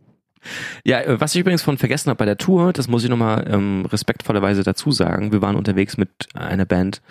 Ja, 0.85 1.01
äh, 1.01 1.21
was 1.21 1.35
ich 1.35 1.41
übrigens 1.41 1.63
von 1.63 1.79
vergessen 1.79 2.11
habe 2.11 2.19
bei 2.19 2.25
der 2.25 2.39
Tour, 2.39 2.73
das 2.73 2.89
muss 2.89 3.05
ich 3.05 3.11
nochmal 3.11 3.47
ähm, 3.51 3.87
respektvollerweise 3.87 4.63
dazu 4.63 4.91
sagen. 4.91 5.33
Wir 5.33 5.43
waren 5.43 5.57
unterwegs 5.57 5.97
mit 5.97 6.11
einer 6.35 6.65
Band 6.65 7.03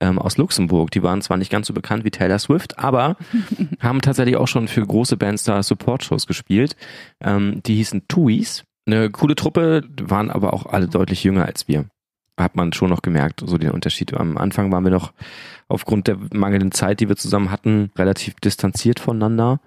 ähm, 0.00 0.18
aus 0.18 0.36
Luxemburg. 0.36 0.90
Die 0.90 1.02
waren 1.02 1.22
zwar 1.22 1.36
nicht 1.36 1.50
ganz 1.50 1.66
so 1.66 1.74
bekannt 1.74 2.04
wie 2.04 2.10
Taylor 2.10 2.38
Swift, 2.38 2.78
aber 2.78 3.16
haben 3.80 4.00
tatsächlich 4.00 4.36
auch 4.36 4.48
schon 4.48 4.68
für 4.68 4.84
große 4.84 5.16
Bands 5.16 5.44
da 5.44 5.62
Support-Shows 5.62 6.26
gespielt. 6.26 6.76
Ähm, 7.20 7.62
die 7.64 7.76
hießen 7.76 8.08
Tuis. 8.08 8.64
Eine 8.86 9.10
coole 9.10 9.34
Truppe, 9.34 9.82
waren 10.00 10.30
aber 10.30 10.54
auch 10.54 10.66
alle 10.66 10.88
deutlich 10.88 11.22
jünger 11.22 11.44
als 11.44 11.68
wir. 11.68 11.84
Hat 12.38 12.56
man 12.56 12.72
schon 12.72 12.88
noch 12.88 13.02
gemerkt, 13.02 13.42
so 13.44 13.58
den 13.58 13.72
Unterschied. 13.72 14.14
Am 14.14 14.38
Anfang 14.38 14.72
waren 14.72 14.84
wir 14.84 14.90
noch 14.90 15.12
aufgrund 15.66 16.06
der 16.06 16.16
mangelnden 16.32 16.72
Zeit, 16.72 17.00
die 17.00 17.08
wir 17.08 17.16
zusammen 17.16 17.50
hatten, 17.50 17.90
relativ 17.98 18.34
distanziert 18.36 19.00
voneinander. 19.00 19.60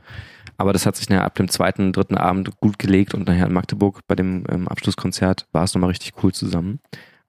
Aber 0.61 0.73
das 0.73 0.85
hat 0.85 0.95
sich 0.95 1.09
nachher 1.09 1.25
ab 1.25 1.33
dem 1.33 1.47
zweiten, 1.47 1.91
dritten 1.91 2.15
Abend 2.15 2.55
gut 2.57 2.77
gelegt 2.77 3.15
und 3.15 3.25
nachher 3.25 3.47
in 3.47 3.53
Magdeburg 3.53 4.01
bei 4.05 4.13
dem 4.13 4.43
ähm, 4.47 4.67
Abschlusskonzert 4.67 5.47
war 5.53 5.63
es 5.63 5.73
nochmal 5.73 5.89
richtig 5.89 6.13
cool 6.21 6.31
zusammen. 6.35 6.79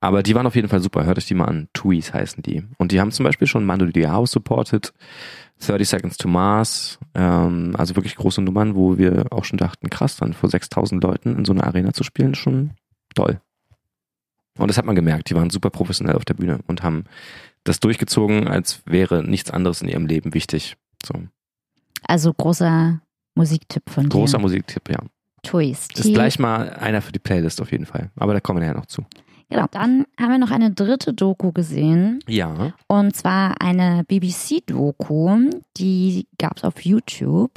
Aber 0.01 0.23
die 0.23 0.35
waren 0.35 0.47
auf 0.47 0.55
jeden 0.55 0.68
Fall 0.68 0.83
super. 0.83 1.07
Hört 1.07 1.16
euch 1.16 1.25
die 1.25 1.33
mal 1.33 1.47
an. 1.47 1.68
Tuis 1.73 2.12
heißen 2.12 2.42
die. 2.42 2.62
Und 2.77 2.92
die 2.92 3.01
haben 3.01 3.11
zum 3.11 3.25
Beispiel 3.25 3.47
schon 3.47 3.64
Mando 3.64 3.87
Diao 3.87 4.27
supported, 4.27 4.92
30 5.66 5.88
Seconds 5.88 6.18
to 6.18 6.29
Mars, 6.29 6.99
ähm, 7.14 7.75
also 7.79 7.97
wirklich 7.97 8.16
große 8.16 8.42
Nummern, 8.42 8.75
wo 8.75 8.99
wir 8.99 9.25
auch 9.31 9.47
schon 9.47 9.57
dachten, 9.57 9.88
krass, 9.88 10.18
dann 10.18 10.35
vor 10.35 10.51
6000 10.51 11.03
Leuten 11.03 11.35
in 11.35 11.47
so 11.47 11.55
einer 11.55 11.66
Arena 11.66 11.95
zu 11.95 12.05
spielen, 12.05 12.35
schon 12.35 12.73
toll. 13.14 13.40
Und 14.59 14.68
das 14.68 14.77
hat 14.77 14.85
man 14.85 14.95
gemerkt. 14.95 15.31
Die 15.31 15.35
waren 15.35 15.49
super 15.49 15.71
professionell 15.71 16.16
auf 16.16 16.27
der 16.27 16.35
Bühne 16.35 16.59
und 16.66 16.83
haben 16.83 17.05
das 17.64 17.81
durchgezogen, 17.81 18.47
als 18.47 18.83
wäre 18.85 19.25
nichts 19.25 19.51
anderes 19.51 19.81
in 19.81 19.88
ihrem 19.88 20.05
Leben 20.05 20.35
wichtig. 20.35 20.77
So. 21.03 21.14
Also 22.03 22.35
großer 22.35 23.01
Musiktipp 23.35 23.88
von 23.88 24.05
dir. 24.05 24.11
Großer 24.11 24.38
Musiktipp, 24.38 24.88
ja. 24.90 24.99
Twist. 25.42 25.99
Ist 25.99 26.14
gleich 26.14 26.38
mal 26.38 26.71
einer 26.71 27.03
für 27.03 27.12
die 27.12 27.18
Playlist 27.18 27.61
auf 27.61 27.73
jeden 27.73 27.87
Fall. 27.87 28.11
Aber 28.16 28.33
da 28.33 28.40
kommen 28.40 28.61
wir 28.61 28.68
ja 28.68 28.75
noch 28.75 28.87
zu. 28.87 29.05
Genau. 29.49 29.66
Dann 29.71 30.07
haben 30.18 30.31
wir 30.31 30.38
noch 30.38 30.51
eine 30.51 30.71
dritte 30.71 31.12
Doku 31.12 31.53
gesehen. 31.53 32.21
Ja. 32.27 32.73
Und 32.87 33.14
zwar 33.14 33.61
eine 33.61 34.05
BBC-Doku, 34.05 35.51
die 35.77 36.27
gab 36.38 36.57
es 36.57 36.64
auf 36.64 36.85
YouTube. 36.85 37.51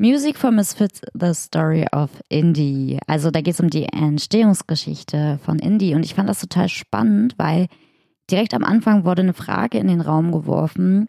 Music 0.00 0.36
for 0.36 0.52
Misfits, 0.52 1.00
The 1.12 1.34
Story 1.34 1.86
of 1.90 2.10
Indie. 2.28 3.00
Also 3.08 3.32
da 3.32 3.40
geht 3.40 3.54
es 3.54 3.60
um 3.60 3.68
die 3.68 3.86
Entstehungsgeschichte 3.86 5.40
von 5.42 5.58
Indie. 5.58 5.94
Und 5.94 6.04
ich 6.04 6.14
fand 6.14 6.28
das 6.28 6.40
total 6.40 6.68
spannend, 6.68 7.34
weil 7.36 7.66
direkt 8.30 8.54
am 8.54 8.62
Anfang 8.62 9.04
wurde 9.04 9.22
eine 9.22 9.34
Frage 9.34 9.78
in 9.78 9.88
den 9.88 10.00
Raum 10.00 10.30
geworfen, 10.30 11.08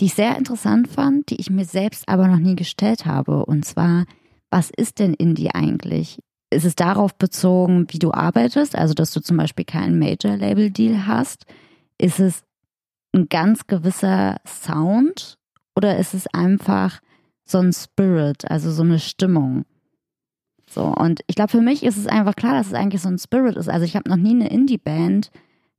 die 0.00 0.06
ich 0.06 0.14
sehr 0.14 0.36
interessant 0.36 0.88
fand, 0.88 1.30
die 1.30 1.36
ich 1.36 1.50
mir 1.50 1.66
selbst 1.66 2.08
aber 2.08 2.26
noch 2.26 2.38
nie 2.38 2.56
gestellt 2.56 3.04
habe. 3.04 3.44
Und 3.44 3.66
zwar, 3.66 4.06
was 4.50 4.70
ist 4.74 4.98
denn 4.98 5.12
Indie 5.14 5.50
eigentlich? 5.54 6.18
Ist 6.48 6.64
es 6.64 6.74
darauf 6.74 7.14
bezogen, 7.14 7.86
wie 7.90 7.98
du 7.98 8.10
arbeitest, 8.10 8.74
also 8.74 8.94
dass 8.94 9.12
du 9.12 9.20
zum 9.20 9.36
Beispiel 9.36 9.64
keinen 9.64 9.98
Major-Label-Deal 9.98 11.06
hast? 11.06 11.44
Ist 11.98 12.18
es 12.18 12.42
ein 13.14 13.28
ganz 13.28 13.66
gewisser 13.66 14.36
Sound 14.46 15.38
oder 15.76 15.98
ist 15.98 16.14
es 16.14 16.26
einfach 16.28 17.00
so 17.44 17.58
ein 17.58 17.72
Spirit, 17.72 18.50
also 18.50 18.72
so 18.72 18.82
eine 18.82 18.98
Stimmung? 18.98 19.64
So, 20.68 20.84
und 20.84 21.20
ich 21.26 21.34
glaube, 21.34 21.50
für 21.50 21.60
mich 21.60 21.82
ist 21.82 21.98
es 21.98 22.06
einfach 22.06 22.36
klar, 22.36 22.54
dass 22.54 22.68
es 22.68 22.74
eigentlich 22.74 23.02
so 23.02 23.08
ein 23.08 23.18
Spirit 23.18 23.56
ist. 23.56 23.68
Also 23.68 23.84
ich 23.84 23.96
habe 23.96 24.08
noch 24.08 24.16
nie 24.16 24.30
eine 24.30 24.50
Indie-Band 24.50 25.30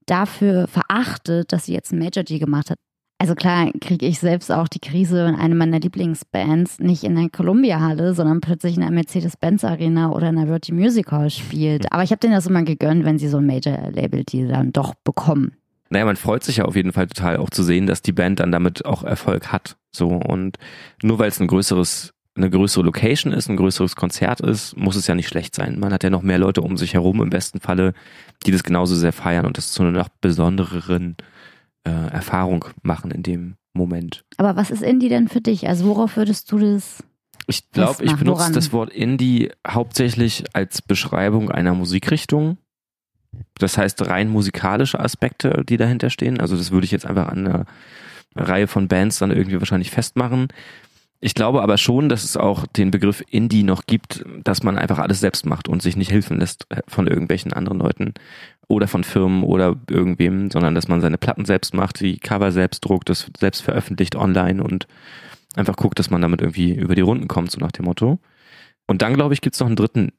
dafür 0.05 0.67
verachtet, 0.67 1.51
dass 1.51 1.65
sie 1.65 1.73
jetzt 1.73 1.91
ein 1.91 1.99
Major-Deal 1.99 2.39
gemacht 2.39 2.69
hat. 2.69 2.77
Also 3.21 3.35
klar 3.35 3.69
kriege 3.79 4.07
ich 4.07 4.17
selbst 4.17 4.51
auch 4.51 4.67
die 4.67 4.79
Krise, 4.79 5.27
wenn 5.27 5.35
eine 5.35 5.53
meiner 5.53 5.79
Lieblingsbands 5.79 6.79
nicht 6.79 7.03
in 7.03 7.15
der 7.15 7.29
Columbia-Halle, 7.29 8.15
sondern 8.15 8.41
plötzlich 8.41 8.73
in 8.73 8.81
der 8.81 8.89
Mercedes-Benz-Arena 8.89 10.09
oder 10.09 10.29
in 10.29 10.37
der 10.37 10.47
Virgin 10.47 10.75
Music 10.75 11.11
Hall 11.11 11.29
spielt. 11.29 11.91
Aber 11.91 12.01
ich 12.01 12.09
habe 12.09 12.19
denen 12.19 12.33
das 12.33 12.47
immer 12.47 12.63
gegönnt, 12.63 13.05
wenn 13.05 13.19
sie 13.19 13.27
so 13.27 13.37
ein 13.37 13.45
Major-Label-Deal 13.45 14.47
dann 14.47 14.73
doch 14.73 14.95
bekommen. 14.95 15.51
Naja, 15.91 16.05
man 16.05 16.15
freut 16.15 16.43
sich 16.43 16.57
ja 16.57 16.65
auf 16.65 16.75
jeden 16.75 16.93
Fall 16.93 17.05
total 17.05 17.37
auch 17.37 17.51
zu 17.51 17.61
sehen, 17.61 17.85
dass 17.85 18.01
die 18.01 18.11
Band 18.11 18.39
dann 18.39 18.51
damit 18.51 18.85
auch 18.87 19.03
Erfolg 19.03 19.51
hat. 19.51 19.77
So 19.91 20.07
und 20.07 20.57
nur 21.03 21.19
weil 21.19 21.29
es 21.29 21.39
ein 21.39 21.45
größeres 21.45 22.13
eine 22.35 22.49
größere 22.49 22.83
Location 22.85 23.33
ist, 23.33 23.49
ein 23.49 23.57
größeres 23.57 23.95
Konzert 23.95 24.39
ist, 24.39 24.75
muss 24.77 24.95
es 24.95 25.05
ja 25.05 25.13
nicht 25.13 25.27
schlecht 25.27 25.53
sein. 25.53 25.79
Man 25.79 25.93
hat 25.93 26.03
ja 26.03 26.09
noch 26.09 26.21
mehr 26.23 26.39
Leute 26.39 26.61
um 26.61 26.77
sich 26.77 26.95
herum 26.95 27.21
im 27.21 27.29
besten 27.29 27.59
Falle, 27.59 27.93
die 28.47 28.51
das 28.51 28.63
genauso 28.63 28.95
sehr 28.95 29.13
feiern 29.13 29.45
und 29.45 29.57
das 29.57 29.73
zu 29.73 29.83
einer 29.83 29.91
noch 29.91 30.07
besondereren 30.21 31.17
äh, 31.83 31.89
Erfahrung 31.89 32.65
machen 32.83 33.11
in 33.11 33.23
dem 33.23 33.55
Moment. 33.73 34.23
Aber 34.37 34.55
was 34.55 34.71
ist 34.71 34.83
Indie 34.83 35.09
denn 35.09 35.27
für 35.27 35.41
dich? 35.41 35.67
Also 35.67 35.85
worauf 35.85 36.17
würdest 36.17 36.51
du 36.51 36.59
das? 36.59 37.03
Ich 37.47 37.71
glaube, 37.71 38.03
ich 38.03 38.15
benutze 38.15 38.39
woran? 38.39 38.53
das 38.53 38.71
Wort 38.71 38.91
Indie 38.91 39.51
hauptsächlich 39.67 40.43
als 40.53 40.81
Beschreibung 40.81 41.49
einer 41.51 41.73
Musikrichtung. 41.73 42.57
Das 43.55 43.77
heißt 43.77 44.07
rein 44.07 44.29
musikalische 44.29 44.99
Aspekte, 44.99 45.63
die 45.67 45.77
dahinter 45.77 46.09
stehen. 46.09 46.39
Also 46.39 46.57
das 46.57 46.71
würde 46.71 46.85
ich 46.85 46.91
jetzt 46.91 47.05
einfach 47.05 47.29
an 47.29 47.47
einer 47.47 47.65
Reihe 48.35 48.67
von 48.67 48.87
Bands 48.87 49.19
dann 49.19 49.31
irgendwie 49.31 49.59
wahrscheinlich 49.59 49.91
festmachen. 49.91 50.49
Ich 51.23 51.35
glaube 51.35 51.61
aber 51.61 51.77
schon, 51.77 52.09
dass 52.09 52.23
es 52.23 52.35
auch 52.35 52.65
den 52.65 52.89
Begriff 52.89 53.23
Indie 53.29 53.63
noch 53.63 53.85
gibt, 53.85 54.25
dass 54.43 54.63
man 54.63 54.77
einfach 54.77 54.97
alles 54.97 55.19
selbst 55.19 55.45
macht 55.45 55.69
und 55.69 55.81
sich 55.81 55.95
nicht 55.95 56.11
helfen 56.11 56.39
lässt 56.39 56.67
von 56.87 57.07
irgendwelchen 57.07 57.53
anderen 57.53 57.77
Leuten 57.77 58.13
oder 58.71 58.87
von 58.87 59.03
Firmen 59.03 59.43
oder 59.43 59.75
irgendwem, 59.89 60.49
sondern 60.49 60.75
dass 60.75 60.87
man 60.87 61.01
seine 61.01 61.17
Platten 61.17 61.45
selbst 61.45 61.73
macht, 61.73 61.99
die 61.99 62.17
Cover 62.17 62.51
selbst 62.51 62.81
druckt, 62.81 63.09
das 63.09 63.29
selbst 63.39 63.61
veröffentlicht 63.61 64.15
online 64.15 64.63
und 64.63 64.87
einfach 65.55 65.75
guckt, 65.75 65.99
dass 65.99 66.09
man 66.09 66.21
damit 66.21 66.41
irgendwie 66.41 66.73
über 66.73 66.95
die 66.95 67.01
Runden 67.01 67.27
kommt, 67.27 67.51
so 67.51 67.59
nach 67.59 67.71
dem 67.71 67.85
Motto. 67.85 68.19
Und 68.87 69.01
dann, 69.01 69.13
glaube 69.13 69.33
ich, 69.33 69.41
gibt 69.41 69.55
es 69.55 69.59
noch 69.59 69.67
einen 69.67 69.75
dritten 69.75 70.11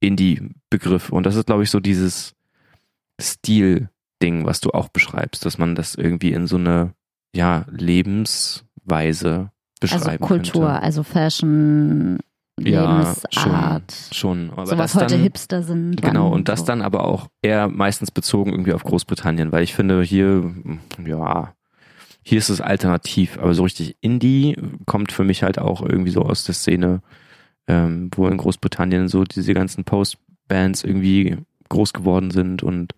Indie-Begriff 0.00 1.10
und 1.10 1.24
das 1.24 1.36
ist, 1.36 1.46
glaube 1.46 1.62
ich, 1.62 1.70
so 1.70 1.80
dieses 1.80 2.34
Stil-Ding, 3.20 4.44
was 4.46 4.60
du 4.60 4.70
auch 4.70 4.88
beschreibst, 4.88 5.44
dass 5.44 5.58
man 5.58 5.74
das 5.74 5.94
irgendwie 5.94 6.32
in 6.32 6.46
so 6.46 6.56
eine 6.56 6.94
ja, 7.34 7.64
Lebensweise 7.70 9.50
beschreiben 9.80 10.24
Also 10.24 10.26
Kultur, 10.26 10.66
könnte. 10.66 10.82
also 10.82 11.02
Fashion, 11.02 12.18
ja, 12.60 12.98
Lebensart. 12.98 13.92
Schon, 14.10 14.48
schon. 14.48 14.50
Aber 14.50 14.66
so 14.66 14.78
was 14.78 14.94
heute 14.94 15.14
dann, 15.14 15.22
Hipster 15.22 15.62
sind. 15.62 16.00
Genau, 16.00 16.28
und 16.28 16.48
das 16.48 16.60
so. 16.60 16.66
dann 16.66 16.82
aber 16.82 17.04
auch 17.04 17.28
eher 17.42 17.68
meistens 17.68 18.10
bezogen 18.10 18.50
irgendwie 18.52 18.72
auf 18.72 18.84
Großbritannien, 18.84 19.52
weil 19.52 19.62
ich 19.62 19.74
finde 19.74 20.02
hier, 20.02 20.54
ja, 21.04 21.54
hier 22.22 22.38
ist 22.38 22.48
es 22.48 22.60
alternativ, 22.60 23.38
aber 23.38 23.54
so 23.54 23.62
richtig 23.62 23.96
Indie 24.00 24.56
kommt 24.86 25.12
für 25.12 25.24
mich 25.24 25.42
halt 25.42 25.58
auch 25.58 25.82
irgendwie 25.82 26.10
so 26.10 26.22
aus 26.22 26.44
der 26.44 26.54
Szene, 26.54 27.00
ähm, 27.66 28.10
wo 28.14 28.26
in 28.28 28.36
Großbritannien 28.36 29.08
so 29.08 29.24
diese 29.24 29.54
ganzen 29.54 29.84
Post-Bands 29.84 30.84
irgendwie 30.84 31.38
groß 31.68 31.92
geworden 31.92 32.30
sind 32.30 32.62
und 32.62 32.94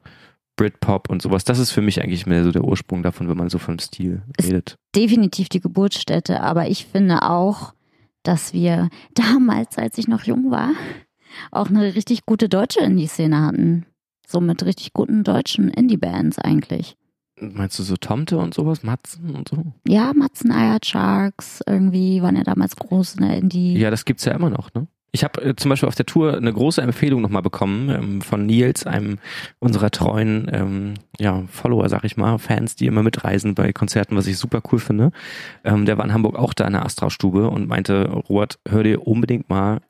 Britpop 0.57 1.09
und 1.09 1.23
sowas. 1.23 1.45
Das 1.45 1.59
ist 1.59 1.71
für 1.71 1.83
mich 1.83 2.03
eigentlich 2.03 2.27
mehr 2.27 2.45
so 2.45 2.53
der 2.53 2.65
Ursprung 2.65 3.03
davon, 3.03 3.29
wenn 3.29 3.37
man 3.37 3.49
so 3.49 3.59
vom 3.59 3.79
Stil 3.79 4.23
Ist 4.37 4.49
redet. 4.49 4.77
Definitiv 4.95 5.49
die 5.49 5.61
Geburtsstätte, 5.61 6.41
aber 6.41 6.69
ich 6.69 6.87
finde 6.87 7.23
auch, 7.23 7.75
dass 8.23 8.53
wir 8.53 8.89
damals, 9.15 9.79
als 9.79 9.99
ich 9.99 10.09
noch 10.09 10.25
jung 10.25 10.51
war, 10.51 10.71
auch 11.51 11.69
eine 11.69 11.95
richtig 11.95 12.27
gute 12.27 12.49
deutsche 12.49 12.81
Indie-Szene 12.81 13.41
hatten. 13.41 13.87
So 14.27 14.41
mit 14.41 14.65
richtig 14.65 14.93
guten 14.93 15.25
deutschen 15.25 15.69
Indie-Bands 15.69 16.39
eigentlich. 16.39 16.97
Meinst 17.41 17.79
du 17.79 17.83
so 17.83 17.97
Tomte 17.97 18.39
und 18.39 18.55
sowas, 18.55 18.83
Matzen 18.83 19.35
und 19.35 19.49
so? 19.49 19.65
Ja, 19.87 20.13
Matzen, 20.15 20.51
Iron 20.53 20.79
Sharks, 20.85 21.61
irgendwie 21.67 22.23
waren 22.23 22.37
ja 22.37 22.45
damals 22.45 22.77
groß 22.77 23.17
in 23.17 23.27
der 23.27 23.37
Indie. 23.37 23.77
Ja, 23.79 23.91
das 23.91 24.05
gibt's 24.05 24.25
ja 24.25 24.33
immer 24.33 24.51
noch, 24.51 24.73
ne? 24.75 24.87
Ich 25.15 25.25
habe 25.25 25.43
äh, 25.43 25.57
zum 25.57 25.69
Beispiel 25.69 25.89
auf 25.89 25.95
der 25.95 26.07
Tour 26.07 26.37
eine 26.37 26.53
große 26.53 26.81
Empfehlung 26.81 27.21
nochmal 27.21 27.43
bekommen 27.43 27.91
ähm, 27.91 28.21
von 28.23 28.47
Nils, 28.47 28.87
einem 28.87 29.19
unserer 29.59 29.91
treuen 29.91 30.51
ähm, 30.51 30.95
ja, 31.19 31.45
Follower, 31.51 31.89
sag 31.91 32.05
ich 32.05 32.17
mal, 32.17 32.39
Fans, 32.39 32.77
die 32.77 32.87
immer 32.87 33.03
mitreisen 33.03 33.55
bei 33.55 33.73
Konzerten, 33.73 34.17
was 34.17 34.27
ich 34.27 34.39
super 34.39 34.63
cool 34.73 34.79
finde. 34.79 35.13
Ähm, 35.65 35.85
der 35.85 35.99
war 35.99 36.05
in 36.07 36.15
Hamburg 36.15 36.37
auch 36.37 36.55
da 36.55 36.67
in 36.67 36.73
der 36.73 36.87
Astra-Stube 36.87 37.49
und 37.51 37.69
meinte, 37.69 38.09
Robert, 38.29 38.59
hör 38.67 38.83
dir 38.83 39.07
unbedingt 39.07 39.51
mal 39.51 39.81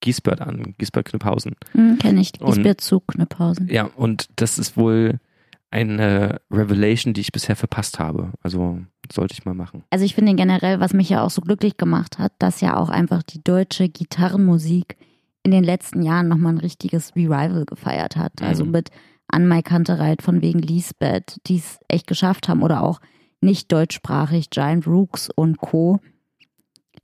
Giesbert 0.00 0.40
an, 0.40 0.74
Giesbert 0.78 1.04
Knüpphausen. 1.04 1.56
Hm, 1.72 1.98
Kenne 1.98 2.22
ich. 2.22 2.32
Giesbert 2.32 2.80
Zug, 2.80 3.06
Knüpphausen. 3.08 3.68
Ja, 3.70 3.90
und 3.96 4.28
das 4.36 4.58
ist 4.58 4.78
wohl 4.78 5.20
eine 5.70 6.40
Revelation, 6.50 7.14
die 7.14 7.20
ich 7.20 7.32
bisher 7.32 7.56
verpasst 7.56 7.98
habe. 7.98 8.32
Also 8.42 8.80
sollte 9.12 9.34
ich 9.34 9.44
mal 9.44 9.54
machen. 9.54 9.84
Also 9.90 10.04
ich 10.04 10.14
finde 10.14 10.34
generell, 10.34 10.80
was 10.80 10.92
mich 10.92 11.08
ja 11.08 11.22
auch 11.22 11.30
so 11.30 11.40
glücklich 11.40 11.76
gemacht 11.76 12.18
hat, 12.18 12.32
dass 12.38 12.60
ja 12.60 12.76
auch 12.76 12.88
einfach 12.88 13.22
die 13.22 13.42
deutsche 13.42 13.88
Gitarrenmusik 13.88 14.96
in 15.42 15.52
den 15.52 15.64
letzten 15.64 16.02
Jahren 16.02 16.28
nochmal 16.28 16.54
ein 16.54 16.58
richtiges 16.58 17.14
Revival 17.16 17.64
gefeiert 17.64 18.16
hat. 18.16 18.40
Mhm. 18.40 18.46
Also 18.46 18.64
mit 18.64 18.90
Anmai 19.28 19.62
Kantereit 19.62 20.22
von 20.22 20.42
wegen 20.42 20.58
Lisbeth, 20.58 21.40
die 21.46 21.56
es 21.56 21.78
echt 21.88 22.06
geschafft 22.06 22.48
haben 22.48 22.62
oder 22.62 22.82
auch 22.82 23.00
nicht 23.40 23.72
deutschsprachig, 23.72 24.50
Giant 24.50 24.86
Rooks 24.86 25.30
und 25.34 25.58
Co., 25.58 26.00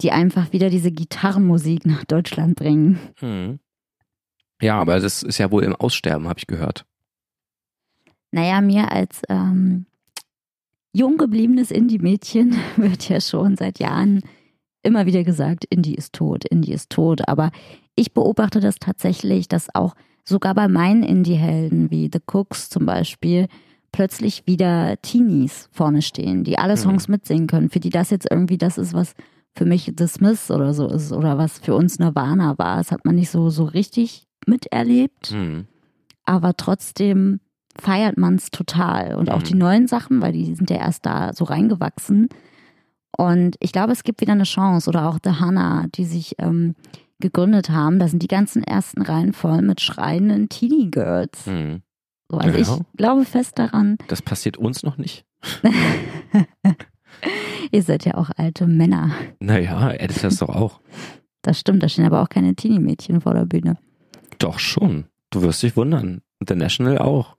die 0.03 0.13
einfach 0.13 0.53
wieder 0.53 0.69
diese 0.69 0.91
Gitarrenmusik 0.91 1.87
nach 1.87 2.05
Deutschland 2.05 2.57
bringen. 2.57 2.99
Hm. 3.21 3.61
Ja, 4.61 4.79
aber 4.79 5.01
das 5.01 5.23
ist 5.23 5.39
ja 5.39 5.51
wohl 5.51 5.65
im 5.65 5.75
Aussterben, 5.75 6.29
habe 6.29 6.39
ich 6.39 6.47
gehört. 6.47 6.85
Naja, 8.37 8.61
mir 8.61 8.93
als 8.93 9.23
ähm, 9.31 9.87
jung 10.93 11.17
gebliebenes 11.17 11.71
Indie-Mädchen 11.71 12.55
wird 12.77 13.09
ja 13.09 13.19
schon 13.19 13.57
seit 13.57 13.79
Jahren 13.79 14.21
immer 14.83 15.07
wieder 15.07 15.25
gesagt, 15.25 15.65
Indie 15.65 15.95
ist 15.95 16.13
tot, 16.13 16.45
Indie 16.45 16.75
ist 16.75 16.91
tot. 16.91 17.27
Aber 17.31 17.51
ich 17.95 18.13
beobachte 18.13 18.61
das 18.61 18.77
tatsächlich, 18.77 19.49
dass 19.49 19.75
auch 19.75 19.95
sogar 20.23 20.55
bei 20.55 20.69
meinen 20.69 21.03
Indie-Helden 21.03 21.91
wie 21.91 22.11
The 22.13 22.21
Cooks 22.27 22.69
zum 22.69 22.85
Beispiel 22.85 23.49
plötzlich 23.91 24.47
wieder 24.47 25.01
Teenies 25.01 25.71
vorne 25.73 26.03
stehen, 26.03 26.45
die 26.45 26.59
alle 26.59 26.77
Songs 26.77 27.09
mhm. 27.09 27.13
mitsingen 27.13 27.47
können, 27.47 27.71
für 27.71 27.81
die 27.81 27.89
das 27.89 28.11
jetzt 28.11 28.31
irgendwie 28.31 28.59
das 28.59 28.77
ist, 28.77 28.93
was 28.93 29.15
für 29.55 29.65
mich 29.65 29.91
The 29.97 30.07
Smiths 30.07 30.51
oder 30.51 30.75
so 30.75 30.87
ist 30.89 31.11
oder 31.11 31.39
was 31.39 31.59
für 31.59 31.75
uns 31.75 31.99
Nirvana 31.99 32.59
war. 32.59 32.77
Das 32.77 32.93
hat 32.93 33.07
man 33.07 33.15
nicht 33.15 33.31
so, 33.31 33.49
so 33.49 33.65
richtig 33.65 34.27
miterlebt. 34.47 35.33
Mhm. 35.33 35.69
Aber 36.27 36.55
trotzdem 36.55 37.41
feiert 37.81 38.17
man 38.17 38.37
es 38.37 38.51
total. 38.51 39.17
Und 39.17 39.31
auch 39.31 39.41
mhm. 39.41 39.45
die 39.45 39.55
neuen 39.55 39.87
Sachen, 39.87 40.21
weil 40.23 40.33
die 40.33 40.55
sind 40.55 40.71
ja 40.71 40.77
erst 40.77 41.07
da 41.07 41.33
so 41.33 41.45
reingewachsen. 41.45 42.29
Und 43.17 43.57
ich 43.61 43.73
glaube, 43.73 43.93
es 43.93 44.05
gibt 44.05 44.21
wieder 44.21 44.33
eine 44.33 44.45
Chance. 44.45 44.89
Oder 44.89 45.09
auch 45.09 45.19
The 45.23 45.33
Hannah, 45.33 45.87
die 45.95 46.05
sich 46.05 46.35
ähm, 46.39 46.75
gegründet 47.21 47.71
haben. 47.71 47.99
Da 47.99 48.09
sind 48.09 48.23
die 48.23 48.29
ganzen 48.29 48.63
ersten 48.63 49.03
Reihen 49.03 49.33
voll 49.33 49.63
mit 49.63 49.81
schreienden 49.81 50.49
Teenie 50.49 50.91
Girls. 50.91 51.47
Mhm. 51.47 51.83
So, 52.31 52.39
also 52.39 52.59
ja. 52.59 52.63
ich 52.63 52.97
glaube 52.97 53.25
fest 53.25 53.59
daran. 53.59 53.99
Das 54.09 54.21
passiert 54.23 54.57
uns 54.57 54.83
noch 54.83 54.99
nicht. 54.99 55.25
Ihr 57.71 57.83
seid 57.83 58.05
ja 58.05 58.15
auch 58.15 58.31
alte 58.37 58.67
Männer. 58.67 59.13
Naja, 59.41 59.91
er 59.91 60.11
ist 60.11 60.25
das 60.25 60.39
doch 60.39 60.49
auch. 60.49 60.81
Das 61.43 61.59
stimmt, 61.59 61.83
da 61.83 61.89
stehen 61.89 62.07
aber 62.07 62.23
auch 62.23 62.29
keine 62.29 62.55
Teenie-Mädchen 62.55 63.21
vor 63.21 63.35
der 63.35 63.47
Bühne. 63.47 63.79
Doch 64.39 64.59
schon. 64.59 65.07
Du 65.31 65.43
wirst 65.43 65.63
dich 65.63 65.77
wundern. 65.77 66.23
The 66.47 66.55
National 66.55 66.99
auch. 66.99 67.36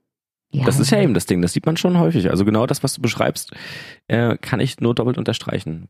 Ja. 0.50 0.64
Das 0.64 0.80
ist 0.80 0.90
ja 0.90 1.00
eben 1.00 1.14
das 1.14 1.26
Ding, 1.26 1.42
das 1.42 1.52
sieht 1.52 1.66
man 1.66 1.76
schon 1.76 1.98
häufig. 1.98 2.30
Also 2.30 2.44
genau 2.44 2.66
das, 2.66 2.82
was 2.82 2.94
du 2.94 3.02
beschreibst, 3.02 3.52
äh, 4.06 4.36
kann 4.38 4.60
ich 4.60 4.80
nur 4.80 4.94
doppelt 4.94 5.18
unterstreichen. 5.18 5.88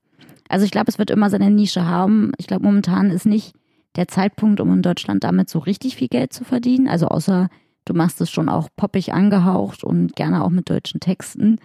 Also 0.49 0.65
ich 0.65 0.71
glaube, 0.71 0.91
es 0.91 0.99
wird 0.99 1.11
immer 1.11 1.31
seine 1.31 1.51
Nische 1.51 1.85
haben. 1.85 2.33
Ich 2.39 2.47
glaube, 2.47 2.65
momentan 2.65 3.11
ist 3.11 3.27
nicht 3.27 3.55
der 3.97 4.09
Zeitpunkt, 4.09 4.61
um 4.61 4.73
in 4.73 4.83
Deutschland 4.83 5.23
damit 5.23 5.49
so 5.49 5.59
richtig 5.61 5.97
viel 5.97 6.09
Geld 6.09 6.33
zu 6.33 6.45
verdienen. 6.45 6.89
Also 6.89 7.07
außer 7.07 7.49
du 7.85 7.95
machst 7.95 8.21
es 8.21 8.31
schon 8.31 8.49
auch 8.49 8.69
poppig 8.77 9.13
angehaucht 9.13 9.85
und 9.85 10.17
gerne 10.17 10.43
auch 10.43 10.51
mit 10.51 10.69
deutschen 10.71 11.01
Texten. 11.01 11.59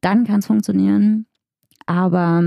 Dann 0.00 0.26
kann 0.26 0.40
es 0.40 0.46
funktionieren. 0.46 1.26
Aber 1.86 2.42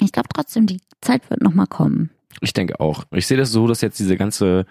ich 0.00 0.12
glaube 0.12 0.28
trotzdem, 0.34 0.66
die 0.66 0.80
Zeit 1.00 1.30
wird 1.30 1.42
nochmal 1.42 1.66
kommen. 1.66 2.10
Ich 2.40 2.52
denke 2.52 2.80
auch. 2.80 3.04
Ich 3.12 3.26
sehe 3.26 3.36
das 3.36 3.52
so, 3.52 3.66
dass 3.66 3.80
jetzt 3.80 3.98
diese 3.98 4.16
ganze 4.16 4.66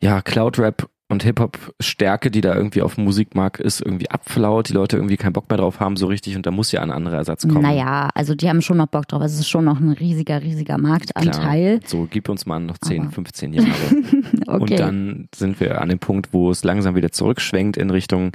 ja, 0.00 0.22
Cloud-Rap 0.22 0.88
und 1.10 1.24
Hip-Hop-Stärke, 1.24 2.30
die 2.30 2.40
da 2.40 2.54
irgendwie 2.54 2.82
auf 2.82 2.94
dem 2.94 3.04
Musikmarkt 3.04 3.60
ist, 3.60 3.80
irgendwie 3.80 4.08
abflaut, 4.10 4.68
die 4.68 4.72
Leute 4.72 4.96
irgendwie 4.96 5.16
keinen 5.16 5.32
Bock 5.32 5.50
mehr 5.50 5.58
drauf 5.58 5.80
haben 5.80 5.96
so 5.96 6.06
richtig 6.06 6.36
und 6.36 6.46
da 6.46 6.52
muss 6.52 6.70
ja 6.70 6.82
ein 6.82 6.92
anderer 6.92 7.16
Ersatz 7.16 7.46
kommen. 7.46 7.62
Naja, 7.62 8.10
also 8.14 8.34
die 8.34 8.48
haben 8.48 8.62
schon 8.62 8.76
noch 8.76 8.86
Bock 8.86 9.08
drauf. 9.08 9.22
Es 9.22 9.34
ist 9.34 9.48
schon 9.48 9.64
noch 9.64 9.80
ein 9.80 9.90
riesiger, 9.90 10.40
riesiger 10.40 10.78
Marktanteil. 10.78 11.80
Klar. 11.80 11.88
So, 11.88 12.06
gib 12.08 12.28
uns 12.28 12.46
mal 12.46 12.60
noch 12.60 12.78
10, 12.78 13.02
Aber. 13.02 13.10
15 13.10 13.52
Jahre. 13.52 13.68
okay. 14.46 14.60
Und 14.60 14.70
dann 14.78 15.28
sind 15.34 15.58
wir 15.58 15.80
an 15.80 15.88
dem 15.88 15.98
Punkt, 15.98 16.32
wo 16.32 16.50
es 16.50 16.62
langsam 16.62 16.94
wieder 16.94 17.10
zurückschwenkt 17.10 17.76
in 17.76 17.90
Richtung 17.90 18.30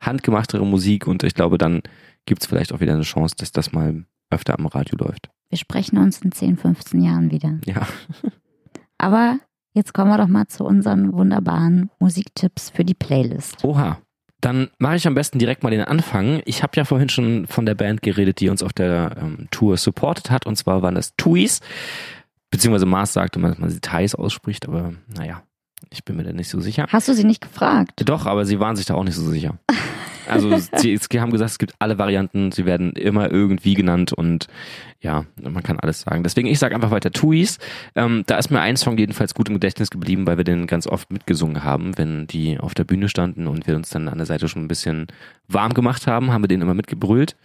handgemachtere 0.00 0.66
Musik 0.66 1.06
und 1.06 1.22
ich 1.24 1.34
glaube, 1.34 1.56
dann 1.56 1.82
gibt 2.26 2.42
es 2.42 2.46
vielleicht 2.46 2.72
auch 2.72 2.80
wieder 2.80 2.92
eine 2.92 3.02
Chance, 3.02 3.34
dass 3.38 3.52
das 3.52 3.72
mal 3.72 4.04
öfter 4.30 4.58
am 4.58 4.66
Radio 4.66 4.98
läuft. 4.98 5.30
Wir 5.48 5.58
sprechen 5.58 5.96
uns 5.96 6.20
in 6.20 6.30
10, 6.30 6.58
15 6.58 7.00
Jahren 7.00 7.30
wieder. 7.30 7.58
Ja. 7.64 7.86
Aber 8.98 9.38
Jetzt 9.78 9.94
kommen 9.94 10.10
wir 10.10 10.18
doch 10.18 10.26
mal 10.26 10.48
zu 10.48 10.64
unseren 10.64 11.12
wunderbaren 11.12 11.88
Musiktipps 12.00 12.68
für 12.68 12.84
die 12.84 12.94
Playlist. 12.94 13.62
Oha. 13.62 13.98
Dann 14.40 14.70
mache 14.78 14.96
ich 14.96 15.06
am 15.06 15.14
besten 15.14 15.38
direkt 15.38 15.62
mal 15.62 15.70
den 15.70 15.82
Anfang. 15.82 16.42
Ich 16.46 16.64
habe 16.64 16.72
ja 16.74 16.84
vorhin 16.84 17.08
schon 17.08 17.46
von 17.46 17.64
der 17.64 17.76
Band 17.76 18.02
geredet, 18.02 18.40
die 18.40 18.48
uns 18.48 18.64
auf 18.64 18.72
der 18.72 19.16
ähm, 19.20 19.46
Tour 19.52 19.76
supportet 19.76 20.32
hat. 20.32 20.46
Und 20.46 20.56
zwar 20.56 20.82
waren 20.82 20.96
das 20.96 21.14
Tuis. 21.16 21.60
Beziehungsweise 22.50 22.86
Mars 22.86 23.12
sagte, 23.12 23.38
dass 23.38 23.58
man 23.58 23.70
sie 23.70 23.78
Thais 23.78 24.16
ausspricht, 24.16 24.66
aber 24.66 24.94
naja, 25.16 25.44
ich 25.90 26.04
bin 26.04 26.16
mir 26.16 26.24
da 26.24 26.32
nicht 26.32 26.48
so 26.48 26.60
sicher. 26.60 26.86
Hast 26.88 27.06
du 27.06 27.14
sie 27.14 27.24
nicht 27.24 27.42
gefragt? 27.42 28.02
Doch, 28.04 28.26
aber 28.26 28.46
sie 28.46 28.58
waren 28.58 28.74
sich 28.74 28.86
da 28.86 28.94
auch 28.94 29.04
nicht 29.04 29.14
so 29.14 29.30
sicher. 29.30 29.58
Also 30.28 30.56
sie, 30.76 30.96
sie 30.96 31.20
haben 31.20 31.30
gesagt, 31.30 31.50
es 31.52 31.58
gibt 31.58 31.74
alle 31.78 31.98
Varianten, 31.98 32.52
sie 32.52 32.66
werden 32.66 32.92
immer 32.92 33.30
irgendwie 33.30 33.74
genannt 33.74 34.12
und 34.12 34.46
ja, 35.00 35.24
man 35.40 35.62
kann 35.62 35.78
alles 35.78 36.00
sagen. 36.00 36.22
Deswegen, 36.24 36.48
ich 36.48 36.58
sage 36.58 36.74
einfach 36.74 36.90
weiter 36.90 37.12
Tuis. 37.12 37.58
Ähm, 37.94 38.24
da 38.26 38.36
ist 38.36 38.50
mir 38.50 38.60
ein 38.60 38.76
Song 38.76 38.98
jedenfalls 38.98 39.34
gut 39.34 39.48
im 39.48 39.54
Gedächtnis 39.54 39.90
geblieben, 39.90 40.26
weil 40.26 40.36
wir 40.36 40.44
den 40.44 40.66
ganz 40.66 40.86
oft 40.86 41.12
mitgesungen 41.12 41.62
haben, 41.62 41.96
wenn 41.98 42.26
die 42.26 42.58
auf 42.58 42.74
der 42.74 42.84
Bühne 42.84 43.08
standen 43.08 43.46
und 43.46 43.66
wir 43.66 43.76
uns 43.76 43.90
dann 43.90 44.08
an 44.08 44.18
der 44.18 44.26
Seite 44.26 44.48
schon 44.48 44.64
ein 44.64 44.68
bisschen 44.68 45.06
warm 45.46 45.72
gemacht 45.72 46.06
haben, 46.06 46.32
haben 46.32 46.42
wir 46.42 46.48
den 46.48 46.62
immer 46.62 46.74
mitgebrüllt. 46.74 47.36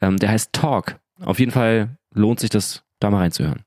Ähm, 0.00 0.16
der 0.16 0.30
heißt 0.30 0.52
Talk. 0.52 0.98
Auf 1.20 1.38
jeden 1.38 1.52
Fall 1.52 1.96
lohnt 2.12 2.40
sich 2.40 2.50
das, 2.50 2.82
da 2.98 3.10
mal 3.10 3.18
reinzuhören. 3.18 3.62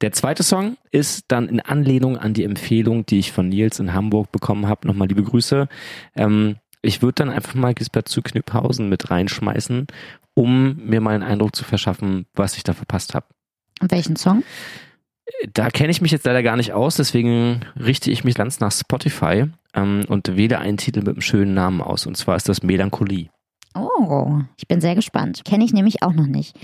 Der 0.00 0.12
zweite 0.12 0.42
Song 0.42 0.76
ist 0.90 1.24
dann 1.28 1.48
in 1.48 1.60
Anlehnung 1.60 2.16
an 2.16 2.32
die 2.32 2.44
Empfehlung, 2.44 3.04
die 3.04 3.18
ich 3.18 3.32
von 3.32 3.48
Nils 3.48 3.80
in 3.80 3.92
Hamburg 3.92 4.30
bekommen 4.30 4.66
habe. 4.66 4.86
Nochmal 4.86 5.08
liebe 5.08 5.24
Grüße. 5.24 5.68
Ähm, 6.14 6.56
ich 6.82 7.02
würde 7.02 7.14
dann 7.14 7.30
einfach 7.30 7.54
mal 7.54 7.74
Gisbert 7.74 8.08
zu 8.08 8.22
Knüpphausen 8.22 8.88
mit 8.88 9.10
reinschmeißen, 9.10 9.86
um 10.34 10.76
mir 10.76 11.00
mal 11.00 11.14
einen 11.14 11.24
Eindruck 11.24 11.56
zu 11.56 11.64
verschaffen, 11.64 12.26
was 12.34 12.56
ich 12.56 12.62
da 12.62 12.72
verpasst 12.72 13.14
habe. 13.14 13.26
Und 13.80 13.90
welchen 13.90 14.16
Song? 14.16 14.44
Da 15.52 15.68
kenne 15.70 15.90
ich 15.90 16.00
mich 16.00 16.10
jetzt 16.10 16.24
leider 16.24 16.42
gar 16.42 16.56
nicht 16.56 16.72
aus, 16.72 16.96
deswegen 16.96 17.60
richte 17.78 18.10
ich 18.10 18.24
mich 18.24 18.34
ganz 18.34 18.60
nach 18.60 18.72
Spotify 18.72 19.46
ähm, 19.74 20.04
und 20.08 20.36
wähle 20.36 20.58
einen 20.58 20.78
Titel 20.78 21.00
mit 21.00 21.10
einem 21.10 21.20
schönen 21.20 21.54
Namen 21.54 21.80
aus. 21.80 22.06
Und 22.06 22.16
zwar 22.16 22.36
ist 22.36 22.48
das 22.48 22.62
Melancholie. 22.62 23.28
Oh, 23.74 24.40
ich 24.56 24.66
bin 24.66 24.80
sehr 24.80 24.94
gespannt. 24.94 25.42
Kenne 25.44 25.64
ich 25.64 25.72
nämlich 25.72 26.02
auch 26.02 26.14
noch 26.14 26.26
nicht. 26.26 26.56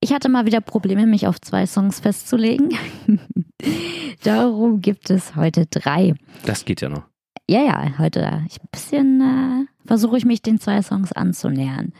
Ich 0.00 0.12
hatte 0.12 0.28
mal 0.28 0.46
wieder 0.46 0.60
Probleme, 0.60 1.06
mich 1.06 1.26
auf 1.26 1.40
zwei 1.40 1.66
Songs 1.66 2.00
festzulegen. 2.00 2.70
Darum 4.22 4.80
gibt 4.80 5.10
es 5.10 5.36
heute 5.36 5.66
drei. 5.66 6.14
Das 6.44 6.64
geht 6.64 6.80
ja 6.80 6.88
noch. 6.88 7.09
Ja, 7.50 7.64
ja, 7.64 7.98
heute 7.98 8.44
ich 8.46 8.62
ein 8.62 8.68
bisschen 8.70 9.20
äh, 9.20 9.66
versuche 9.84 10.16
ich 10.16 10.24
mich 10.24 10.40
den 10.40 10.60
zwei 10.60 10.82
Songs 10.82 11.10
anzunähern. 11.10 11.92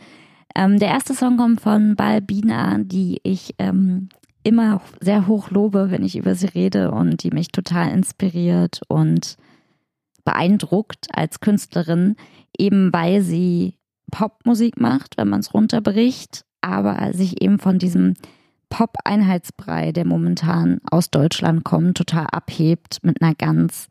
Ähm, 0.55 0.79
der 0.79 0.87
erste 0.87 1.13
Song 1.13 1.35
kommt 1.35 1.59
von 1.59 1.97
Balbina, 1.97 2.77
die 2.77 3.19
ich 3.23 3.55
ähm, 3.59 4.07
immer 4.43 4.79
sehr 5.01 5.27
hoch 5.27 5.49
lobe, 5.49 5.91
wenn 5.91 6.05
ich 6.05 6.15
über 6.15 6.35
sie 6.35 6.45
rede 6.45 6.91
und 6.91 7.23
die 7.23 7.31
mich 7.31 7.49
total 7.49 7.91
inspiriert 7.91 8.79
und 8.87 9.35
beeindruckt 10.23 11.07
als 11.11 11.41
Künstlerin, 11.41 12.15
eben 12.57 12.93
weil 12.93 13.21
sie 13.21 13.75
Popmusik 14.09 14.79
macht, 14.79 15.17
wenn 15.17 15.27
man 15.27 15.41
es 15.41 15.53
runterbricht, 15.53 16.45
aber 16.61 17.11
sich 17.11 17.41
eben 17.41 17.59
von 17.59 17.77
diesem 17.77 18.13
Pop-Einheitsbrei, 18.69 19.91
der 19.91 20.05
momentan 20.05 20.79
aus 20.89 21.11
Deutschland 21.11 21.65
kommt, 21.65 21.97
total 21.97 22.27
abhebt 22.27 22.99
mit 23.01 23.21
einer 23.21 23.35
ganz 23.35 23.89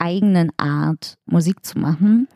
eigenen 0.00 0.50
Art 0.56 1.14
Musik 1.26 1.64
zu 1.64 1.78
machen. 1.78 2.28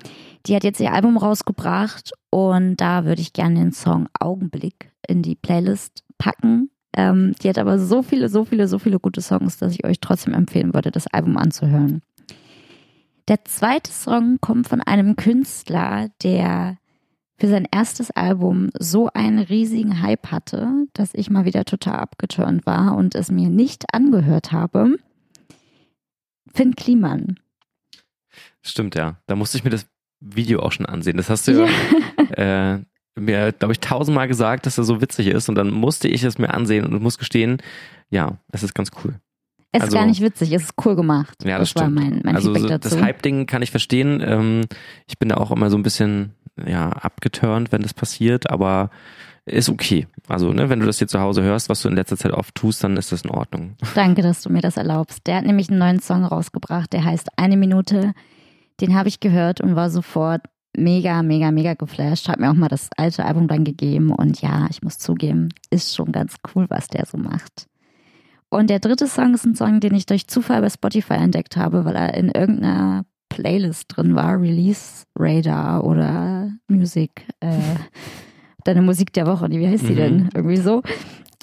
Die 0.46 0.54
hat 0.54 0.64
jetzt 0.64 0.80
ihr 0.80 0.92
Album 0.92 1.16
rausgebracht 1.16 2.12
und 2.30 2.76
da 2.76 3.04
würde 3.04 3.22
ich 3.22 3.32
gerne 3.32 3.56
den 3.56 3.72
Song 3.72 4.08
Augenblick 4.18 4.92
in 5.06 5.22
die 5.22 5.36
Playlist 5.36 6.04
packen. 6.18 6.70
Ähm, 6.96 7.34
die 7.42 7.48
hat 7.48 7.58
aber 7.58 7.78
so 7.78 8.02
viele, 8.02 8.28
so 8.28 8.44
viele, 8.44 8.68
so 8.68 8.78
viele 8.78 9.00
gute 9.00 9.20
Songs, 9.20 9.56
dass 9.56 9.72
ich 9.72 9.84
euch 9.84 10.00
trotzdem 10.00 10.34
empfehlen 10.34 10.74
würde, 10.74 10.90
das 10.90 11.06
Album 11.06 11.36
anzuhören. 11.36 12.02
Der 13.26 13.44
zweite 13.44 13.90
Song 13.90 14.38
kommt 14.40 14.68
von 14.68 14.80
einem 14.82 15.16
Künstler, 15.16 16.08
der 16.22 16.76
für 17.36 17.48
sein 17.48 17.66
erstes 17.70 18.10
Album 18.10 18.70
so 18.78 19.08
einen 19.12 19.38
riesigen 19.38 20.02
Hype 20.02 20.30
hatte, 20.30 20.86
dass 20.92 21.14
ich 21.14 21.30
mal 21.30 21.44
wieder 21.44 21.64
total 21.64 21.96
abgeturnt 21.96 22.64
war 22.66 22.96
und 22.96 23.14
es 23.14 23.30
mir 23.30 23.48
nicht 23.48 23.84
angehört 23.92 24.52
habe. 24.52 24.98
Finn 26.52 26.76
Kliman. 26.76 27.40
Stimmt, 28.64 28.94
ja. 28.94 29.16
Da 29.26 29.36
musste 29.36 29.58
ich 29.58 29.64
mir 29.64 29.70
das 29.70 29.86
Video 30.20 30.60
auch 30.60 30.72
schon 30.72 30.86
ansehen. 30.86 31.16
Das 31.16 31.30
hast 31.30 31.46
du 31.48 31.52
ja, 31.52 31.66
ja. 31.66 31.74
Äh, 32.74 32.78
mir, 33.16 33.52
glaube 33.52 33.72
ich, 33.72 33.80
tausendmal 33.80 34.26
gesagt, 34.26 34.66
dass 34.66 34.78
er 34.78 34.84
so 34.84 35.00
witzig 35.00 35.28
ist. 35.28 35.48
Und 35.48 35.54
dann 35.54 35.70
musste 35.70 36.08
ich 36.08 36.24
es 36.24 36.38
mir 36.38 36.52
ansehen 36.52 36.84
und 36.84 37.02
muss 37.02 37.18
gestehen, 37.18 37.58
ja, 38.10 38.38
es 38.50 38.62
ist 38.62 38.74
ganz 38.74 38.90
cool. 39.04 39.14
Es 39.70 39.82
also, 39.82 39.96
ist 39.96 40.00
gar 40.00 40.06
nicht 40.06 40.20
witzig, 40.20 40.52
es 40.52 40.64
ist 40.64 40.74
cool 40.84 40.94
gemacht. 40.94 41.36
Ja, 41.44 41.58
das, 41.58 41.74
das 41.74 41.82
war 41.82 41.90
mein, 41.90 42.20
mein 42.24 42.36
also 42.36 42.54
Feedback 42.54 42.80
dazu. 42.80 42.94
Das 42.94 43.02
Hype-Ding 43.02 43.46
kann 43.46 43.62
ich 43.62 43.70
verstehen. 43.70 44.22
Ähm, 44.24 44.62
ich 45.06 45.18
bin 45.18 45.28
da 45.28 45.36
auch 45.36 45.50
immer 45.50 45.68
so 45.70 45.76
ein 45.76 45.82
bisschen 45.82 46.34
ja, 46.64 46.90
abgeturnt, 46.90 47.72
wenn 47.72 47.82
das 47.82 47.92
passiert, 47.92 48.50
aber 48.50 48.90
ist 49.46 49.68
okay. 49.68 50.06
Also, 50.28 50.52
ne, 50.52 50.70
wenn 50.70 50.80
du 50.80 50.86
das 50.86 50.98
hier 50.98 51.08
zu 51.08 51.20
Hause 51.20 51.42
hörst, 51.42 51.68
was 51.68 51.82
du 51.82 51.88
in 51.88 51.96
letzter 51.96 52.16
Zeit 52.16 52.32
oft 52.32 52.54
tust, 52.54 52.82
dann 52.84 52.96
ist 52.96 53.12
das 53.12 53.22
in 53.22 53.30
Ordnung. 53.30 53.76
Danke, 53.94 54.22
dass 54.22 54.42
du 54.42 54.50
mir 54.50 54.62
das 54.62 54.76
erlaubst. 54.76 55.26
Der 55.26 55.36
hat 55.36 55.44
nämlich 55.44 55.68
einen 55.68 55.78
neuen 55.78 56.00
Song 56.00 56.24
rausgebracht, 56.24 56.92
der 56.92 57.04
heißt 57.04 57.28
Eine 57.36 57.56
Minute 57.56 58.14
den 58.80 58.94
habe 58.94 59.08
ich 59.08 59.20
gehört 59.20 59.60
und 59.60 59.76
war 59.76 59.90
sofort 59.90 60.42
mega, 60.76 61.22
mega, 61.22 61.50
mega 61.50 61.74
geflasht. 61.74 62.28
Hat 62.28 62.40
mir 62.40 62.50
auch 62.50 62.54
mal 62.54 62.68
das 62.68 62.88
alte 62.96 63.24
Album 63.24 63.46
dann 63.48 63.64
gegeben 63.64 64.10
und 64.10 64.40
ja, 64.40 64.66
ich 64.70 64.82
muss 64.82 64.98
zugeben, 64.98 65.50
ist 65.70 65.94
schon 65.94 66.10
ganz 66.12 66.36
cool, 66.54 66.66
was 66.68 66.88
der 66.88 67.06
so 67.06 67.16
macht. 67.16 67.66
Und 68.48 68.70
der 68.70 68.78
dritte 68.80 69.06
Song 69.08 69.34
ist 69.34 69.44
ein 69.44 69.54
Song, 69.56 69.80
den 69.80 69.94
ich 69.94 70.06
durch 70.06 70.26
Zufall 70.28 70.60
bei 70.60 70.70
Spotify 70.70 71.14
entdeckt 71.14 71.56
habe, 71.56 71.84
weil 71.84 71.96
er 71.96 72.14
in 72.14 72.28
irgendeiner 72.28 73.04
Playlist 73.28 73.86
drin 73.88 74.14
war, 74.14 74.40
Release 74.40 75.04
Radar 75.16 75.82
oder 75.84 76.50
Music, 76.68 77.26
äh, 77.40 77.58
deine 78.64 78.82
Musik 78.82 79.12
der 79.12 79.26
Woche, 79.26 79.50
wie 79.50 79.66
heißt 79.66 79.88
die 79.88 79.92
Mhm. 79.92 79.96
denn? 79.96 80.28
Irgendwie 80.34 80.56
so. 80.58 80.82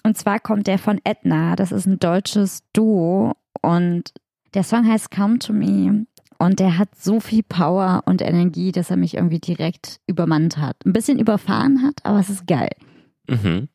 Und 0.03 0.17
zwar 0.17 0.39
kommt 0.39 0.67
der 0.67 0.77
von 0.79 0.99
Edna, 1.03 1.55
das 1.55 1.71
ist 1.71 1.85
ein 1.85 1.99
deutsches 1.99 2.63
Duo 2.73 3.33
und 3.61 4.13
der 4.53 4.63
Song 4.63 4.87
heißt 4.87 5.11
Come 5.11 5.39
to 5.39 5.53
Me 5.53 6.05
und 6.41 6.59
der 6.59 6.77
hat 6.77 6.89
so 6.97 7.19
viel 7.19 7.43
Power 7.43 8.01
und 8.05 8.21
Energie, 8.21 8.71
dass 8.71 8.89
er 8.89 8.97
mich 8.97 9.15
irgendwie 9.15 9.39
direkt 9.39 9.99
übermannt 10.07 10.57
hat. 10.57 10.75
Ein 10.85 10.93
bisschen 10.93 11.19
überfahren 11.19 11.83
hat, 11.83 12.03
aber 12.03 12.19
es 12.19 12.29
ist 12.29 12.47
geil. 12.47 12.71
Mhm. 13.27 13.67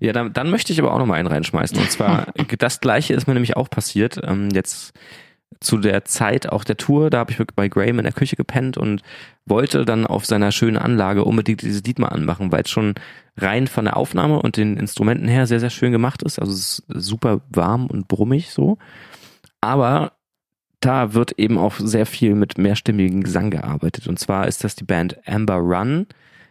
Ja, 0.00 0.12
dann, 0.12 0.32
dann 0.32 0.50
möchte 0.50 0.72
ich 0.72 0.80
aber 0.80 0.92
auch 0.92 0.98
noch 0.98 1.06
mal 1.06 1.14
einen 1.14 1.28
reinschmeißen. 1.28 1.78
Und 1.78 1.90
zwar, 1.90 2.26
das 2.58 2.80
gleiche 2.80 3.14
ist 3.14 3.28
mir 3.28 3.34
nämlich 3.34 3.56
auch 3.56 3.70
passiert. 3.70 4.20
Ähm, 4.24 4.48
jetzt 4.52 4.92
zu 5.60 5.78
der 5.78 6.04
Zeit 6.04 6.48
auch 6.48 6.64
der 6.64 6.76
Tour, 6.76 7.10
da 7.10 7.18
habe 7.18 7.30
ich 7.30 7.38
bei 7.54 7.68
Graham 7.68 7.98
in 7.98 8.04
der 8.04 8.12
Küche 8.12 8.34
gepennt 8.34 8.76
und 8.76 9.02
wollte 9.46 9.84
dann 9.84 10.04
auf 10.06 10.26
seiner 10.26 10.50
schönen 10.50 10.78
Anlage 10.78 11.24
unbedingt 11.24 11.62
dieses 11.62 11.84
Lied 11.84 12.00
mal 12.00 12.08
anmachen, 12.08 12.50
weil 12.50 12.62
es 12.62 12.70
schon 12.70 12.94
rein 13.36 13.68
von 13.68 13.84
der 13.84 13.96
Aufnahme 13.96 14.42
und 14.42 14.56
den 14.56 14.76
Instrumenten 14.76 15.28
her 15.28 15.46
sehr, 15.46 15.60
sehr 15.60 15.70
schön 15.70 15.92
gemacht 15.92 16.24
ist. 16.24 16.40
Also 16.40 16.52
es 16.52 16.80
ist 16.80 16.84
super 16.88 17.42
warm 17.50 17.86
und 17.86 18.08
brummig 18.08 18.50
so. 18.50 18.78
Aber 19.60 20.12
da 20.80 21.14
wird 21.14 21.38
eben 21.38 21.58
auch 21.58 21.74
sehr 21.78 22.06
viel 22.06 22.34
mit 22.34 22.58
mehrstimmigem 22.58 23.22
Gesang 23.22 23.50
gearbeitet. 23.50 24.08
Und 24.08 24.18
zwar 24.18 24.48
ist 24.48 24.64
das 24.64 24.74
die 24.74 24.84
Band 24.84 25.16
Amber 25.28 25.56
Run 25.56 26.06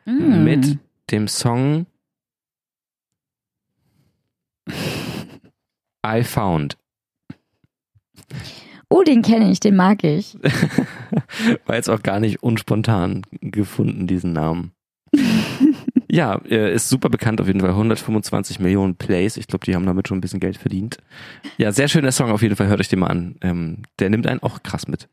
Mm. 0.05 0.43
mit 0.43 0.77
dem 1.11 1.27
Song 1.27 1.85
I 6.05 6.23
Found. 6.23 6.77
Oh, 8.89 9.03
den 9.03 9.21
kenne 9.21 9.51
ich, 9.51 9.59
den 9.59 9.75
mag 9.75 10.03
ich. 10.03 10.35
War 11.65 11.75
jetzt 11.75 11.89
auch 11.89 12.01
gar 12.01 12.19
nicht 12.19 12.41
unspontan 12.41 13.21
gefunden, 13.41 14.07
diesen 14.07 14.33
Namen. 14.33 14.71
Ja, 16.11 16.35
äh, 16.49 16.73
ist 16.73 16.89
super 16.89 17.09
bekannt 17.09 17.39
auf 17.39 17.47
jeden 17.47 17.59
Fall. 17.61 17.69
125 17.69 18.59
Millionen 18.59 18.95
Plays. 18.95 19.37
Ich 19.37 19.47
glaube, 19.47 19.65
die 19.65 19.75
haben 19.75 19.85
damit 19.85 20.07
schon 20.07 20.17
ein 20.17 20.21
bisschen 20.21 20.39
Geld 20.39 20.57
verdient. 20.57 20.97
Ja, 21.57 21.71
sehr 21.71 21.87
schöner 21.87 22.11
Song 22.11 22.31
auf 22.31 22.41
jeden 22.41 22.55
Fall. 22.55 22.67
Hört 22.67 22.79
euch 22.79 22.89
den 22.89 22.99
mal 22.99 23.07
an. 23.07 23.35
Ähm, 23.41 23.83
der 23.99 24.09
nimmt 24.09 24.25
einen 24.25 24.41
auch 24.41 24.63
krass 24.63 24.87
mit. 24.87 25.07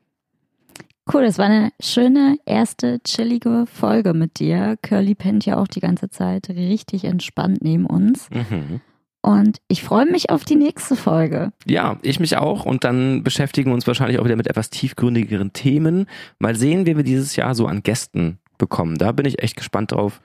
Cool, 1.12 1.22
das 1.22 1.38
war 1.38 1.46
eine 1.46 1.70
schöne 1.78 2.36
erste 2.46 3.00
chillige 3.04 3.66
Folge 3.72 4.12
mit 4.12 4.40
dir. 4.40 4.76
Curly 4.82 5.14
pennt 5.14 5.46
ja 5.46 5.56
auch 5.56 5.68
die 5.68 5.80
ganze 5.80 6.08
Zeit 6.08 6.48
richtig 6.48 7.04
entspannt 7.04 7.58
neben 7.62 7.86
uns. 7.86 8.28
Mhm. 8.30 8.80
Und 9.22 9.58
ich 9.68 9.82
freue 9.82 10.06
mich 10.06 10.30
auf 10.30 10.44
die 10.44 10.56
nächste 10.56 10.96
Folge. 10.96 11.52
Ja, 11.64 11.98
ich 12.02 12.20
mich 12.20 12.36
auch. 12.36 12.64
Und 12.64 12.84
dann 12.84 13.22
beschäftigen 13.22 13.70
wir 13.70 13.74
uns 13.74 13.86
wahrscheinlich 13.86 14.18
auch 14.18 14.24
wieder 14.24 14.36
mit 14.36 14.46
etwas 14.46 14.70
tiefgründigeren 14.70 15.52
Themen. 15.52 16.06
Mal 16.38 16.56
sehen, 16.56 16.86
wie 16.86 16.96
wir 16.96 17.04
dieses 17.04 17.36
Jahr 17.36 17.54
so 17.54 17.66
an 17.66 17.82
Gästen 17.82 18.38
bekommen. 18.58 18.98
Da 18.98 19.12
bin 19.12 19.26
ich 19.26 19.42
echt 19.42 19.56
gespannt 19.56 19.92
drauf. 19.92 20.20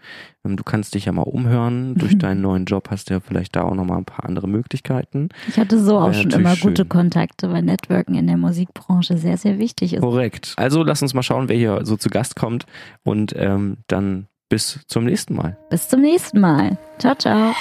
Ähm, 0.46 0.58
Du 0.58 0.64
kannst 0.64 0.96
dich 0.96 1.06
ja 1.06 1.12
mal 1.12 1.24
umhören. 1.24 1.96
Durch 1.98 2.18
deinen 2.18 2.42
neuen 2.42 2.66
Job 2.66 2.90
hast 2.90 3.10
du 3.10 3.16
ja 3.16 3.20
vielleicht 3.20 3.56
da 3.56 3.64
auch 3.64 3.76
nochmal 3.76 3.98
ein 3.98 4.06
paar 4.06 4.26
andere 4.26 4.48
Möglichkeiten. 4.48 5.30
Ich 5.48 5.58
hatte 5.58 5.80
so 5.80 6.00
auch 6.00 6.14
schon 6.14 6.32
immer 6.32 6.56
gute 6.56 6.84
schön. 6.84 6.90
Kontakte, 6.90 7.52
weil 7.52 7.62
Networken 7.64 8.16
in 8.16 8.28
der 8.28 8.38
Musikbranche 8.38 9.18
sehr, 9.18 9.38
sehr 9.38 9.60
wichtig 9.60 9.94
ist. 9.94 10.02
Korrekt. 10.02 10.54
Also 10.58 10.84
lass 10.84 11.02
uns 11.02 11.14
mal 11.14 11.24
schauen, 11.24 11.50
wer 11.50 11.56
hier 11.58 11.80
so 11.84 11.98
zu 11.98 12.10
Gast 12.10 12.36
kommt. 12.36 12.66
Und 13.04 13.34
ähm, 13.36 13.78
dann 13.88 14.28
bis 14.50 14.80
zum 14.88 15.06
nächsten 15.06 15.36
Mal. 15.36 15.58
Bis 15.70 15.88
zum 15.88 16.02
nächsten 16.02 16.40
Mal. 16.40 16.78
Ciao, 17.00 17.16
ciao. 17.16 17.54